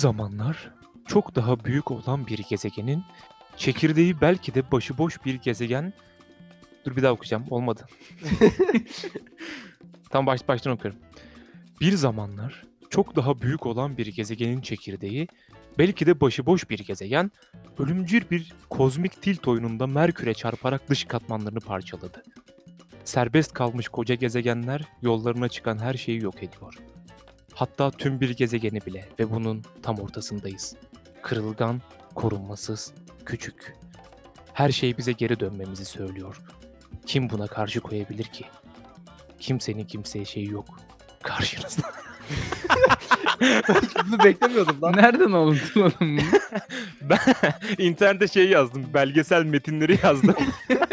zamanlar 0.00 0.70
çok 1.06 1.34
daha 1.34 1.64
büyük 1.64 1.90
olan 1.90 2.26
bir 2.26 2.38
gezegenin 2.50 3.04
çekirdeği 3.56 4.20
belki 4.20 4.54
de 4.54 4.72
başıboş 4.72 5.24
bir 5.24 5.34
gezegen. 5.34 5.92
Dur 6.84 6.96
bir 6.96 7.02
daha 7.02 7.12
okuyacağım. 7.12 7.44
Olmadı. 7.50 7.86
Tam 10.10 10.26
baş, 10.26 10.48
baştan 10.48 10.72
okuyorum. 10.72 11.00
Bir 11.80 11.92
zamanlar 11.92 12.64
çok 12.90 13.16
daha 13.16 13.40
büyük 13.40 13.66
olan 13.66 13.96
bir 13.96 14.06
gezegenin 14.06 14.60
çekirdeği 14.60 15.28
belki 15.78 16.06
de 16.06 16.20
başıboş 16.20 16.70
bir 16.70 16.78
gezegen 16.78 17.30
ölümcül 17.78 18.30
bir 18.30 18.52
kozmik 18.70 19.22
tilt 19.22 19.48
oyununda 19.48 19.86
Merkür'e 19.86 20.34
çarparak 20.34 20.88
dış 20.88 21.04
katmanlarını 21.04 21.60
parçaladı. 21.60 22.22
Serbest 23.04 23.52
kalmış 23.52 23.88
koca 23.88 24.14
gezegenler 24.14 24.82
yollarına 25.02 25.48
çıkan 25.48 25.78
her 25.78 25.94
şeyi 25.94 26.22
yok 26.22 26.42
ediyor. 26.42 26.74
Hatta 27.54 27.90
tüm 27.90 28.20
bir 28.20 28.30
gezegeni 28.30 28.80
bile 28.86 29.08
ve 29.18 29.30
bunun 29.30 29.62
tam 29.82 29.98
ortasındayız. 29.98 30.76
Kırılgan, 31.22 31.80
korunmasız, 32.14 32.92
küçük. 33.26 33.76
Her 34.52 34.70
şey 34.70 34.98
bize 34.98 35.12
geri 35.12 35.40
dönmemizi 35.40 35.84
söylüyor. 35.84 36.40
Kim 37.06 37.30
buna 37.30 37.46
karşı 37.46 37.80
koyabilir 37.80 38.24
ki? 38.24 38.44
Kimsenin 39.38 39.84
kimseye 39.84 40.24
şeyi 40.24 40.50
yok. 40.50 40.80
Karşınızda. 41.22 41.82
Bunu 44.06 44.24
beklemiyordum 44.24 44.82
lan. 44.82 44.92
Nereden 44.96 45.32
alıntıladın 45.32 45.94
bunu? 46.00 46.20
Ben 47.02 47.18
internette 47.78 48.28
şey 48.28 48.48
yazdım. 48.48 48.86
Belgesel 48.94 49.44
metinleri 49.44 49.98
yazdım. 50.02 50.34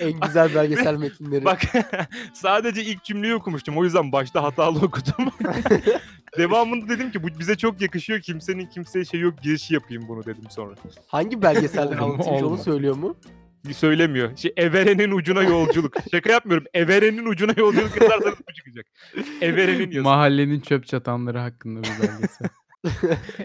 En 0.00 0.20
güzel 0.20 0.54
belgesel 0.54 0.96
metinleri. 0.98 1.44
Bak 1.44 1.60
sadece 2.34 2.84
ilk 2.84 3.04
cümleyi 3.04 3.34
okumuştum. 3.34 3.78
O 3.78 3.84
yüzden 3.84 4.12
başta 4.12 4.42
hatalı 4.42 4.78
okudum. 4.78 5.32
Devamında 6.38 6.88
dedim 6.88 7.10
ki 7.10 7.22
bu 7.22 7.28
bize 7.38 7.56
çok 7.56 7.80
yakışıyor. 7.80 8.20
Kimsenin 8.20 8.66
kimseye 8.66 9.04
şey 9.04 9.20
yok. 9.20 9.42
Girişi 9.42 9.74
yapayım 9.74 10.08
bunu 10.08 10.24
dedim 10.24 10.44
sonra. 10.50 10.74
Hangi 11.06 11.42
belgeseller 11.42 11.98
Olma, 11.98 12.04
anlatılmış 12.04 12.42
onu 12.42 12.58
söylüyor 12.58 12.96
mu? 12.96 13.16
Söylemiyor. 13.72 14.36
Şey, 14.36 14.52
Everen'in 14.56 15.10
ucuna 15.10 15.42
yolculuk. 15.42 15.94
Şaka 16.10 16.32
yapmıyorum. 16.32 16.66
Everen'in 16.74 17.26
ucuna 17.26 17.54
yolculuk 17.56 18.00
yazarsanız 18.00 18.38
bu 18.48 18.52
çıkacak. 18.54 18.86
Everen'in 19.40 19.90
yazı. 19.90 20.04
Mahallenin 20.04 20.60
çöp 20.60 20.86
çatanları 20.86 21.38
hakkında 21.38 21.82
bir 21.82 21.88
belgesel. 21.88 22.48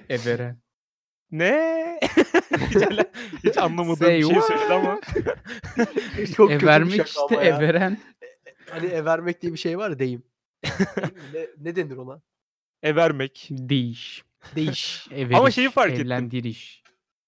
Everen. 0.09 0.57
Ne? 1.31 1.99
hiç, 2.69 2.75
ala- 2.75 3.11
hiç 3.43 3.57
anlamadığım 3.57 4.07
Say 4.07 4.17
bir 4.17 4.23
şey 4.23 4.33
what? 4.33 4.47
söyledi 4.47 4.73
ama. 4.73 5.01
Çok 6.35 6.49
kötü 6.49 6.61
bir 6.61 6.67
Evermek 6.67 6.91
şaka 6.95 7.03
işte 7.03 7.21
ama 7.35 7.43
ya. 7.43 7.57
everen. 7.57 7.97
Hani 8.69 8.87
evermek 8.87 9.41
diye 9.41 9.53
bir 9.53 9.57
şey 9.57 9.77
var 9.77 9.89
ya 9.89 9.99
deyim. 9.99 10.23
ne, 11.33 11.47
ne 11.57 11.75
denir 11.75 11.97
ona? 11.97 12.21
Evermek. 12.83 13.47
Değiş. 13.51 14.23
Değiş. 14.55 15.07
Everiş, 15.11 15.55
şeyi 15.55 15.69
fark 15.69 15.91
ettim. 15.93 16.05
Evlendiriş. 16.05 16.83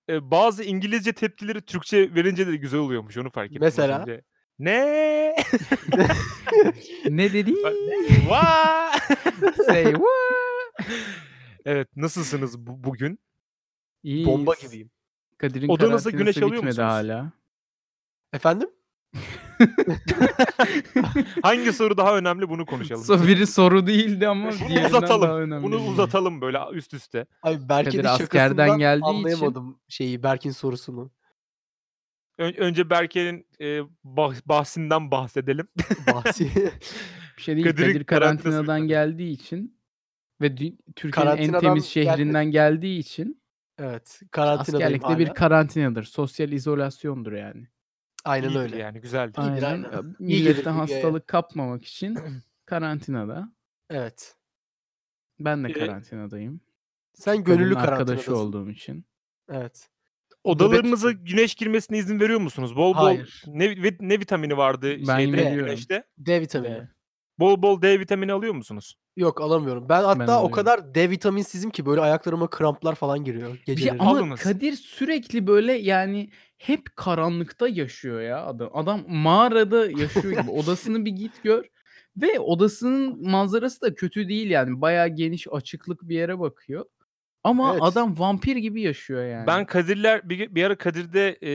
Ee, 0.10 0.32
bazı 0.32 0.64
İngilizce 0.64 1.14
tepkileri 1.14 1.62
Türkçe 1.62 2.16
verince 2.16 2.48
de 2.48 2.56
güzel 2.56 2.80
oluyormuş. 2.80 3.18
Onu 3.18 3.30
fark 3.32 3.52
ettim. 3.52 3.62
Mesela? 3.62 4.02
önce. 4.02 4.22
Ne? 4.60 5.36
ne 7.10 7.34
dedi? 7.34 7.54
Vaa! 8.30 8.92
Say 9.66 9.84
what? 9.84 10.88
evet, 11.66 11.88
nasılsınız 11.96 12.60
bu- 12.60 12.84
bugün? 12.84 13.20
İyiyiz. 14.04 14.28
Bomba 14.28 14.54
gibiyim. 14.62 14.90
Kadir'in 15.38 15.68
karantinası 15.68 16.12
güneş 16.12 16.38
alıyor 16.38 16.52
bitmedi 16.52 16.66
musunuz? 16.66 16.90
hala. 16.90 17.32
Efendim? 18.34 18.70
Hangi 21.44 21.74
soru 21.74 21.98
daha 21.98 22.18
önemli 22.18 22.50
bunu 22.50 22.66
konuşalım. 22.66 23.04
So, 23.04 23.28
biri 23.28 23.48
soru 23.48 23.88
değildi 23.88 24.28
ama 24.28 24.52
Bunu 24.52 24.76
daha 24.76 24.88
uzatalım. 24.88 25.30
önemli. 25.32 25.64
Bunu 25.64 25.76
uzatalım 25.76 26.42
böyle 26.42 26.60
üst 26.74 26.94
üste. 26.94 27.26
Ay 27.42 27.60
Kadir 27.68 28.06
askerden 28.06 28.78
geldiği 28.78 29.04
için- 29.04 29.18
anlayamadım 29.18 29.80
şeyi 29.88 30.24
Berkin 30.24 30.52
sorusunu. 30.52 31.12
Ön- 32.38 32.54
önce 32.54 32.90
Berke'nin 32.90 33.48
e, 33.62 33.66
bah- 34.06 34.42
bahsinden 34.46 35.12
bahsedelim. 35.12 35.68
Bahsi. 36.14 36.52
Bir 37.38 37.42
şey 37.42 37.56
değil. 37.56 37.68
Kadir'in 37.68 37.88
Kadir 37.94 38.04
karantinadan 38.04 38.88
geldiği 38.88 39.32
için 39.32 39.80
ve 40.42 40.56
Türkiye'nin 40.96 41.54
en 41.54 41.60
temiz 41.60 41.84
geldi. 41.84 41.88
şehrinden 41.92 42.46
geldiği 42.52 43.00
için 43.00 43.39
evet. 43.80 44.20
Karantinadayım 44.32 44.84
askerlikte 44.86 45.08
hala. 45.08 45.20
bir 45.20 45.28
karantinadır. 45.34 46.04
Sosyal 46.04 46.52
izolasyondur 46.52 47.32
yani. 47.32 47.68
Aynen 48.26 48.48
İyidir 48.50 48.60
öyle. 48.60 48.78
Yani 48.78 49.02
güzeldi. 49.02 49.32
Aynen. 49.38 49.62
aynen. 49.62 50.14
Türkiye'ye. 50.18 50.54
hastalık 50.64 51.28
kapmamak 51.28 51.86
için 51.86 52.18
karantinada. 52.66 53.52
Evet. 53.90 54.36
Ben 55.40 55.64
de 55.64 55.70
Ee, 55.70 55.74
karantinadayım. 55.74 56.62
Sen 57.14 57.44
gönüllü 57.44 57.76
arkadaşı 57.76 57.96
karantinadasın. 57.96 58.34
olduğum 58.34 58.70
için. 58.70 59.06
Evet. 59.52 59.90
Odalarınıza 60.44 61.12
Nöbet- 61.12 61.26
güneş 61.26 61.56
girmesine 61.56 61.98
izin 61.98 62.20
veriyor 62.20 62.40
musunuz? 62.40 62.76
Bol 62.76 62.94
bol 62.98 63.04
Hayır. 63.06 63.44
ne, 63.48 63.66
vi- 63.66 63.98
ne 64.00 64.20
vitamini 64.20 64.58
vardı 64.58 64.96
Ben 65.08 65.18
şeyde 65.18 65.38
veriyorum. 65.38 65.66
güneşte? 65.66 66.04
D 66.18 66.42
vitamini. 66.42 66.76
Ve 66.76 66.88
Bol 67.40 67.62
bol 67.62 67.82
D 67.82 68.00
vitamini 68.00 68.34
alıyor 68.34 68.54
musunuz? 68.54 68.96
Yok 69.18 69.42
alamıyorum. 69.42 69.90
Ben 69.90 70.04
hatta 70.04 70.24
o 70.24 70.24
alıyorum. 70.32 70.52
kadar 70.52 70.96
D 70.96 71.10
vitaminsizim 71.10 71.70
ki 71.70 71.86
böyle 71.86 72.02
ayaklarıma 72.02 72.50
kramplar 72.50 72.96
falan 72.96 73.24
giriyor 73.24 73.54
Bir 73.54 73.66
geceleri. 73.66 74.00
ama 74.00 74.12
Alınız. 74.12 74.40
Kadir 74.40 74.74
sürekli 74.74 75.48
böyle 75.48 75.74
yani 75.74 76.30
hep 76.58 76.96
karanlıkta 76.96 77.68
yaşıyor 77.68 78.22
ya 78.22 78.46
adam. 78.46 78.70
Adam 78.74 79.02
mağarada 79.08 79.86
yaşıyor 79.92 80.42
gibi. 80.42 80.52
Odasını 80.60 81.06
bir 81.06 81.12
git 81.12 81.44
gör. 81.44 81.66
Ve 82.18 82.40
odasının 82.40 83.30
manzarası 83.30 83.82
da 83.82 83.96
kötü 83.96 84.30
değil 84.30 84.50
yani. 84.50 84.82
Bayağı 84.82 85.08
geniş 85.08 85.48
açıklık 85.52 86.02
bir 86.10 86.16
yere 86.16 86.40
bakıyor. 86.40 86.86
Ama 87.44 87.72
Evet. 87.72 87.84
adam 87.84 88.20
vampir 88.20 88.56
gibi 88.56 88.82
yaşıyor 88.82 89.26
yani. 89.26 89.48
Ben 89.48 89.66
Kadirler 89.66 90.30
bir, 90.30 90.56
bir 90.56 90.64
ara 90.64 90.78
Kadir'de 90.78 91.38
e, 91.44 91.52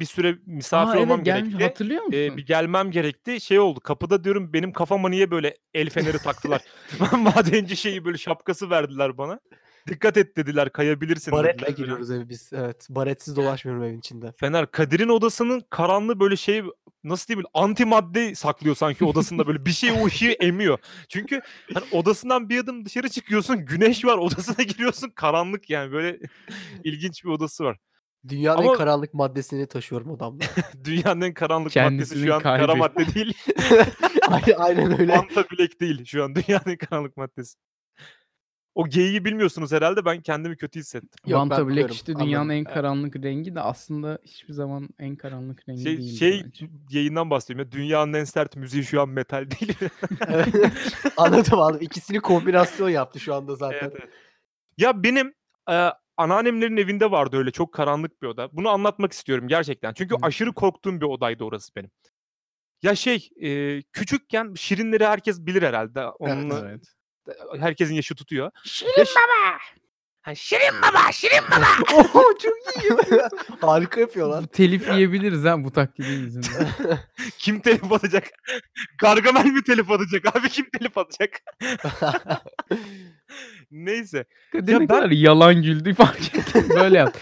bir 0.00 0.04
süre 0.04 0.38
misafir 0.46 0.90
Aa, 0.90 0.96
evet, 0.96 1.04
olmam 1.04 1.24
gelmiş. 1.24 1.48
gerekti. 1.50 1.64
Hatırlıyor 1.64 2.02
musun? 2.02 2.18
E, 2.20 2.36
bir 2.36 2.46
gelmem 2.46 2.90
gerekti. 2.90 3.40
Şey 3.40 3.58
oldu. 3.58 3.80
Kapıda 3.80 4.24
diyorum 4.24 4.52
benim 4.52 4.72
kafama 4.72 5.08
niye 5.08 5.30
böyle 5.30 5.54
el 5.74 5.90
feneri 5.90 6.18
taktılar? 6.18 6.62
Madenci 7.18 7.76
şeyi 7.76 8.04
böyle 8.04 8.18
şapkası 8.18 8.70
verdiler 8.70 9.18
bana. 9.18 9.40
Dikkat 9.88 10.16
et 10.16 10.36
dediler 10.36 10.72
kayabilirsin 10.72 11.32
Baretle 11.32 11.58
dediler. 11.60 11.76
Giriyoruz 11.76 12.10
eve 12.10 12.28
biz. 12.28 12.50
Evet. 12.52 12.86
Baretsiz 12.90 13.36
dolaşmıyorum 13.36 13.84
evin 13.84 13.98
içinde. 13.98 14.32
Fener 14.40 14.70
Kadir'in 14.70 15.08
odasının 15.08 15.62
karanlığı 15.70 16.20
böyle 16.20 16.36
şey 16.36 16.62
nasıl 17.04 17.26
diyeyim 17.28 17.46
antimadde 17.54 18.34
saklıyor 18.34 18.76
sanki 18.76 19.04
odasında 19.04 19.46
böyle 19.46 19.64
bir 19.66 19.70
şey 19.70 19.90
o 19.92 20.06
ışığı 20.06 20.30
emiyor. 20.40 20.78
Çünkü 21.08 21.40
hani 21.74 21.84
odasından 21.92 22.48
bir 22.48 22.58
adım 22.58 22.84
dışarı 22.84 23.08
çıkıyorsun 23.08 23.56
güneş 23.64 24.04
var 24.04 24.18
odasına 24.18 24.64
giriyorsun 24.64 25.10
karanlık 25.10 25.70
yani 25.70 25.92
böyle 25.92 26.18
ilginç 26.84 27.24
bir 27.24 27.30
odası 27.30 27.64
var. 27.64 27.76
Dünyanın 28.28 28.58
Ama- 28.58 28.72
en 28.72 28.76
karanlık 28.78 29.14
maddesini 29.14 29.66
taşıyorum 29.66 30.10
odamda. 30.10 30.44
Dünyanın 30.84 31.20
en 31.20 31.34
karanlık 31.34 31.76
maddesi 31.76 31.88
Kendisinin 31.88 32.26
şu 32.26 32.34
an 32.34 32.40
kara 32.42 32.74
madde 32.74 33.14
değil. 33.14 33.34
aynen, 34.28 34.56
aynen 34.58 35.00
öyle. 35.00 35.16
Anta 35.16 35.44
bilek 35.50 35.80
değil 35.80 36.04
şu 36.04 36.24
an 36.24 36.34
dünyanın 36.34 36.70
en 36.70 36.76
karanlık 36.76 37.16
maddesi. 37.16 37.58
O 38.78 38.88
geyiği 38.88 39.24
bilmiyorsunuz 39.24 39.72
herhalde 39.72 40.04
ben 40.04 40.20
kendimi 40.20 40.56
kötü 40.56 40.80
hissettim. 40.80 41.10
Yok, 41.26 41.40
Vanta 41.40 41.56
Black 41.56 41.68
biliyorum, 41.68 41.94
işte 41.94 42.16
dünyanın 42.16 42.34
anladım. 42.34 42.50
en 42.50 42.64
karanlık 42.64 43.16
rengi 43.16 43.54
de 43.54 43.60
aslında 43.60 44.18
hiçbir 44.24 44.52
zaman 44.52 44.88
en 44.98 45.16
karanlık 45.16 45.68
rengi 45.68 45.82
Şey, 45.82 45.98
değildir 45.98 46.18
şey 46.18 46.42
yayından 46.90 47.30
bahsediyorum 47.30 47.64
ya 47.66 47.72
dünyanın 47.72 48.12
en 48.12 48.24
sert 48.24 48.56
müziği 48.56 48.84
şu 48.84 49.02
an 49.02 49.08
metal 49.08 49.50
değil. 49.50 49.76
Evet. 50.28 50.72
anladım 51.16 51.60
anladım. 51.60 51.82
İkisini 51.82 52.20
kombinasyon 52.20 52.88
yaptı 52.88 53.20
şu 53.20 53.34
anda 53.34 53.54
zaten. 53.54 53.78
Evet, 53.82 53.96
evet. 54.00 54.12
Ya 54.76 55.02
benim 55.02 55.34
e, 55.70 55.88
anneannemlerin 56.16 56.76
evinde 56.76 57.10
vardı 57.10 57.36
öyle 57.36 57.50
çok 57.50 57.72
karanlık 57.74 58.22
bir 58.22 58.26
oda. 58.26 58.48
Bunu 58.52 58.68
anlatmak 58.68 59.12
istiyorum 59.12 59.48
gerçekten. 59.48 59.92
Çünkü 59.94 60.14
Hı. 60.14 60.18
aşırı 60.22 60.52
korktuğum 60.52 61.00
bir 61.00 61.06
odaydı 61.06 61.44
orası 61.44 61.74
benim. 61.76 61.90
Ya 62.82 62.94
şey 62.94 63.28
e, 63.42 63.82
küçükken 63.82 64.54
şirinleri 64.54 65.06
herkes 65.06 65.40
bilir 65.40 65.62
herhalde. 65.62 66.04
Onunla, 66.04 66.68
Evet. 66.68 66.97
Herkesin 67.60 67.94
yaşı 67.94 68.14
tutuyor. 68.14 68.50
Şirin 68.64 68.92
baba. 69.16 69.58
Ha, 70.22 70.34
şirin 70.34 70.82
baba, 70.82 71.12
şirin 71.12 71.44
baba. 71.50 71.66
Oho 72.00 72.22
çok 72.42 72.54
iyi. 72.84 73.20
Harika 73.60 74.00
yapıyorlar. 74.00 74.44
Telif 74.46 74.88
yiyebiliriz 74.88 75.44
ha 75.44 75.64
bu 75.64 75.70
taklidin 75.72 76.20
yüzünden. 76.20 76.68
kim 77.38 77.60
telif 77.60 77.92
atacak? 77.92 78.24
Gargamel 79.00 79.44
mi 79.46 79.62
telif 79.64 79.90
atacak? 79.90 80.36
Abi 80.36 80.48
kim 80.48 80.66
telif 80.70 80.98
atacak? 80.98 81.30
Neyse. 83.70 84.24
Kadir 84.52 84.72
Ya 84.72 84.78
ne 84.78 84.88
ben- 84.88 84.96
kadar 84.96 85.10
yalan 85.10 85.62
güldü 85.62 85.94
fark 85.94 86.34
ettim. 86.34 86.66
Böyle 86.70 86.98
yap. 86.98 87.16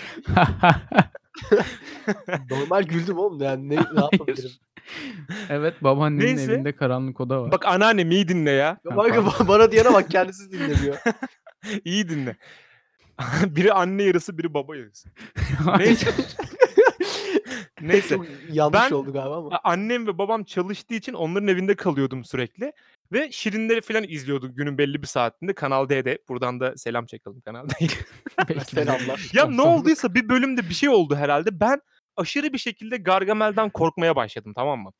Normal 2.50 2.82
güldüm 2.82 3.19
oğlum 3.19 3.43
yani 3.43 3.69
ne, 3.69 3.76
ne 3.76 4.00
yapabilirim? 4.00 4.50
Evet 5.50 5.75
babaannenin 5.83 6.37
Neyse. 6.37 6.53
evinde 6.53 6.73
karanlık 6.77 7.21
oda 7.21 7.43
var. 7.43 7.53
Bak 7.53 7.67
anneannem 7.67 8.11
iyi 8.11 8.29
dinle 8.29 8.50
ya. 8.50 8.79
Ya 8.91 8.97
bak, 8.97 9.09
ba- 9.17 9.49
bana 9.49 9.73
diyene 9.73 9.93
bak 9.93 10.11
kendisi 10.11 10.53
dinlemiyor. 10.53 10.97
İyi 11.85 12.09
dinle. 12.09 12.37
biri 13.47 13.73
anne 13.73 14.03
yarısı, 14.03 14.38
biri 14.38 14.55
baba 14.55 14.77
yarısı. 14.77 15.09
Neyse. 15.79 16.11
Neyse. 17.81 18.15
Çok 18.17 18.27
yanlış 18.53 18.81
Ben- 18.81 18.91
oldu 18.91 19.12
galiba 19.12 19.37
ama. 19.37 19.49
A- 19.56 19.71
Annem 19.71 20.06
ve 20.06 20.19
babam 20.19 20.44
çalıştığı 20.44 20.94
için 20.94 21.12
onların 21.12 21.49
evinde 21.49 21.75
kalıyordum 21.75 22.25
sürekli. 22.25 22.73
Ve 23.12 23.33
Şirinleri 23.33 23.81
falan 23.81 24.05
izliyorduk 24.09 24.56
günün 24.56 24.79
belli 24.79 25.03
bir 25.03 25.06
saatinde 25.06 25.53
Kanal 25.55 25.88
D'de. 25.88 26.19
Buradan 26.29 26.61
da 26.61 26.77
selam 26.77 27.06
çakalım 27.06 27.41
Kanal 27.41 27.69
D'ye. 27.69 27.88
Selamlar. 28.65 29.31
ya 29.33 29.47
ne 29.47 29.62
olduysa 29.62 30.15
bir 30.15 30.29
bölümde 30.29 30.69
bir 30.69 30.75
şey 30.75 30.88
oldu 30.88 31.17
herhalde. 31.17 31.61
Ben 31.61 31.81
aşırı 32.16 32.52
bir 32.52 32.58
şekilde 32.58 32.96
Gargamel'den 32.96 33.70
korkmaya 33.70 34.16
başladım 34.16 34.52
tamam 34.56 34.80
mı? 34.80 34.92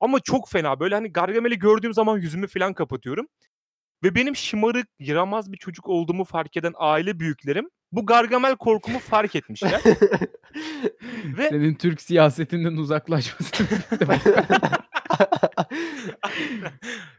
Ama 0.00 0.20
çok 0.20 0.50
fena 0.50 0.80
böyle 0.80 0.94
hani 0.94 1.12
Gargamel'i 1.12 1.58
gördüğüm 1.58 1.94
zaman 1.94 2.18
yüzümü 2.18 2.46
falan 2.46 2.74
kapatıyorum. 2.74 3.26
Ve 4.04 4.14
benim 4.14 4.36
şımarık, 4.36 4.86
yaramaz 4.98 5.52
bir 5.52 5.56
çocuk 5.56 5.88
olduğumu 5.88 6.24
fark 6.24 6.56
eden 6.56 6.72
aile 6.76 7.20
büyüklerim 7.20 7.68
bu 7.92 8.06
Gargamel 8.06 8.56
korkumu 8.56 8.98
fark 8.98 9.36
etmişler. 9.36 9.80
Ve 11.24 11.48
Senin 11.48 11.74
Türk 11.74 12.02
siyasetinden 12.02 12.76
uzaklaşması. 12.76 13.64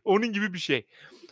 Onun 0.03 0.33
gibi 0.33 0.53
bir 0.53 0.59
şey. 0.59 0.87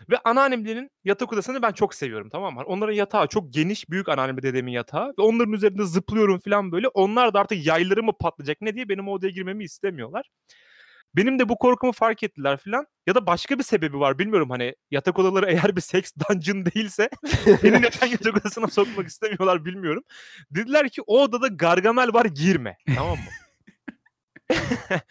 Ve 0.09 0.17
anneannemlerin 0.23 0.89
yatak 1.03 1.33
odasını 1.33 1.61
ben 1.61 1.71
çok 1.71 1.95
seviyorum 1.95 2.29
tamam 2.29 2.53
mı? 2.53 2.63
Onların 2.65 2.93
yatağı 2.93 3.27
çok 3.27 3.53
geniş, 3.53 3.89
büyük 3.89 4.09
anneannem 4.09 4.41
dedemin 4.41 4.71
yatağı. 4.71 5.09
Ve 5.09 5.21
onların 5.21 5.53
üzerinde 5.53 5.85
zıplıyorum 5.85 6.39
falan 6.39 6.71
böyle. 6.71 6.87
Onlar 6.87 7.33
da 7.33 7.39
artık 7.39 7.65
yayları 7.65 8.03
mı 8.03 8.11
patlayacak 8.19 8.61
ne 8.61 8.75
diye 8.75 8.89
benim 8.89 9.07
odaya 9.07 9.31
girmemi 9.31 9.63
istemiyorlar. 9.63 10.29
Benim 11.15 11.39
de 11.39 11.49
bu 11.49 11.57
korkumu 11.57 11.91
fark 11.91 12.23
ettiler 12.23 12.57
falan. 12.57 12.85
Ya 13.07 13.15
da 13.15 13.27
başka 13.27 13.59
bir 13.59 13.63
sebebi 13.63 13.99
var 13.99 14.19
bilmiyorum 14.19 14.49
hani 14.49 14.75
yatak 14.91 15.19
odaları 15.19 15.45
eğer 15.51 15.75
bir 15.75 15.81
seks 15.81 16.11
dungeon 16.29 16.65
değilse 16.65 17.09
beni 17.63 17.75
neden 17.81 18.07
yatak 18.07 18.37
odasına 18.37 18.67
sokmak 18.67 19.07
istemiyorlar 19.07 19.65
bilmiyorum. 19.65 20.03
Dediler 20.51 20.89
ki 20.89 21.01
o 21.07 21.21
odada 21.23 21.47
Gargamel 21.47 22.13
var 22.13 22.25
girme 22.25 22.77
tamam 22.95 23.17
mı? 23.17 23.31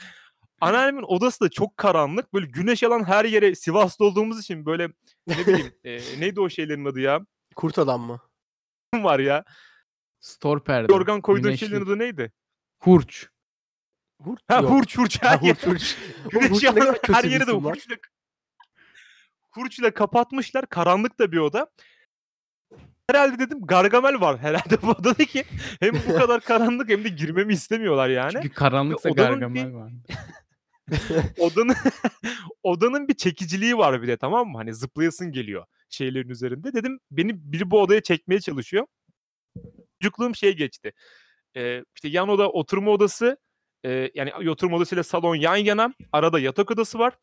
Anneannemin 0.60 1.02
odası 1.02 1.40
da 1.40 1.48
çok 1.48 1.76
karanlık. 1.76 2.34
Böyle 2.34 2.46
güneş 2.46 2.82
alan 2.82 3.04
her 3.04 3.24
yere 3.24 3.54
Sivas'ta 3.54 4.04
olduğumuz 4.04 4.40
için 4.40 4.66
böyle 4.66 4.88
ne 5.26 5.46
bileyim 5.46 5.72
e, 5.84 5.98
neydi 6.20 6.40
o 6.40 6.48
şeylerin 6.50 6.84
adı 6.84 7.00
ya? 7.00 7.20
Kurt 7.56 7.78
adam 7.78 8.00
mı? 8.00 8.20
var 8.94 9.18
ya. 9.18 9.44
Store 10.20 10.60
perde. 10.62 10.92
Organ 10.92 11.20
koyduğun 11.20 11.42
güneşlik, 11.42 11.68
şeylerin 11.68 11.86
adı 11.86 11.98
neydi? 11.98 12.32
Hurç. 12.82 13.28
Hurt. 14.22 14.40
Ha 14.48 14.56
Yok. 14.56 14.70
hurç 14.70 14.98
hurç. 14.98 15.22
Ha, 15.22 15.36
hurt. 15.40 15.66
Oğlum, 15.66 16.48
güneş 16.48 16.62
yalan 16.62 16.96
her 17.06 17.24
yeri 17.24 17.46
de 17.46 17.52
hurçla, 17.52 17.94
hurçla 19.50 19.94
kapatmışlar. 19.94 20.66
Karanlık 20.66 21.18
da 21.18 21.32
bir 21.32 21.38
oda. 21.38 21.70
Herhalde 23.10 23.38
dedim 23.38 23.58
Gargamel 23.66 24.20
var 24.20 24.38
herhalde 24.38 24.82
bu 24.82 24.90
odada 24.90 25.24
ki 25.24 25.44
hem 25.80 25.92
bu 26.08 26.14
kadar 26.18 26.40
karanlık 26.40 26.88
hem 26.88 27.04
de 27.04 27.08
girmemi 27.08 27.52
istemiyorlar 27.52 28.08
yani. 28.08 28.32
Çünkü 28.32 28.50
karanlıksa 28.50 29.08
odanın 29.08 29.30
Gargamel 29.30 29.66
bir- 29.68 29.74
var. 29.74 29.92
odanın 31.38 31.74
odanın 32.62 33.08
bir 33.08 33.14
çekiciliği 33.14 33.78
var 33.78 34.02
bir 34.02 34.08
de 34.08 34.16
tamam 34.16 34.48
mı? 34.48 34.58
Hani 34.58 34.74
zıplayasın 34.74 35.32
geliyor 35.32 35.66
şeylerin 35.88 36.28
üzerinde. 36.28 36.72
Dedim 36.72 37.00
beni 37.10 37.52
biri 37.52 37.70
bu 37.70 37.80
odaya 37.82 38.02
çekmeye 38.02 38.40
çalışıyor. 38.40 38.86
Çocukluğum 40.02 40.34
şey 40.34 40.56
geçti. 40.56 40.92
Ee, 41.56 41.84
işte 41.94 42.08
yan 42.08 42.28
oda 42.28 42.50
oturma 42.50 42.90
odası 42.90 43.36
e, 43.84 44.10
yani 44.14 44.50
oturma 44.50 44.76
odasıyla 44.76 45.02
salon 45.02 45.34
yan 45.34 45.56
yana. 45.56 45.94
Arada 46.12 46.40
yatak 46.40 46.70
odası 46.70 46.98
var. 46.98 47.18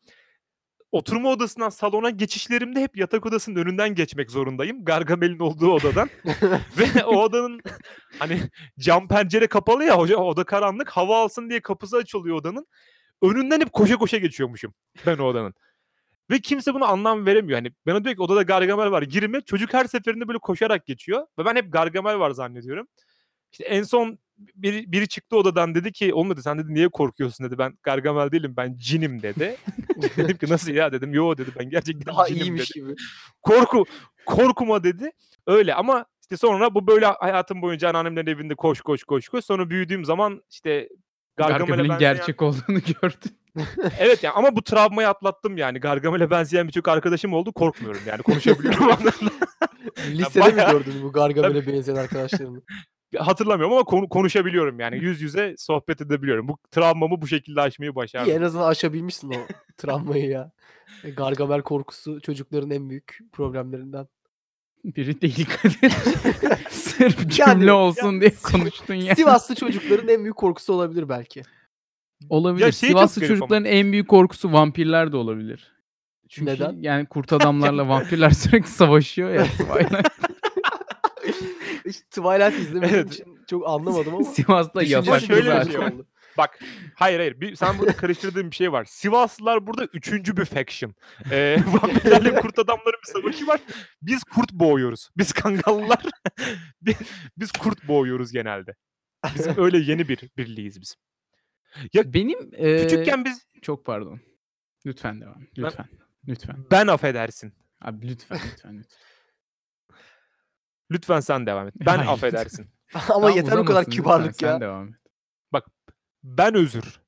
Oturma 0.92 1.30
odasından 1.30 1.68
salona 1.68 2.10
geçişlerimde 2.10 2.80
hep 2.80 2.96
yatak 2.96 3.26
odasının 3.26 3.56
önünden 3.56 3.94
geçmek 3.94 4.30
zorundayım. 4.30 4.84
Gargamel'in 4.84 5.38
olduğu 5.38 5.72
odadan. 5.72 6.10
Ve 6.78 7.04
o 7.04 7.22
odanın 7.22 7.60
hani 8.18 8.40
cam 8.78 9.08
pencere 9.08 9.46
kapalı 9.46 9.84
ya 9.84 9.98
hoca 9.98 10.16
oda 10.16 10.44
karanlık 10.44 10.90
hava 10.90 11.22
alsın 11.22 11.50
diye 11.50 11.60
kapısı 11.60 11.96
açılıyor 11.96 12.36
odanın. 12.36 12.66
Önünden 13.22 13.60
hep 13.60 13.72
koşa 13.72 13.96
koşa 13.96 14.18
geçiyormuşum 14.18 14.74
ben 15.06 15.18
o 15.18 15.24
odanın. 15.24 15.54
Ve 16.30 16.38
kimse 16.38 16.74
buna 16.74 16.86
anlam 16.86 17.26
veremiyor. 17.26 17.58
Hani 17.58 17.72
bana 17.86 18.04
diyor 18.04 18.16
ki 18.16 18.22
odada 18.22 18.42
Gargamel 18.42 18.90
var 18.90 19.02
girme. 19.02 19.40
Çocuk 19.40 19.74
her 19.74 19.84
seferinde 19.84 20.28
böyle 20.28 20.38
koşarak 20.38 20.86
geçiyor. 20.86 21.26
Ve 21.38 21.44
ben 21.44 21.56
hep 21.56 21.72
Gargamel 21.72 22.18
var 22.18 22.30
zannediyorum. 22.30 22.86
İşte 23.52 23.64
en 23.64 23.82
son 23.82 24.18
biri, 24.38 24.92
biri 24.92 25.08
çıktı 25.08 25.36
odadan 25.36 25.74
dedi 25.74 25.92
ki 25.92 26.12
dedi 26.30 26.42
sen 26.42 26.58
dedi 26.58 26.74
niye 26.74 26.88
korkuyorsun 26.88 27.46
dedi. 27.46 27.58
Ben 27.58 27.78
Gargamel 27.82 28.30
değilim 28.32 28.54
ben 28.56 28.76
cinim 28.78 29.22
dedi. 29.22 29.56
dedim 30.16 30.36
ki 30.36 30.48
nasıl 30.48 30.72
ya 30.72 30.92
dedim. 30.92 31.14
Yo 31.14 31.38
dedi 31.38 31.50
ben 31.58 31.70
gerçekten 31.70 32.06
Daha 32.14 32.26
cinim 32.26 32.42
iyiymiş 32.42 32.76
dedi 32.76 32.84
gibi. 32.84 32.94
korku 33.42 33.84
korkuma 34.26 34.84
dedi. 34.84 35.10
Öyle 35.46 35.74
ama 35.74 36.06
işte 36.22 36.36
sonra 36.36 36.74
bu 36.74 36.86
böyle 36.86 37.06
hayatım 37.06 37.62
boyunca 37.62 37.88
anneannemlerin 37.88 38.26
evinde 38.26 38.54
koş 38.54 38.80
koş 38.80 39.04
koş 39.04 39.28
koş. 39.28 39.44
Sonra 39.44 39.70
büyüdüğüm 39.70 40.04
zaman 40.04 40.42
işte 40.50 40.88
Gargamel'e 41.38 41.58
Gargamel'in 41.66 41.90
benzeyen- 41.90 41.98
gerçek 42.16 42.42
olduğunu 42.42 42.78
gördün. 43.02 43.38
Evet 43.98 44.22
yani 44.22 44.34
ama 44.34 44.56
bu 44.56 44.62
travmayı 44.64 45.08
atlattım 45.08 45.56
yani. 45.56 45.80
Gargamel'e 45.80 46.30
benzeyen 46.30 46.66
birçok 46.68 46.88
arkadaşım 46.88 47.32
oldu. 47.32 47.52
Korkmuyorum 47.52 48.00
yani 48.06 48.22
konuşabiliyorum 48.22 48.82
onlarla. 48.86 49.30
Listede 50.10 50.48
mi 50.48 50.56
bayağı- 50.56 50.72
gördün 50.72 51.02
bu 51.02 51.12
Gargamel'e 51.12 51.66
benzeyen 51.66 51.96
arkadaşlarını? 51.96 52.62
Hatırlamıyorum 53.18 53.72
ama 53.76 53.84
konu- 53.84 54.08
konuşabiliyorum 54.08 54.80
yani. 54.80 54.96
Yüz 54.98 55.20
yüze 55.22 55.54
sohbet 55.58 56.00
edebiliyorum. 56.00 56.48
Bu 56.48 56.58
travmamı 56.70 57.22
bu 57.22 57.26
şekilde 57.26 57.60
aşmayı 57.60 57.90
İyi 57.92 57.94
başardım. 57.94 58.32
en 58.32 58.42
azından 58.42 58.68
aşabilmişsin 58.68 59.30
o 59.30 59.36
travmayı 59.76 60.28
ya. 60.28 60.50
E, 61.04 61.10
Gargamel 61.10 61.62
korkusu 61.62 62.20
çocukların 62.20 62.70
en 62.70 62.90
büyük 62.90 63.18
problemlerinden. 63.32 64.06
Biri 64.84 65.20
dikkat 65.20 65.84
et. 65.84 65.92
Sırf 66.70 67.18
cümle 67.30 67.42
Yani- 67.50 67.72
olsun 67.72 68.20
diye 68.20 68.34
konuştun 68.42 68.94
ya. 68.94 69.14
Sivaslı 69.14 69.54
çocukların 69.54 70.08
en 70.08 70.22
büyük 70.22 70.36
korkusu 70.36 70.72
olabilir 70.72 71.08
belki. 71.08 71.42
Olabilir. 72.30 72.64
Ya 72.66 72.72
şey 72.72 72.90
çok 72.90 72.98
Sivaslı 72.98 73.20
garip 73.20 73.32
ama. 73.32 73.38
çocukların 73.40 73.64
en 73.64 73.92
büyük 73.92 74.08
korkusu 74.08 74.52
vampirler 74.52 75.12
de 75.12 75.16
olabilir. 75.16 75.72
Çünkü 76.28 76.52
Neden? 76.52 76.76
yani 76.80 77.06
kurt 77.06 77.32
adamlarla 77.32 77.88
vampirler 77.88 78.30
sürekli 78.44 78.68
savaşıyor 78.68 79.30
ya. 79.30 79.44
Twilight. 79.44 79.92
Hiç 81.86 81.96
Twilight 81.96 82.58
izlemediğim 82.58 83.00
Evet. 83.00 83.12
için 83.14 83.38
çok 83.50 83.68
anlamadım 83.68 84.14
ama. 84.14 84.24
Sivas'ta 84.24 84.80
düşüncesi 84.80 85.10
yasak 85.10 85.26
şöyle 85.26 85.42
bir 85.42 85.46
zaten. 85.46 85.70
şey 85.70 85.80
var. 85.80 85.92
Bak 86.38 86.58
hayır 86.94 87.18
hayır 87.18 87.40
bir, 87.40 87.56
sen 87.56 87.78
burada 87.78 87.96
karıştırdığın 87.96 88.50
bir 88.50 88.56
şey 88.56 88.72
var. 88.72 88.84
Sivaslılar 88.84 89.66
burada 89.66 89.84
üçüncü 89.84 90.36
bir 90.36 90.44
faction. 90.44 90.94
Ee, 91.30 91.58
vampirlerle 91.66 92.34
kurt 92.34 92.58
adamların 92.58 93.00
bir 93.06 93.12
savaşı 93.12 93.46
var. 93.46 93.60
Biz 94.02 94.24
kurt 94.24 94.52
boğuyoruz. 94.52 95.08
Biz 95.16 95.32
kangallılar. 95.32 96.02
biz, 96.82 96.96
biz 97.36 97.52
kurt 97.52 97.88
boğuyoruz 97.88 98.32
genelde. 98.32 98.74
Bizim 99.34 99.54
öyle 99.64 99.78
yeni 99.78 100.08
bir 100.08 100.30
birliğiz 100.36 100.80
biz. 100.80 100.96
Benim 101.94 102.50
e, 102.52 102.82
Küçükken 102.82 103.24
biz 103.24 103.46
çok 103.62 103.84
pardon. 103.86 104.20
Lütfen 104.86 105.20
devam. 105.20 105.46
Lütfen. 105.58 105.86
Lütfen. 106.28 106.56
ben 106.70 106.86
affedersin. 106.86 107.54
Abi 107.80 108.08
lütfen 108.08 108.38
lütfen 108.52 108.78
lütfen. 108.78 108.98
Lütfen 110.90 111.20
sen 111.20 111.46
devam 111.46 111.68
et. 111.68 111.74
Ben 111.86 111.96
Hayır. 111.96 112.10
affedersin. 112.10 112.70
ama 113.08 113.30
yeter 113.30 113.52
o 113.52 113.64
kadar 113.64 113.80
uzamasın, 113.80 113.90
kibarlık 113.90 114.28
lütfen, 114.28 114.46
ya. 114.46 114.52
Sen 114.52 114.60
devam 114.60 114.88
et. 114.88 114.94
Ben 116.24 116.54
özür. 116.54 117.00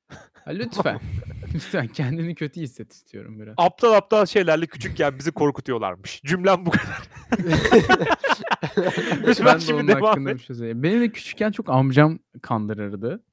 Ha, 0.45 0.51
lütfen. 0.51 0.99
lütfen 1.53 1.87
kendini 1.87 2.35
kötü 2.35 2.61
hisset 2.61 2.93
istiyorum 2.93 3.39
biraz. 3.39 3.53
Aptal 3.57 3.93
aptal 3.93 4.25
şeylerle 4.25 4.65
küçükken 4.65 5.19
bizi 5.19 5.31
korkutuyorlarmış. 5.31 6.21
Cümlem 6.25 6.65
bu 6.65 6.71
kadar. 6.71 7.01
Lütfen 9.27 9.45
ben 9.45 9.55
de 9.55 9.59
şimdi 9.59 9.73
onun 9.73 9.87
devam 9.87 10.03
hakkında 10.03 10.31
et. 10.31 10.41
şey 10.41 10.55
söyleyeyim. 10.55 10.83
Beni 10.83 11.01
de 11.01 11.11
küçükken 11.11 11.51
çok 11.51 11.69
amcam 11.69 12.19
kandırırdı. 12.41 13.23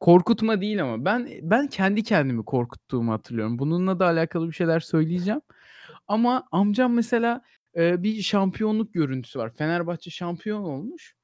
Korkutma 0.00 0.60
değil 0.60 0.82
ama 0.82 1.04
ben 1.04 1.28
ben 1.42 1.66
kendi 1.66 2.02
kendimi 2.02 2.44
korkuttuğumu 2.44 3.12
hatırlıyorum. 3.12 3.58
Bununla 3.58 4.00
da 4.00 4.06
alakalı 4.06 4.48
bir 4.48 4.54
şeyler 4.54 4.80
söyleyeceğim. 4.80 5.40
Ama 6.08 6.48
amcam 6.52 6.92
mesela 6.94 7.42
e, 7.76 8.02
bir 8.02 8.22
şampiyonluk 8.22 8.94
görüntüsü 8.94 9.38
var. 9.38 9.52
Fenerbahçe 9.54 10.10
şampiyon 10.10 10.62
olmuş. 10.62 11.15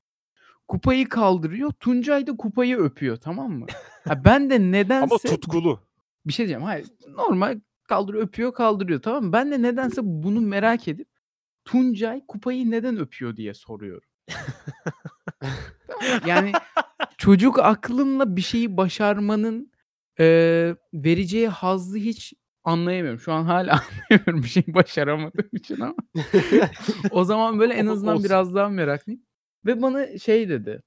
Kupayı 0.72 1.08
kaldırıyor. 1.08 1.72
Tuncay 1.80 2.26
da 2.26 2.36
kupayı 2.36 2.76
öpüyor 2.76 3.16
tamam 3.16 3.52
mı? 3.52 3.66
Ha, 4.08 4.24
ben 4.24 4.50
de 4.50 4.60
nedense 4.72 5.04
Ama 5.04 5.18
tutkulu. 5.18 5.80
bir 6.26 6.32
şey 6.32 6.46
diyeceğim. 6.46 6.62
Hayır. 6.62 6.86
Normal 7.08 7.60
kaldırıyor, 7.88 8.24
öpüyor, 8.24 8.52
kaldırıyor. 8.54 9.02
Tamam 9.02 9.24
mı? 9.24 9.32
Ben 9.32 9.50
de 9.50 9.62
nedense 9.62 10.00
bunu 10.04 10.40
merak 10.40 10.88
edip 10.88 11.08
Tuncay 11.64 12.22
kupayı 12.28 12.70
neden 12.70 12.96
öpüyor 12.98 13.36
diye 13.36 13.54
soruyorum. 13.54 14.08
Yani 16.26 16.52
çocuk 17.18 17.58
aklımla 17.58 18.36
bir 18.36 18.40
şeyi 18.40 18.76
başarmanın 18.76 19.72
eee, 20.18 20.76
vereceği 20.94 21.48
hazzı 21.48 21.98
hiç 21.98 22.32
anlayamıyorum. 22.64 23.20
Şu 23.20 23.32
an 23.32 23.44
hala 23.44 23.72
anlayamıyorum 24.10 24.42
bir 24.42 24.48
şey 24.48 24.64
başaramadığım 24.68 25.48
için 25.52 25.80
ama. 25.80 25.94
o 27.10 27.24
zaman 27.24 27.58
böyle 27.58 27.74
en 27.74 27.86
azından 27.86 28.14
olsun. 28.14 28.24
biraz 28.24 28.54
daha 28.54 28.68
meraklıyım. 28.68 29.22
Ve 29.66 29.83
bana 29.83 30.19
şey 30.19 30.49
dedi. 30.49 30.83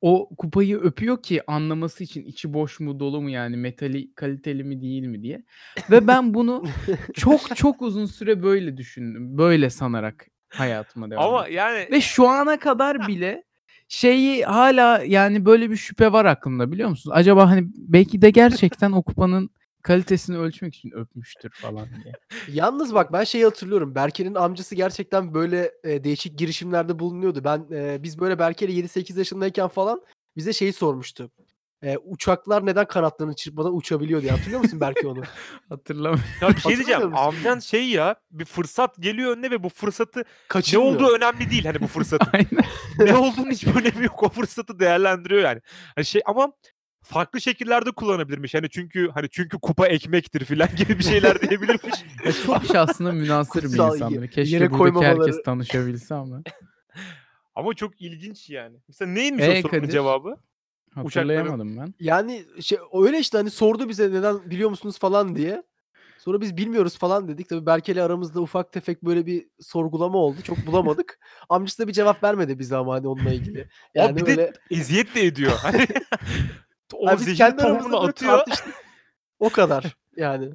O 0.00 0.28
kupayı 0.38 0.78
öpüyor 0.78 1.22
ki 1.22 1.42
anlaması 1.46 2.04
için 2.04 2.24
içi 2.24 2.54
boş 2.54 2.80
mu 2.80 3.00
dolu 3.00 3.20
mu 3.22 3.30
yani 3.30 3.56
metali 3.56 4.14
kaliteli 4.14 4.64
mi 4.64 4.80
değil 4.80 5.06
mi 5.06 5.22
diye. 5.22 5.44
Ve 5.90 6.06
ben 6.06 6.34
bunu 6.34 6.64
çok 7.14 7.56
çok 7.56 7.82
uzun 7.82 8.06
süre 8.06 8.42
böyle 8.42 8.76
düşündüm. 8.76 9.38
Böyle 9.38 9.70
sanarak 9.70 10.26
hayatıma 10.48 11.10
devam 11.10 11.24
Ama 11.28 11.42
ettim. 11.42 11.56
yani 11.56 11.88
Ve 11.90 12.00
şu 12.00 12.28
ana 12.28 12.58
kadar 12.58 13.08
bile 13.08 13.44
şeyi 13.88 14.44
hala 14.44 15.02
yani 15.02 15.44
böyle 15.44 15.70
bir 15.70 15.76
şüphe 15.76 16.12
var 16.12 16.24
aklımda 16.24 16.72
biliyor 16.72 16.88
musun? 16.88 17.12
Acaba 17.14 17.50
hani 17.50 17.66
belki 17.76 18.22
de 18.22 18.30
gerçekten 18.30 18.92
o 18.92 19.02
kupanın 19.02 19.50
kalitesini 19.86 20.38
ölçmek 20.38 20.74
için 20.74 20.90
öpmüştür 20.90 21.50
falan 21.50 21.88
diye. 22.04 22.14
Yalnız 22.48 22.94
bak 22.94 23.12
ben 23.12 23.24
şeyi 23.24 23.44
hatırlıyorum. 23.44 23.94
Berke'nin 23.94 24.34
amcası 24.34 24.74
gerçekten 24.74 25.34
böyle 25.34 25.72
e, 25.84 26.04
değişik 26.04 26.38
girişimlerde 26.38 26.98
bulunuyordu. 26.98 27.44
Ben 27.44 27.66
e, 27.72 28.02
biz 28.02 28.18
böyle 28.20 28.38
Berke'yle 28.38 28.72
7-8 28.72 29.18
yaşındayken 29.18 29.68
falan 29.68 30.02
bize 30.36 30.52
şeyi 30.52 30.72
sormuştu. 30.72 31.30
E, 31.82 31.96
uçaklar 31.96 32.66
neden 32.66 32.84
kanatlarını 32.84 33.34
çırpmadan 33.36 33.76
uçabiliyor 33.76 34.22
diye. 34.22 34.32
Hatırlıyor 34.32 34.60
musun 34.60 34.80
Berke 34.80 35.06
onu? 35.06 35.22
Hatırlamıyorum. 35.68 36.20
Ya 36.42 36.48
bir 36.48 36.60
şey 36.60 36.76
diyeceğim. 36.76 37.02
Musun? 37.02 37.16
Amcan 37.16 37.58
şey 37.58 37.88
ya 37.88 38.16
bir 38.30 38.44
fırsat 38.44 38.96
geliyor 38.98 39.36
önüne 39.36 39.50
ve 39.50 39.62
bu 39.62 39.68
fırsatı 39.68 40.18
ne 40.20 40.24
Kaçırmıyor. 40.48 40.94
olduğu 40.94 41.08
önemli 41.16 41.50
değil 41.50 41.64
hani 41.64 41.80
bu 41.80 41.86
fırsatın. 41.96 42.28
Aynen. 42.32 42.64
ne 42.98 43.16
olduğunun 43.16 43.50
hiçbir 43.50 43.74
önemi 43.74 44.04
yok. 44.04 44.22
O 44.22 44.28
fırsatı 44.28 44.78
değerlendiriyor 44.78 45.42
yani. 45.42 45.60
Hani 45.94 46.04
şey 46.04 46.22
ama 46.26 46.52
farklı 47.06 47.40
şekillerde 47.40 47.90
kullanabilirmiş. 47.90 48.54
Hani 48.54 48.68
çünkü 48.70 49.10
hani 49.14 49.28
çünkü 49.30 49.58
kupa 49.58 49.86
ekmektir 49.86 50.44
filan 50.44 50.68
gibi 50.76 50.98
bir 50.98 51.04
şeyler 51.04 51.40
diyebilirmiş. 51.48 51.94
Ya 52.24 52.32
çok 52.32 52.64
şahsına 52.64 53.12
münasır 53.12 53.62
bir 53.62 53.68
insan. 53.94 54.10
ye- 54.10 54.22
be. 54.22 54.28
Keşke 54.28 54.56
yere 54.56 54.70
buradaki 54.70 55.06
herkes 55.06 55.42
tanışabilse 55.42 56.14
ama. 56.14 56.42
ama 57.54 57.74
çok 57.74 58.00
ilginç 58.02 58.50
yani. 58.50 58.76
Mesela 58.88 59.10
neymiş 59.12 59.44
Ee, 59.44 59.50
o 59.50 59.62
sorunun 59.62 59.80
Kadir? 59.80 59.92
cevabı? 59.92 60.36
Hatırlayamadım 60.94 61.76
ben. 61.78 61.94
Yani 62.00 62.44
şey 62.60 62.78
öyle 63.02 63.18
işte 63.18 63.38
hani 63.38 63.50
sordu 63.50 63.88
bize 63.88 64.12
neden 64.12 64.50
biliyor 64.50 64.70
musunuz 64.70 64.98
falan 64.98 65.36
diye. 65.36 65.62
Sonra 66.18 66.40
biz 66.40 66.56
bilmiyoruz 66.56 66.98
falan 66.98 67.28
dedik. 67.28 67.48
Tabii 67.48 67.66
Berke'yle 67.66 68.02
aramızda 68.02 68.40
ufak 68.40 68.72
tefek 68.72 69.02
böyle 69.04 69.26
bir 69.26 69.46
sorgulama 69.60 70.18
oldu. 70.18 70.42
Çok 70.42 70.66
bulamadık. 70.66 71.18
Amcası 71.48 71.82
da 71.82 71.88
bir 71.88 71.92
cevap 71.92 72.22
vermedi 72.24 72.58
bize 72.58 72.76
ama 72.76 72.94
hani 72.94 73.08
onunla 73.08 73.32
ilgili. 73.32 73.68
Yani 73.94 74.12
Abi 74.12 74.20
bir 74.20 74.26
öyle 74.26 74.36
de 74.36 74.52
eziyet 74.70 75.14
de 75.14 75.26
ediyor. 75.26 75.52
O 76.94 77.06
Ha, 77.06 77.12
biz 77.18 77.24
zehir 77.24 77.36
kendi 77.36 77.62
tohumunu 77.62 78.00
atıyor. 78.00 78.40
O 79.38 79.48
kadar 79.50 79.96
yani. 80.16 80.50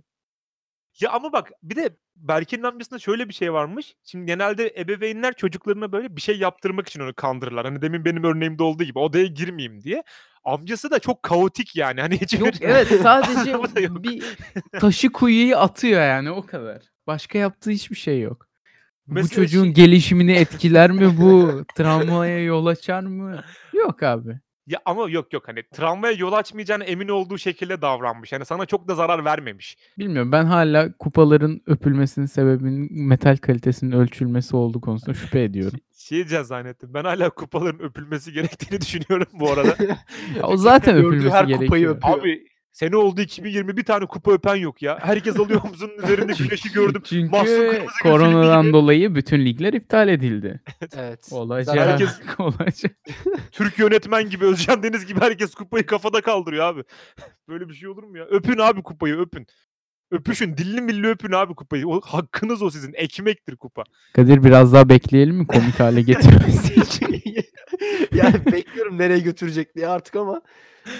Ya 1.00 1.12
ama 1.12 1.32
bak 1.34 1.52
bir 1.64 1.76
de 1.76 1.90
Berke'nin 2.16 2.64
amcasında 2.64 3.00
şöyle 3.00 3.30
bir 3.30 3.34
şey 3.34 3.54
varmış. 3.54 3.96
Şimdi 4.04 4.26
genelde 4.26 4.74
ebeveynler 4.78 5.34
çocuklarına 5.34 5.92
böyle 5.92 6.16
bir 6.16 6.22
şey 6.22 6.38
yaptırmak 6.40 6.88
için 6.88 7.00
onu 7.00 7.14
kandırırlar. 7.14 7.66
Hani 7.66 7.82
demin 7.82 8.06
benim 8.06 8.24
örneğimde 8.24 8.64
olduğu 8.64 8.84
gibi 8.84 9.00
odaya 9.00 9.26
girmeyeyim 9.26 9.82
diye. 9.82 10.04
Amcası 10.44 10.92
da 10.92 11.00
çok 11.00 11.24
kaotik 11.24 11.76
yani. 11.76 12.02
Hani 12.02 12.22
hiç 12.22 12.34
Yok 12.34 12.50
evet 12.62 12.88
sadece 13.04 13.52
yok. 13.52 14.04
bir 14.04 14.24
taşı 14.80 15.12
kuyuyu 15.12 15.58
atıyor 15.58 16.02
yani 16.02 16.32
o 16.32 16.46
kadar. 16.46 16.82
Başka 17.08 17.38
yaptığı 17.38 17.70
hiçbir 17.70 17.96
şey 17.96 18.22
yok. 18.22 18.48
bu 19.08 19.14
Mesela 19.14 19.36
çocuğun 19.36 19.64
şey- 19.64 19.74
gelişimini 19.74 20.32
etkiler 20.32 20.92
mi 20.92 21.18
bu? 21.18 21.64
Travmaya 21.76 22.44
yol 22.44 22.66
açar 22.66 23.02
mı? 23.04 23.44
Yok 23.74 24.04
abi. 24.04 24.40
Ya 24.68 24.80
ama 24.86 25.10
yok 25.10 25.34
yok 25.34 25.48
hani 25.48 25.64
travmaya 25.74 26.14
yol 26.14 26.34
açmayacağına 26.34 26.84
emin 26.84 27.08
olduğu 27.08 27.38
şekilde 27.38 27.82
davranmış. 27.82 28.32
Yani 28.32 28.46
sana 28.46 28.66
çok 28.66 28.88
da 28.88 28.96
zarar 28.96 29.26
vermemiş. 29.26 29.78
Bilmiyorum 30.00 30.32
ben 30.32 30.46
hala 30.46 30.92
kupaların 30.98 31.62
öpülmesinin 31.68 32.26
sebebinin 32.26 33.08
metal 33.08 33.38
kalitesinin 33.38 33.92
ölçülmesi 33.92 34.56
olduğu 34.56 34.82
konusunda 34.82 35.14
şüphe 35.14 35.44
ediyorum. 35.44 35.80
Şey 35.98 36.18
diyeceğiz 36.18 36.48
zannettim. 36.48 36.94
Ben 36.94 37.04
hala 37.04 37.30
kupaların 37.30 37.82
öpülmesi 37.82 38.34
gerektiğini 38.34 38.82
düşünüyorum 38.82 39.28
bu 39.34 39.52
arada. 39.52 39.76
Ya 40.38 40.44
o 40.44 40.58
zaten 40.58 40.96
Gördüğü 40.96 41.08
öpülmesi 41.08 41.36
her 41.36 41.44
kupayı 41.46 41.60
gerekiyor. 41.70 41.96
öpüyor. 41.96 42.20
Abi 42.20 42.48
sene 42.72 42.96
oldu 42.96 43.22
2020 43.22 43.78
bir 43.78 43.84
tane 43.84 44.06
kupa 44.06 44.32
öpen 44.34 44.56
yok 44.56 44.82
ya. 44.82 45.00
Herkes 45.02 45.40
alıyor 45.40 45.62
omzunun 45.64 45.98
üzerinde 46.04 46.34
güneşi 46.40 46.72
gördüm. 46.72 47.02
Çünkü 47.06 47.38
filmi 47.46 47.86
koronadan 48.04 48.74
dolayı 48.74 49.16
bütün 49.16 49.46
ligler 49.46 49.74
iptal 49.74 50.08
edildi. 50.10 50.60
Evet. 50.98 51.28
Olacak. 51.32 51.66
Zaten 51.76 51.88
herkes- 51.92 52.20
olacak. 52.40 52.92
Türk 53.52 53.80
yönetmen 53.80 54.30
gibi 54.30 54.46
Özcan 54.46 54.84
Deniz 54.84 55.06
gibi 55.06 55.20
herkes 55.20 55.54
kupayı 55.56 55.86
kafada 55.86 56.22
kaldırıyor 56.22 56.66
abi. 56.66 56.84
Böyle 57.50 57.70
bir 57.70 57.74
şey 57.74 57.90
olur 57.90 58.04
mu 58.04 58.18
ya? 58.18 58.26
Öpün 58.26 58.58
abi 58.58 58.84
kupayı 58.84 59.18
öpün. 59.18 59.48
Öpüşün 60.12 60.58
dilli 60.58 60.82
milli 60.82 61.08
öpün 61.08 61.32
abi 61.32 61.56
kupayı. 61.56 61.88
O, 61.88 62.02
hakkınız 62.02 62.62
o 62.62 62.70
sizin. 62.70 62.94
Ekmektir 62.94 63.56
kupa. 63.56 63.84
Kadir 64.16 64.44
biraz 64.44 64.74
daha 64.74 64.90
bekleyelim 64.90 65.36
mi 65.36 65.48
komik 65.48 65.80
hale 65.80 66.02
getirmesi 66.02 66.74
için? 66.76 67.22
yani 68.16 68.46
bekliyorum 68.52 68.98
nereye 68.98 69.20
götürecek 69.20 69.76
diye 69.76 69.88
artık 69.88 70.16
ama 70.16 70.42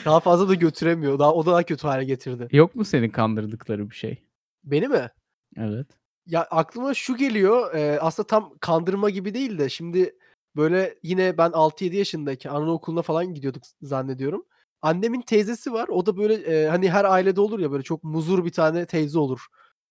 daha 0.06 0.20
fazla 0.20 0.50
da 0.50 0.56
götüremiyor. 0.56 1.20
Daha 1.20 1.34
o 1.34 1.46
da 1.46 1.52
daha 1.52 1.64
kötü 1.64 1.88
hale 1.88 2.04
getirdi. 2.04 2.48
Yok 2.52 2.76
mu 2.76 2.86
senin 2.86 3.10
kandırdıkları 3.10 3.90
bir 3.90 3.96
şey? 3.96 4.24
Beni 4.64 4.88
mi? 4.88 5.10
Evet. 5.58 5.88
Ya 6.26 6.48
aklıma 6.52 6.94
şu 6.94 7.18
geliyor. 7.18 7.76
e, 7.76 8.00
aslında 8.00 8.28
tam 8.28 8.58
kandırma 8.60 9.10
gibi 9.10 9.34
değil 9.34 9.60
de 9.60 9.70
şimdi 9.70 10.16
böyle 10.56 10.96
yine 11.04 11.38
ben 11.38 11.52
6-7 11.52 11.96
yaşındayken 11.96 12.50
anaokuluna 12.50 13.02
falan 13.02 13.34
gidiyorduk 13.34 13.64
zannediyorum. 13.82 14.46
Annemin 14.82 15.22
teyzesi 15.22 15.74
var. 15.74 15.88
O 15.88 16.06
da 16.06 16.18
böyle 16.18 16.34
e, 16.34 16.68
hani 16.68 16.92
her 16.92 17.06
ailede 17.06 17.42
olur 17.42 17.60
ya 17.60 17.72
böyle 17.72 17.84
çok 17.84 18.04
muzur 18.04 18.46
bir 18.46 18.52
tane 18.52 18.86
teyze 18.86 19.20
olur. 19.20 19.46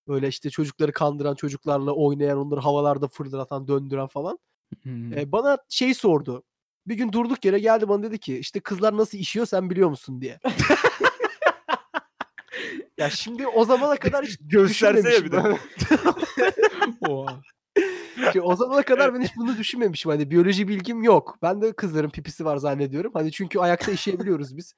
Böyle 0.09 0.29
işte 0.29 0.51
çocukları 0.51 0.93
kandıran, 0.93 1.35
çocuklarla 1.35 1.93
oynayan, 1.93 2.39
onları 2.39 2.61
havalarda 2.61 3.09
fırlatan, 3.09 3.69
döndüren 3.69 4.07
falan. 4.07 4.39
Hmm. 4.83 5.13
E, 5.13 5.33
bana 5.33 5.59
şey 5.69 5.95
sordu. 5.95 6.43
Bir 6.87 6.95
gün 6.95 7.13
durduk 7.13 7.45
yere 7.45 7.59
geldi 7.59 7.89
bana 7.89 8.03
dedi 8.03 8.19
ki 8.19 8.39
işte 8.39 8.61
kızlar 8.61 8.97
nasıl 8.97 9.19
işiyor 9.19 9.47
sen 9.47 9.71
biliyor 9.71 9.89
musun 9.89 10.21
diye. 10.21 10.41
ya 12.99 13.11
şimdi 13.11 13.47
o 13.47 13.65
zamana 13.65 13.97
kadar 13.97 14.25
hiç 14.25 14.39
Gösterse 14.41 15.11
ya 15.11 15.25
bir 15.25 15.33
de. 15.33 15.59
Oha. 17.09 17.41
Ki 18.33 18.41
o 18.41 18.57
zamana 18.57 18.83
kadar 18.83 19.15
ben 19.15 19.21
hiç 19.21 19.37
bunu 19.37 19.59
düşünmemişim. 19.59 20.11
Hani 20.11 20.31
biyoloji 20.31 20.69
bilgim 20.69 21.03
yok. 21.03 21.39
Ben 21.43 21.63
de 21.63 21.73
kızların 21.73 22.11
pipisi 22.11 22.45
var 22.45 22.57
zannediyorum. 22.57 23.11
Hani 23.15 23.33
çünkü 23.33 23.59
ayakta 23.59 23.93
işeyebiliyoruz 23.93 24.57
biz. 24.57 24.75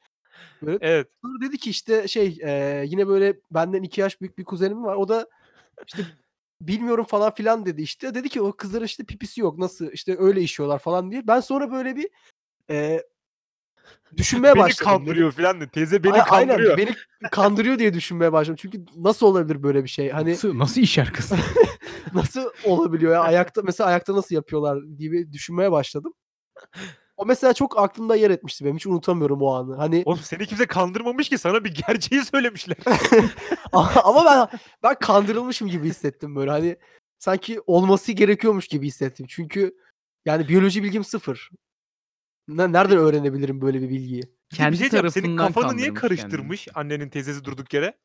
Böyle 0.63 0.79
Evet. 0.81 1.09
sonra 1.23 1.41
dedi 1.41 1.59
ki 1.59 1.71
işte 1.71 2.09
şey 2.09 2.39
e, 2.43 2.85
yine 2.87 3.09
böyle 3.09 3.37
benden 3.51 3.83
iki 3.83 4.01
yaş 4.01 4.21
büyük 4.21 4.39
bir 4.39 4.45
kuzenim 4.45 4.85
var. 4.85 4.97
O 4.97 5.09
da 5.09 5.27
işte 5.87 6.03
bilmiyorum 6.67 7.05
falan 7.09 7.35
filan 7.35 7.67
dedi 7.67 7.83
işte. 7.83 8.15
Dedi 8.15 8.29
ki 8.29 8.43
o 8.43 8.53
kızların 8.53 8.85
işte 8.85 9.05
pipisi 9.05 9.41
yok. 9.41 9.59
Nasıl 9.59 9.93
işte 9.93 10.17
öyle 10.19 10.41
işiyorlar 10.43 10.79
falan 10.79 11.11
diye. 11.11 11.27
Ben 11.27 11.41
sonra 11.41 11.73
böyle 11.73 11.97
bir 11.97 12.09
e, 12.71 13.03
düşünmeye 14.17 14.55
beni 14.55 14.63
başladım. 14.63 14.91
Dedim, 14.93 14.99
kandırıyor 14.99 15.33
falan 15.33 15.61
de. 15.61 15.69
Teyze 15.69 16.05
beni 16.05 16.13
"Ay- 16.13 16.25
kandırıyor. 16.25 16.59
Aynen 16.59 16.77
beni 16.77 16.97
kandırıyor 17.31 17.79
diye 17.79 17.95
düşünmeye 17.95 18.33
başladım. 18.33 18.57
Çünkü 18.61 18.85
nasıl 18.97 19.27
olabilir 19.27 19.63
böyle 19.63 19.85
bir 19.85 19.89
şey? 19.89 20.11
Hani 20.11 20.31
Nasıl, 20.31 20.59
nasıl 20.59 20.81
işer 20.81 21.13
kız? 21.13 21.33
nasıl 22.15 22.51
olabiliyor 22.65 23.13
ya? 23.13 23.21
Ayakta 23.21 23.63
mesela 23.63 23.89
ayakta 23.89 24.17
nasıl 24.17 24.35
yapıyorlar 24.35 24.79
diye 24.99 25.33
düşünmeye 25.33 25.73
başladım. 25.73 26.15
O 27.23 27.27
mesela 27.27 27.53
çok 27.55 27.79
aklımda 27.79 28.17
yer 28.17 28.31
etmişti 28.31 28.65
benim. 28.65 28.77
Hiç 28.77 28.87
unutamıyorum 28.87 29.43
o 29.43 29.55
anı. 29.55 29.77
Hani 29.77 30.03
Oğlum 30.07 30.19
seni 30.23 30.47
kimse 30.47 30.67
kandırmamış 30.67 31.29
ki 31.29 31.39
sana 31.39 31.65
bir 31.65 31.75
gerçeği 31.75 32.25
söylemişler. 32.25 32.77
ama 34.05 34.25
ben 34.25 34.59
ben 34.83 34.95
kandırılmışım 35.01 35.69
gibi 35.69 35.89
hissettim 35.89 36.37
böyle. 36.37 36.51
Hani 36.51 36.77
sanki 37.19 37.61
olması 37.67 38.13
gerekiyormuş 38.13 38.69
gibi 38.69 38.87
hissettim. 38.87 39.27
Çünkü 39.29 39.75
yani 40.27 40.49
biyoloji 40.49 40.83
bilgim 40.83 41.05
sıfır. 41.05 41.51
Ne- 42.49 42.73
Nereden 42.73 42.99
öğrenebilirim 42.99 43.61
böyle 43.61 43.83
bir 43.83 43.89
bilgiyi? 43.89 44.23
Bir 44.23 44.57
Kendi 44.57 44.73
bir 44.73 44.77
şey 44.79 44.91
diyeceğim. 44.91 45.11
Senin 45.11 45.37
tarafından 45.37 45.53
kafanı 45.53 45.77
niye 45.77 45.95
kandırmış 45.95 46.01
karıştırmış 46.01 46.69
annenin 46.75 47.09
teyzesi 47.09 47.45
durduk 47.45 47.75
yere? 47.75 47.99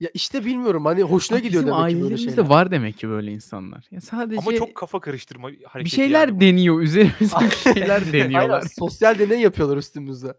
Ya 0.00 0.10
işte 0.14 0.44
bilmiyorum 0.44 0.84
hani 0.84 1.02
hoşuna 1.02 1.36
Bak, 1.38 1.44
gidiyor 1.44 1.62
Bizim 1.62 1.74
demek 1.74 1.88
ki 1.88 1.94
böyle 1.94 2.04
ailelerimizde 2.04 2.30
şeyler. 2.36 2.50
var 2.50 2.70
demek 2.70 2.98
ki 2.98 3.08
böyle 3.08 3.32
insanlar. 3.32 3.84
Ya 3.90 4.00
sadece 4.00 4.38
Ama 4.40 4.56
çok 4.56 4.74
kafa 4.74 5.00
karıştırma 5.00 5.48
hareketi 5.48 5.84
bir 5.84 5.90
şeyler 5.90 6.28
yani 6.28 6.36
bu. 6.36 6.40
deniyor. 6.40 6.80
Üzerimize 6.80 7.36
bir 7.40 7.50
şeyler 7.74 8.12
deniyorlar. 8.12 8.54
Aynen 8.58 8.66
sosyal 8.78 9.18
deney 9.18 9.40
yapıyorlar 9.40 9.76
üstümüzde. 9.76 10.34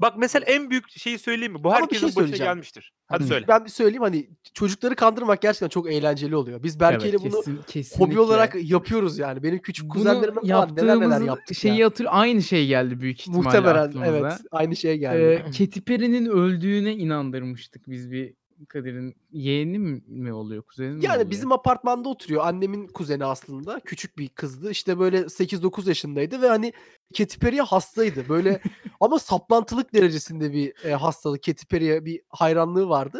Bak 0.00 0.14
mesela 0.18 0.44
en 0.46 0.70
büyük 0.70 0.90
şeyi 0.90 1.18
söyleyeyim 1.18 1.52
mi? 1.52 1.64
Bu 1.64 1.68
Ama 1.68 1.76
bir 1.76 1.82
herkesin 1.82 2.00
şey 2.00 2.06
başına 2.08 2.22
söyleyeceğim. 2.22 2.50
gelmiştir. 2.52 2.92
Hadi 3.06 3.22
Hı. 3.24 3.28
söyle. 3.28 3.44
Ben 3.48 3.64
bir 3.64 3.70
söyleyeyim 3.70 4.02
hani 4.02 4.30
çocukları 4.54 4.94
kandırmak 4.96 5.42
gerçekten 5.42 5.68
çok 5.68 5.92
eğlenceli 5.92 6.36
oluyor. 6.36 6.62
Biz 6.62 6.80
Berke 6.80 7.08
ile 7.08 7.16
Evet, 7.22 7.32
bunu 7.46 7.62
kesin- 7.66 7.98
hobi 7.98 8.20
olarak 8.20 8.56
yapıyoruz 8.70 9.18
yani. 9.18 9.42
Benim 9.42 9.58
küçük 9.58 9.94
Bunu 9.94 10.04
falan 10.04 10.22
neler 10.22 10.30
neler 10.76 10.86
yaptığımız 10.96 11.26
yaptık 11.26 11.56
şeyi 11.56 11.78
ya. 11.78 11.86
hatır 11.86 12.06
aynı 12.08 12.42
şey 12.42 12.66
geldi 12.66 13.00
büyük 13.00 13.20
ihtimalle 13.20 13.42
Muhtemelen 13.42 13.74
aklımıza. 13.88 14.10
evet 14.10 14.32
aynı 14.50 14.76
şey 14.76 14.98
geldi. 14.98 15.42
Ee, 15.46 15.50
Katy 15.58 15.80
Perry'nin 15.80 16.26
öldüğüne 16.26 16.94
inandırmıştık 16.96 17.88
biz 17.90 18.10
bir 18.10 18.34
Kadir'in 18.64 19.16
yeğeni 19.32 19.78
mi- 19.78 20.32
oluyor 20.32 20.62
kuzeni 20.62 20.88
mi 20.94 21.04
Yani 21.04 21.14
oluyor? 21.16 21.30
bizim 21.30 21.52
apartmanda 21.52 22.08
oturuyor. 22.08 22.46
Annemin 22.46 22.86
kuzeni 22.86 23.24
aslında. 23.24 23.80
Küçük 23.80 24.18
bir 24.18 24.28
kızdı. 24.28 24.70
İşte 24.70 24.98
böyle 24.98 25.18
8-9 25.28 25.88
yaşındaydı 25.88 26.42
ve 26.42 26.48
hani 26.48 26.72
Katy 27.18 27.38
Perry'e 27.38 27.60
hastaydı. 27.62 28.28
Böyle 28.28 28.60
ama 29.00 29.18
saplantılık 29.18 29.94
derecesinde 29.94 30.52
bir 30.52 30.84
e, 30.84 30.94
hastalık. 30.94 31.42
Katy 31.44 31.64
Perry'e 31.70 32.04
bir 32.04 32.20
hayranlığı 32.28 32.88
vardı. 32.88 33.18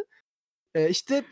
E, 0.74 0.88
işte 0.88 1.24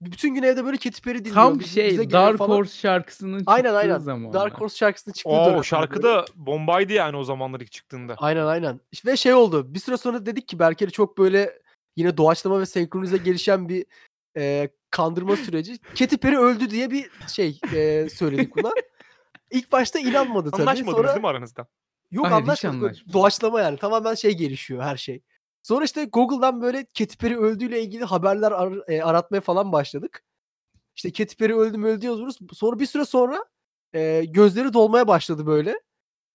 bütün 0.00 0.34
gün 0.34 0.42
evde 0.42 0.64
böyle 0.64 0.76
Katy 0.76 1.00
Perry 1.02 1.18
dinliyor. 1.18 1.34
tam 1.34 1.58
Biz- 1.60 1.74
şey 1.74 1.90
bize 1.90 2.10
Dark 2.10 2.38
falan. 2.38 2.56
Horse 2.56 2.78
şarkısının 2.78 3.38
çıktığı 3.38 3.52
Aynen 3.52 3.74
aynen. 3.74 3.98
zaman. 3.98 4.32
Dark 4.32 4.60
Horse 4.60 4.76
şarkısının 4.76 5.12
çıktığı 5.12 5.30
Oo, 5.30 5.56
o 5.58 5.62
şarkı 5.62 6.02
da 6.02 6.24
bombaydı 6.34 6.92
yani 6.92 7.16
o 7.16 7.24
zamanlar 7.24 7.60
ilk 7.60 7.72
çıktığında. 7.72 8.14
Aynen 8.18 8.46
aynen. 8.46 8.80
İşte 8.92 9.12
Ve 9.12 9.16
şey 9.16 9.34
oldu. 9.34 9.74
Bir 9.74 9.78
süre 9.78 9.96
sonra 9.96 10.26
dedik 10.26 10.48
ki 10.48 10.58
Berker'i 10.58 10.90
çok 10.90 11.18
böyle 11.18 11.58
yine 11.96 12.16
doğaçlama 12.16 12.60
ve 12.60 12.66
senkronize 12.66 13.16
gelişen 13.16 13.68
bir 13.68 13.86
e, 14.36 14.68
kandırma 14.90 15.36
süreci. 15.36 15.78
Katy 15.78 16.16
Perry 16.16 16.38
öldü 16.38 16.70
diye 16.70 16.90
bir 16.90 17.10
şey 17.28 17.60
e, 17.74 18.08
söyledik 18.08 18.56
buna. 18.56 18.72
İlk 19.50 19.72
başta 19.72 19.98
inanmadı 19.98 20.50
tabii. 20.50 20.62
Anlaşmadınız 20.62 20.96
Sonra 20.96 21.08
değil 21.08 21.20
mi 21.20 21.26
aranızda? 21.28 21.66
yok 22.10 22.26
Hayır, 22.26 22.36
anlaşmadık. 22.42 22.82
anlaşmadık. 22.82 23.12
Doğaçlama 23.12 23.60
yani. 23.60 23.78
Tamamen 23.78 24.14
şey 24.14 24.32
gelişiyor 24.36 24.82
her 24.82 24.96
şey. 24.96 25.22
Sonra 25.62 25.84
işte 25.84 26.04
Google'dan 26.04 26.62
böyle 26.62 26.84
Katy 26.84 27.16
Perry 27.16 27.36
öldüğüyle 27.36 27.82
ilgili 27.82 28.04
haberler 28.04 28.52
ar- 28.52 28.92
e, 28.92 29.02
aratmaya 29.02 29.40
falan 29.40 29.72
başladık. 29.72 30.24
İşte 30.96 31.12
Katy 31.12 31.34
Perry 31.34 31.54
öldü 31.54 31.78
mü 31.78 31.86
öldü 31.86 32.06
yazıyoruz. 32.06 32.38
Sonra 32.52 32.78
bir 32.78 32.86
süre 32.86 33.04
sonra 33.04 33.44
e, 33.94 34.24
gözleri 34.24 34.72
dolmaya 34.72 35.08
başladı 35.08 35.46
böyle. 35.46 35.80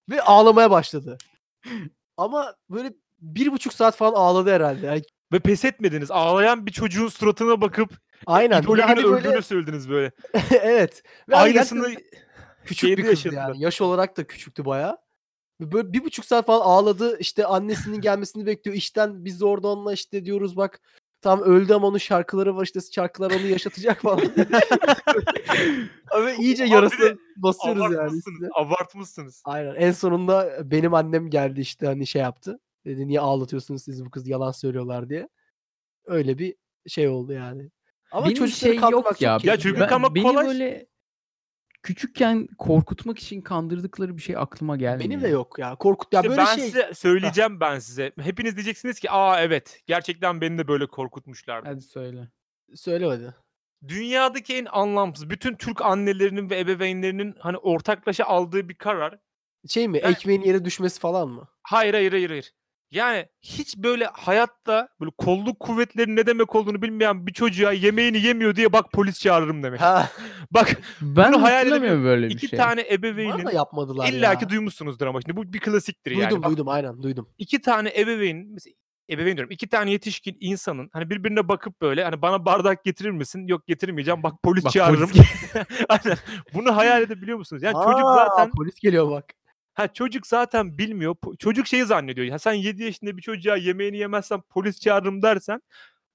Ve 0.10 0.22
ağlamaya 0.22 0.72
başladı. 0.72 1.18
Ama 2.18 2.56
böyle 2.70 2.94
bir 3.22 3.52
buçuk 3.52 3.74
saat 3.74 3.96
falan 3.96 4.14
ağladı 4.14 4.52
herhalde. 4.52 4.86
Yani 4.86 5.02
Ve 5.34 5.40
pes 5.40 5.66
etmediniz. 5.66 6.12
Ağlayan 6.12 6.66
bir 6.66 6.72
çocuğun 6.72 7.08
suratına 7.08 7.62
bakıp 7.62 7.90
aynen. 8.26 8.68
Böyle 8.68 8.82
idolünün 8.82 8.88
hani 8.88 9.00
öldüğünü 9.06 9.32
böyle 9.32 9.42
söylediniz 9.42 9.90
böyle. 9.90 10.12
evet. 10.62 11.04
Ve 11.30 11.36
hani 11.36 11.44
Aynısını 11.44 11.88
gerçekten 11.88 12.20
küçük 12.66 12.98
bir 12.98 13.06
kızdı 13.06 13.36
yani. 13.36 13.62
Yaş 13.62 13.82
olarak 13.82 14.18
da 14.18 14.28
küçüktü 14.28 14.66
bayağı. 14.66 14.98
Böyle 15.60 15.94
bir 15.94 16.04
buçuk 16.04 16.26
saat 16.26 16.46
falan 16.46 16.62
ağladı. 16.62 17.20
İşte 17.20 17.46
annesinin 17.46 18.02
gelmesini 18.02 18.46
bekliyor. 18.46 18.78
İşten 18.78 19.26
biz 19.26 19.42
de 19.42 19.46
orada 19.46 19.68
onunla 19.68 19.94
işte 19.94 20.26
diyoruz 20.26 20.58
bak 20.58 20.82
tam 21.22 21.42
öldü 21.42 21.74
ama 21.74 21.88
onun 21.88 21.98
şarkıları 21.98 22.56
var 22.56 22.66
işte 22.66 22.80
şarkılar 22.92 23.32
onu 23.32 23.48
yaşatacak 23.48 24.02
falan. 24.02 24.20
İyice 26.40 26.64
Abi 26.64 26.68
bir 26.68 26.72
de 26.72 26.76
yarasına 26.76 27.18
basıyoruz 27.36 27.82
yani. 27.84 27.96
abartmışsınız. 27.96 28.18
üstüne. 28.18 28.50
Abartmışsınız. 28.56 29.42
Aynen. 29.46 29.76
En 29.76 29.92
sonunda 29.92 30.58
benim 30.72 30.94
annem 30.94 31.30
geldi 31.30 31.62
işte 31.62 31.86
hani 31.86 32.08
şey 32.08 32.22
yaptı. 32.22 32.60
Dedi 32.90 33.08
niye 33.08 33.20
ağlatıyorsunuz 33.20 33.84
siz 33.84 34.06
bu 34.06 34.10
kız 34.10 34.28
yalan 34.28 34.52
söylüyorlar 34.52 35.10
diye. 35.10 35.30
Öyle 36.06 36.38
bir 36.38 36.56
şey 36.88 37.08
oldu 37.08 37.34
yani. 37.34 37.70
Ama 38.12 38.26
Benim 38.26 38.36
çocukları 38.36 38.72
şey 38.72 38.80
kandırmak 38.82 39.06
yok 39.06 39.22
ya. 39.22 39.32
Ya 39.32 39.38
keyifli 39.38 39.64
çocuk 39.64 39.80
Ben- 39.80 40.24
kolay. 40.24 40.46
böyle 40.48 40.86
küçükken 41.84 42.48
korkutmak 42.58 43.20
için 43.20 43.42
kandırdıkları 43.42 44.18
bir 44.18 44.22
şey 44.22 44.38
aklıma 44.38 44.78
gelmiyor. 44.78 45.10
Benim 45.10 45.22
de 45.22 45.28
yok 45.28 45.60
ya. 45.60 45.76
Korkut 45.76 46.14
ya 46.14 46.20
İşte 46.20 46.30
böyle 46.30 46.42
ben 46.42 46.56
şey. 46.56 46.64
size 46.64 46.92
söyleyeceğim 46.94 47.60
ben 47.60 47.80
size. 47.80 48.12
Hepiniz 48.22 48.56
diyeceksiniz 48.56 49.00
ki 49.00 49.12
aa 49.12 49.42
evet 49.42 49.82
gerçekten 49.86 50.42
beni 50.42 50.58
de 50.58 50.68
böyle 50.68 50.88
korkutmuşlardı. 50.88 51.70
Hadi 51.70 51.82
söyle. 51.82 52.28
Söyle 52.76 53.06
hadi. 53.06 53.36
Dünyadaki 53.88 54.56
en 54.56 54.66
anlamsız 54.66 55.30
bütün 55.30 55.56
Türk 55.56 55.82
annelerinin 55.82 56.50
ve 56.50 56.60
ebeveynlerinin 56.60 57.36
hani 57.40 57.58
ortaklaşa 57.58 58.24
aldığı 58.26 58.70
bir 58.70 58.76
karar. 58.76 59.20
Şey 59.68 59.88
mi? 59.88 60.00
Ben- 60.04 60.12
Ekmeğin 60.12 60.42
yere 60.42 60.66
düşmesi 60.66 61.00
falan 61.00 61.30
mı? 61.30 61.48
Hayır 61.64 61.94
hayır 61.94 62.12
hayır 62.12 62.30
hayır. 62.30 62.54
Yani 62.92 63.26
hiç 63.42 63.78
böyle 63.78 64.06
hayatta 64.06 64.88
böyle 65.02 65.12
kolluk 65.18 65.60
kuvvetlerinin 65.60 66.16
ne 66.16 66.26
demek 66.26 66.56
olduğunu 66.56 66.82
bilmeyen 66.82 67.28
bir 67.28 67.34
çocuğa 67.34 67.72
yemeğini 67.72 68.22
yemiyor 68.22 68.56
diye 68.56 68.74
bak 68.74 68.92
polis 68.92 69.20
çağırırım 69.20 69.64
demek. 69.64 69.82
Ha. 69.82 70.10
Bak 70.52 70.82
Ben 71.02 71.34
Bunu 71.34 71.42
hayal 71.42 71.58
hatırlamıyorum 71.58 72.04
böyle 72.04 72.30
bir 72.30 72.34
iki 72.36 72.48
şey. 72.48 72.60
tane 72.60 72.86
ebeveynin 72.92 73.46
da 73.46 73.52
yapmadılar 73.52 74.08
illaki 74.08 74.44
ya. 74.44 74.50
duymuşsunuzdur 74.50 75.08
ama 75.08 75.22
şimdi 75.22 75.36
bu 75.38 75.54
bir 75.54 75.60
klasiktir 75.60 76.12
yani. 76.12 76.24
Duydum 76.30 76.42
Bak, 76.44 76.50
duydum 76.50 76.68
aynen 76.68 77.04
duydum. 77.04 77.30
iki 77.38 77.62
tane 77.62 77.94
ebeveyn 78.00 78.48
mesela 78.54 78.74
ebeveyn 79.10 79.36
diyorum 79.38 79.52
iki 79.52 79.68
tane 79.70 79.92
yetişkin 79.92 80.38
insanın 80.40 80.90
hani 80.94 81.10
birbirine 81.10 81.48
bakıp 81.48 81.82
böyle 81.82 82.04
hani 82.04 82.22
bana 82.22 82.46
bardak 82.46 82.84
getirir 82.84 83.10
misin? 83.12 83.48
Yok 83.48 83.68
getirmeyeceğim. 83.68 84.24
Bak 84.24 84.34
polis 84.44 84.66
Bak, 84.66 84.72
çağırırım. 84.72 85.10
polis 85.10 85.28
Aynen. 85.90 86.18
Bunu 86.54 86.76
hayal 86.76 87.02
edebiliyor 87.02 87.38
musunuz? 87.38 87.64
Yani 87.64 87.74
çocuk 87.74 88.06
Aa, 88.06 88.16
zaten 88.28 88.52
polis 88.52 88.80
geliyor 88.80 89.12
bak. 89.12 89.26
Ha 89.74 89.94
çocuk 89.94 90.28
zaten 90.28 90.78
bilmiyor. 90.78 91.16
Çocuk 91.40 91.68
şeyi 91.68 91.86
zannediyor. 91.86 92.28
Ya 92.28 92.40
sen 92.40 92.54
7 92.54 92.84
yaşında 92.84 93.18
bir 93.18 93.22
çocuğa 93.22 93.56
yemeğini 93.58 93.98
yemezsen 93.98 94.42
polis 94.50 94.80
çağırırım 94.80 95.22
dersen 95.22 95.62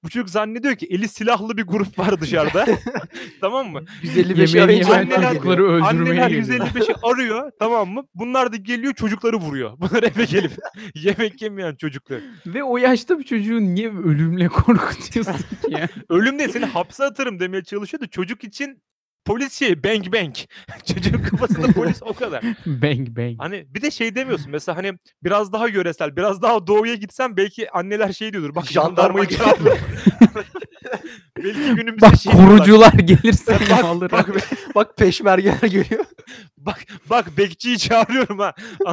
bu 0.05 0.09
çocuk 0.09 0.31
zannediyor 0.31 0.75
ki 0.77 0.87
eli 0.91 1.09
silahlı 1.09 1.57
bir 1.57 1.63
grup 1.63 1.99
var 1.99 2.21
dışarıda. 2.21 2.67
tamam 3.41 3.71
mı? 3.71 3.85
155 4.03 4.55
Yemeğini 4.55 4.65
arayınca 4.65 4.95
anneler- 4.95 5.41
öldürmeye 5.41 5.83
Anneler 5.85 6.29
geliyor. 6.31 6.67
155'i 6.67 6.95
arıyor 7.03 7.51
tamam 7.59 7.89
mı? 7.89 8.07
Bunlar 8.15 8.53
da 8.53 8.57
geliyor 8.57 8.95
çocukları 8.95 9.37
vuruyor. 9.37 9.73
Bunlar 9.79 10.03
eve 10.03 10.25
gelip 10.25 10.53
yemek 10.95 11.43
yemeyen 11.43 11.75
çocukları. 11.75 12.23
Ve 12.47 12.65
o 12.65 12.77
yaşta 12.77 13.19
bir 13.19 13.25
çocuğu 13.25 13.61
niye 13.61 13.89
ölümle 13.91 14.49
korkutuyorsun 14.49 15.33
ki 15.33 15.39
ya? 15.71 15.89
Ölüm 16.09 16.39
değil 16.39 16.51
seni 16.51 16.65
hapse 16.65 17.05
atarım 17.05 17.41
demeye 17.41 17.65
çalışıyor 17.65 18.01
da 18.01 18.07
çocuk 18.07 18.45
için 18.45 18.83
polis 19.25 19.59
şey 19.59 19.85
bang 19.85 20.13
bang. 20.13 20.35
Çocuğun 20.85 21.23
kafasında 21.23 21.73
polis 21.73 22.03
o 22.03 22.13
kadar. 22.15 22.43
bang 22.67 23.09
bang. 23.17 23.35
Hani 23.39 23.67
bir 23.75 23.83
de 23.83 23.91
şey 23.91 24.15
demiyorsun 24.15 24.51
mesela 24.51 24.77
hani 24.77 24.93
biraz 25.23 25.53
daha 25.53 25.69
yöresel 25.69 26.17
biraz 26.17 26.43
daha 26.43 26.67
doğuya 26.67 26.95
gitsen 26.95 27.37
belki 27.37 27.71
anneler 27.71 28.13
şey 28.13 28.33
diyordur. 28.33 28.55
Bak 28.55 28.67
Jandarma 28.67 29.25
jandarmayı 29.25 29.29
çağırırım. 29.29 29.79
belki 31.45 31.75
günümüzde 31.75 32.01
Bak 32.07 32.17
şey 32.21 32.33
kurucular 32.33 32.93
gelirse 32.93 33.59
Bak, 33.71 33.85
alır? 33.85 34.11
bak, 34.11 34.29
Bak 34.75 34.97
peşmergeler 34.97 35.69
geliyor. 35.69 36.05
bak, 36.59 36.81
bak 37.11 37.37
bekçiyi 37.39 37.79
çağırıyorum 37.79 38.39
ha. 38.39 38.55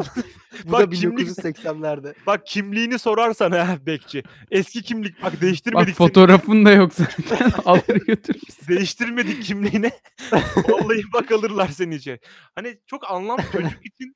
Bu 0.66 0.72
Bak 0.72 0.82
da 0.82 0.90
kimlik- 0.90 1.28
1980'lerde. 1.30 2.14
Bak 2.28 2.46
kimliğini 2.48 3.00
sorarsan 3.00 3.52
ha 3.52 3.78
bekçi. 3.86 4.24
Eski 4.52 4.82
kimlik 4.84 5.24
bak 5.24 5.34
Bak 5.34 5.42
değiştirmedik. 5.42 5.88
seni. 5.88 5.96
fotoğrafın 5.96 6.66
da 6.66 6.72
yok 6.72 6.94
zaten. 6.94 7.52
Alır 7.66 7.82
götürürsün. 8.08 8.68
değiştirmedik 8.68 9.44
kimliğini. 9.44 9.92
Vallahi 10.70 11.02
bak 11.14 11.32
alırlar 11.32 11.68
seni 11.68 11.96
içeri. 11.96 12.20
Hani 12.56 12.78
çok 12.88 13.12
anlamsız 13.12 13.52
çocuk 13.52 13.86
için 13.86 14.16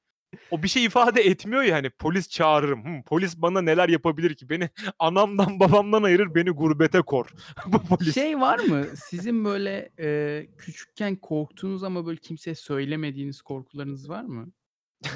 o 0.52 0.64
bir 0.64 0.68
şey 0.68 0.84
ifade 0.86 1.22
etmiyor 1.22 1.64
ya 1.64 1.76
hani 1.76 1.90
polis 1.90 2.30
çağırırım. 2.30 2.86
Hı, 2.86 3.04
polis 3.04 3.38
bana 3.38 3.62
neler 3.62 3.90
yapabilir 3.90 4.36
ki? 4.36 4.50
Beni 4.50 4.70
anamdan 5.00 5.60
babamdan 5.60 6.04
ayırır 6.04 6.36
beni 6.36 6.50
gurbete 6.50 7.02
kor. 7.02 7.30
Bu 7.66 7.82
polis. 7.84 8.14
Şey 8.16 8.40
var 8.40 8.60
mı? 8.60 8.86
Sizin 9.10 9.46
böyle 9.46 9.90
e, 10.00 10.48
küçükken 10.58 11.16
korktuğunuz 11.16 11.84
ama 11.84 12.06
böyle 12.06 12.18
kimseye 12.20 12.56
söylemediğiniz 12.56 13.42
korkularınız 13.42 14.10
var 14.10 14.24
mı? 14.24 14.52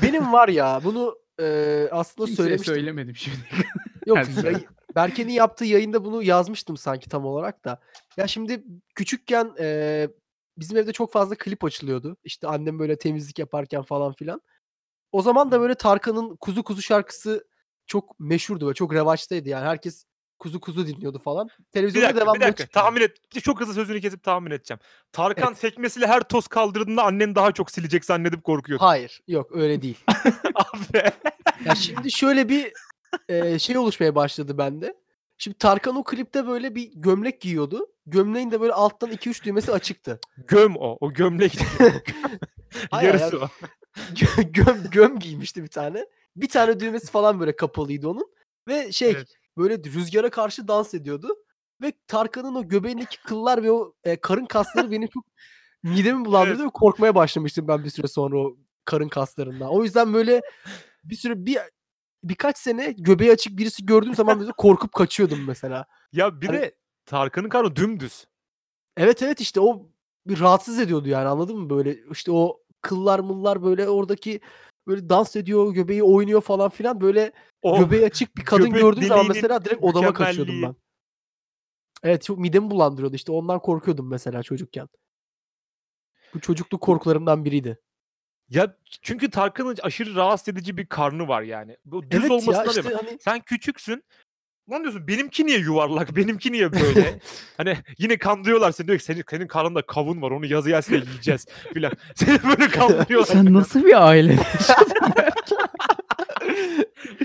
Benim 0.03 0.34
var 0.34 0.49
ya 0.49 0.82
bunu 0.84 1.15
e, 1.41 1.45
aslında 1.91 2.25
Kimseye 2.25 2.43
söylemiştim. 2.43 2.73
söylemedim 2.75 3.15
şimdi. 3.15 3.38
Yok 4.05 4.17
yayı- 4.43 4.65
Berke'nin 4.95 5.32
yaptığı 5.32 5.65
yayında 5.65 6.03
bunu 6.05 6.23
yazmıştım 6.23 6.77
sanki 6.77 7.10
tam 7.10 7.25
olarak 7.25 7.65
da. 7.65 7.79
Ya 8.17 8.27
şimdi 8.27 8.63
küçükken 8.95 9.51
e, 9.60 10.08
bizim 10.58 10.77
evde 10.77 10.91
çok 10.93 11.12
fazla 11.13 11.36
klip 11.36 11.63
açılıyordu. 11.63 12.17
İşte 12.23 12.47
annem 12.47 12.79
böyle 12.79 12.97
temizlik 12.97 13.39
yaparken 13.39 13.82
falan 13.84 14.13
filan. 14.13 14.41
O 15.12 15.22
zaman 15.22 15.52
da 15.52 15.62
böyle 15.62 15.76
Tarkan'ın 15.76 16.36
Kuzu 16.36 16.63
Kuzu 16.63 16.82
şarkısı 16.82 17.48
çok 17.88 18.19
meşhurdu 18.19 18.69
ve 18.69 18.74
çok 18.74 18.93
revaçtaydı 18.93 19.50
yani. 19.50 19.65
Herkes 19.65 20.06
Kuzu 20.39 20.60
Kuzu 20.60 20.88
dinliyordu 20.88 21.19
falan. 21.19 21.50
Bir 21.60 21.63
Televizyonda 21.72 22.08
dakika, 22.08 22.22
devamlı 22.22 22.39
bir 22.39 22.45
dakika. 22.45 22.63
çıktı. 22.63 22.80
Tahmin 22.80 23.02
et. 23.02 23.17
Çok 23.43 23.62
hızlı 23.62 23.74
sözünü 23.74 24.02
kesip 24.02 24.24
tahmin 24.24 24.52
edeceğim. 24.52 24.80
Tarkan 25.12 25.48
Evet. 25.48 25.62
tekmesiyle 25.62 26.08
her 26.08 26.22
toz 26.22 26.48
kaldırdığında 26.48 27.04
annen 27.04 27.36
daha 27.36 27.52
çok 27.52 27.72
silecek 27.72 28.06
zannedip 28.06 28.43
korkuyordu. 28.43 28.84
Hayır, 28.86 29.22
yok 29.28 29.52
öyle 29.56 29.82
değil. 29.82 29.98
Abi. 30.56 31.04
Ya 31.65 31.76
şimdi 31.76 32.12
şöyle 32.12 32.50
bir 32.50 32.72
e, 33.30 33.60
şey 33.60 33.78
oluşmaya 33.78 34.15
başladı 34.15 34.58
bende. 34.58 34.93
Şimdi 35.38 35.58
Tarkan 35.58 35.95
o 35.95 36.04
klipte 36.04 36.48
böyle 36.48 36.76
bir 36.76 36.91
gömlek 36.95 37.41
giyiyordu. 37.41 37.88
Gömleğin 38.06 38.52
de 38.52 38.62
böyle 38.62 38.74
alttan 38.74 39.12
2-3 39.12 39.43
düğmesi 39.43 39.72
açıktı. 39.72 40.19
Göm 40.38 40.76
o. 40.76 40.98
O 41.02 41.13
gömlek. 41.13 41.54
Yarısı 43.02 43.36
yani- 43.36 43.45
o. 43.45 43.48
Gö- 43.95 44.52
göm 44.52 44.84
göm 44.91 45.19
giymişti 45.19 45.63
bir 45.63 45.67
tane. 45.67 46.06
Bir 46.36 46.49
tane 46.49 46.80
düğmesi 46.80 47.12
falan 47.12 47.39
böyle 47.39 47.56
kapalıydı 47.56 48.10
onun. 48.10 48.32
Ve 48.67 48.91
şey 48.91 49.10
Evet. 49.12 49.28
böyle 49.58 49.78
rüzgara 49.78 50.30
karşı 50.30 50.67
dans 50.67 50.93
ediyordu. 50.93 51.36
Ve 51.82 51.93
Tarkan'ın 52.08 52.56
o 52.56 52.67
göbeğindeki 52.67 53.23
kıllar 53.23 53.63
ve 53.63 53.71
o 53.71 53.93
e, 54.04 54.15
karın 54.21 54.45
kasları 54.45 54.91
beni 54.91 55.10
çok 55.10 55.25
midemi 55.84 56.25
bulandırdı 56.25 56.65
ve 56.65 56.69
korkmaya 56.69 57.15
başlamıştım 57.15 57.67
ben 57.67 57.84
bir 57.84 57.89
süre 57.89 58.08
sonra 58.08 58.38
o 58.38 58.58
karın 58.86 59.10
kaslarından. 59.10 59.69
O 59.69 59.84
yüzden 59.84 60.13
böyle 60.13 60.41
bir 61.04 61.15
süre 61.15 61.45
bir 61.45 61.58
birkaç 62.23 62.58
sene 62.58 62.91
göbeği 62.91 63.32
açık 63.32 63.58
birisi 63.58 63.86
gördüğüm 63.86 64.15
zaman 64.15 64.39
böyle 64.39 64.52
korkup 64.52 64.91
kaçıyordum 64.93 65.45
mesela. 65.47 65.86
Ya 66.12 66.41
bir 66.41 66.47
Hani- 66.47 66.58
de 66.60 66.75
Tarkan'ın 67.06 67.49
karnı 67.49 67.75
dümdüz. 67.75 68.25
Evet 68.97 69.23
evet 69.23 69.41
işte 69.41 69.60
o 69.60 69.89
bir 70.25 70.39
rahatsız 70.39 70.80
ediyordu 70.80 71.10
yani 71.10 71.28
anladın 71.28 71.58
mı 71.60 71.69
böyle 71.69 71.97
işte 72.12 72.32
o 72.32 72.60
kıllar 72.81 73.19
mıllar 73.19 73.63
böyle 73.63 73.89
oradaki 73.89 74.39
böyle 74.87 75.09
dans 75.09 75.35
ediyor 75.35 75.73
göbeği 75.73 76.03
oynuyor 76.03 76.41
falan 76.41 76.69
filan 76.69 77.01
böyle 77.01 77.31
O 77.61 77.79
göbeği 77.79 78.05
açık 78.05 78.37
bir 78.37 78.45
kadın 78.45 78.69
gördüğüm 78.69 79.07
zaman 79.07 79.27
mesela 79.27 79.65
direkt 79.65 79.83
odama 79.83 80.13
kaçıyordum 80.13 80.61
ben. 80.61 80.75
Evet 82.03 82.23
çok 82.23 82.39
midemi 82.39 82.71
bulandırıyordu 82.71 83.15
işte 83.15 83.31
ondan 83.31 83.59
korkuyordum 83.59 84.09
mesela 84.09 84.43
çocukken. 84.43 84.87
Bu 86.33 86.39
çocukluk 86.39 86.81
korkularımdan 86.81 87.45
biriydi. 87.45 87.79
Ya 88.49 88.77
çünkü 89.01 89.29
Tarkan'ın 89.29 89.77
aşırı 89.81 90.15
rahatsız 90.15 90.47
edici 90.47 90.77
bir 90.77 90.85
karnı 90.85 91.27
var 91.27 91.41
yani. 91.41 91.77
Bu 91.85 92.03
düz 92.03 92.19
evet 92.19 92.29
ya 92.29 92.35
olmasına 92.35 92.65
işte 92.65 92.83
deme. 92.83 92.95
hani 92.95 93.17
Sen 93.19 93.39
küçüksün. 93.39 94.03
Lan 94.71 94.82
diyorsun 94.82 95.08
benimki 95.08 95.45
niye 95.45 95.58
yuvarlak, 95.60 96.15
benimki 96.15 96.51
niye 96.51 96.71
böyle? 96.71 97.19
hani 97.58 97.77
yine 97.97 98.17
kandırıyorlar 98.17 98.71
seni 98.71 98.88
diyor 98.88 98.99
ki 98.99 99.03
senin, 99.05 99.23
senin 99.29 99.47
karnında 99.47 99.82
kavun 99.82 100.21
var 100.21 100.32
onu 100.32 100.45
yazı 100.45 100.69
yazıyla 100.69 101.05
yiyeceğiz 101.05 101.45
filan. 101.73 101.91
Seni 102.15 102.39
böyle 102.43 102.67
kandırıyorlar. 102.67 103.34
Sen 103.34 103.53
nasıl 103.53 103.86
bir 103.86 104.08
aile? 104.08 104.39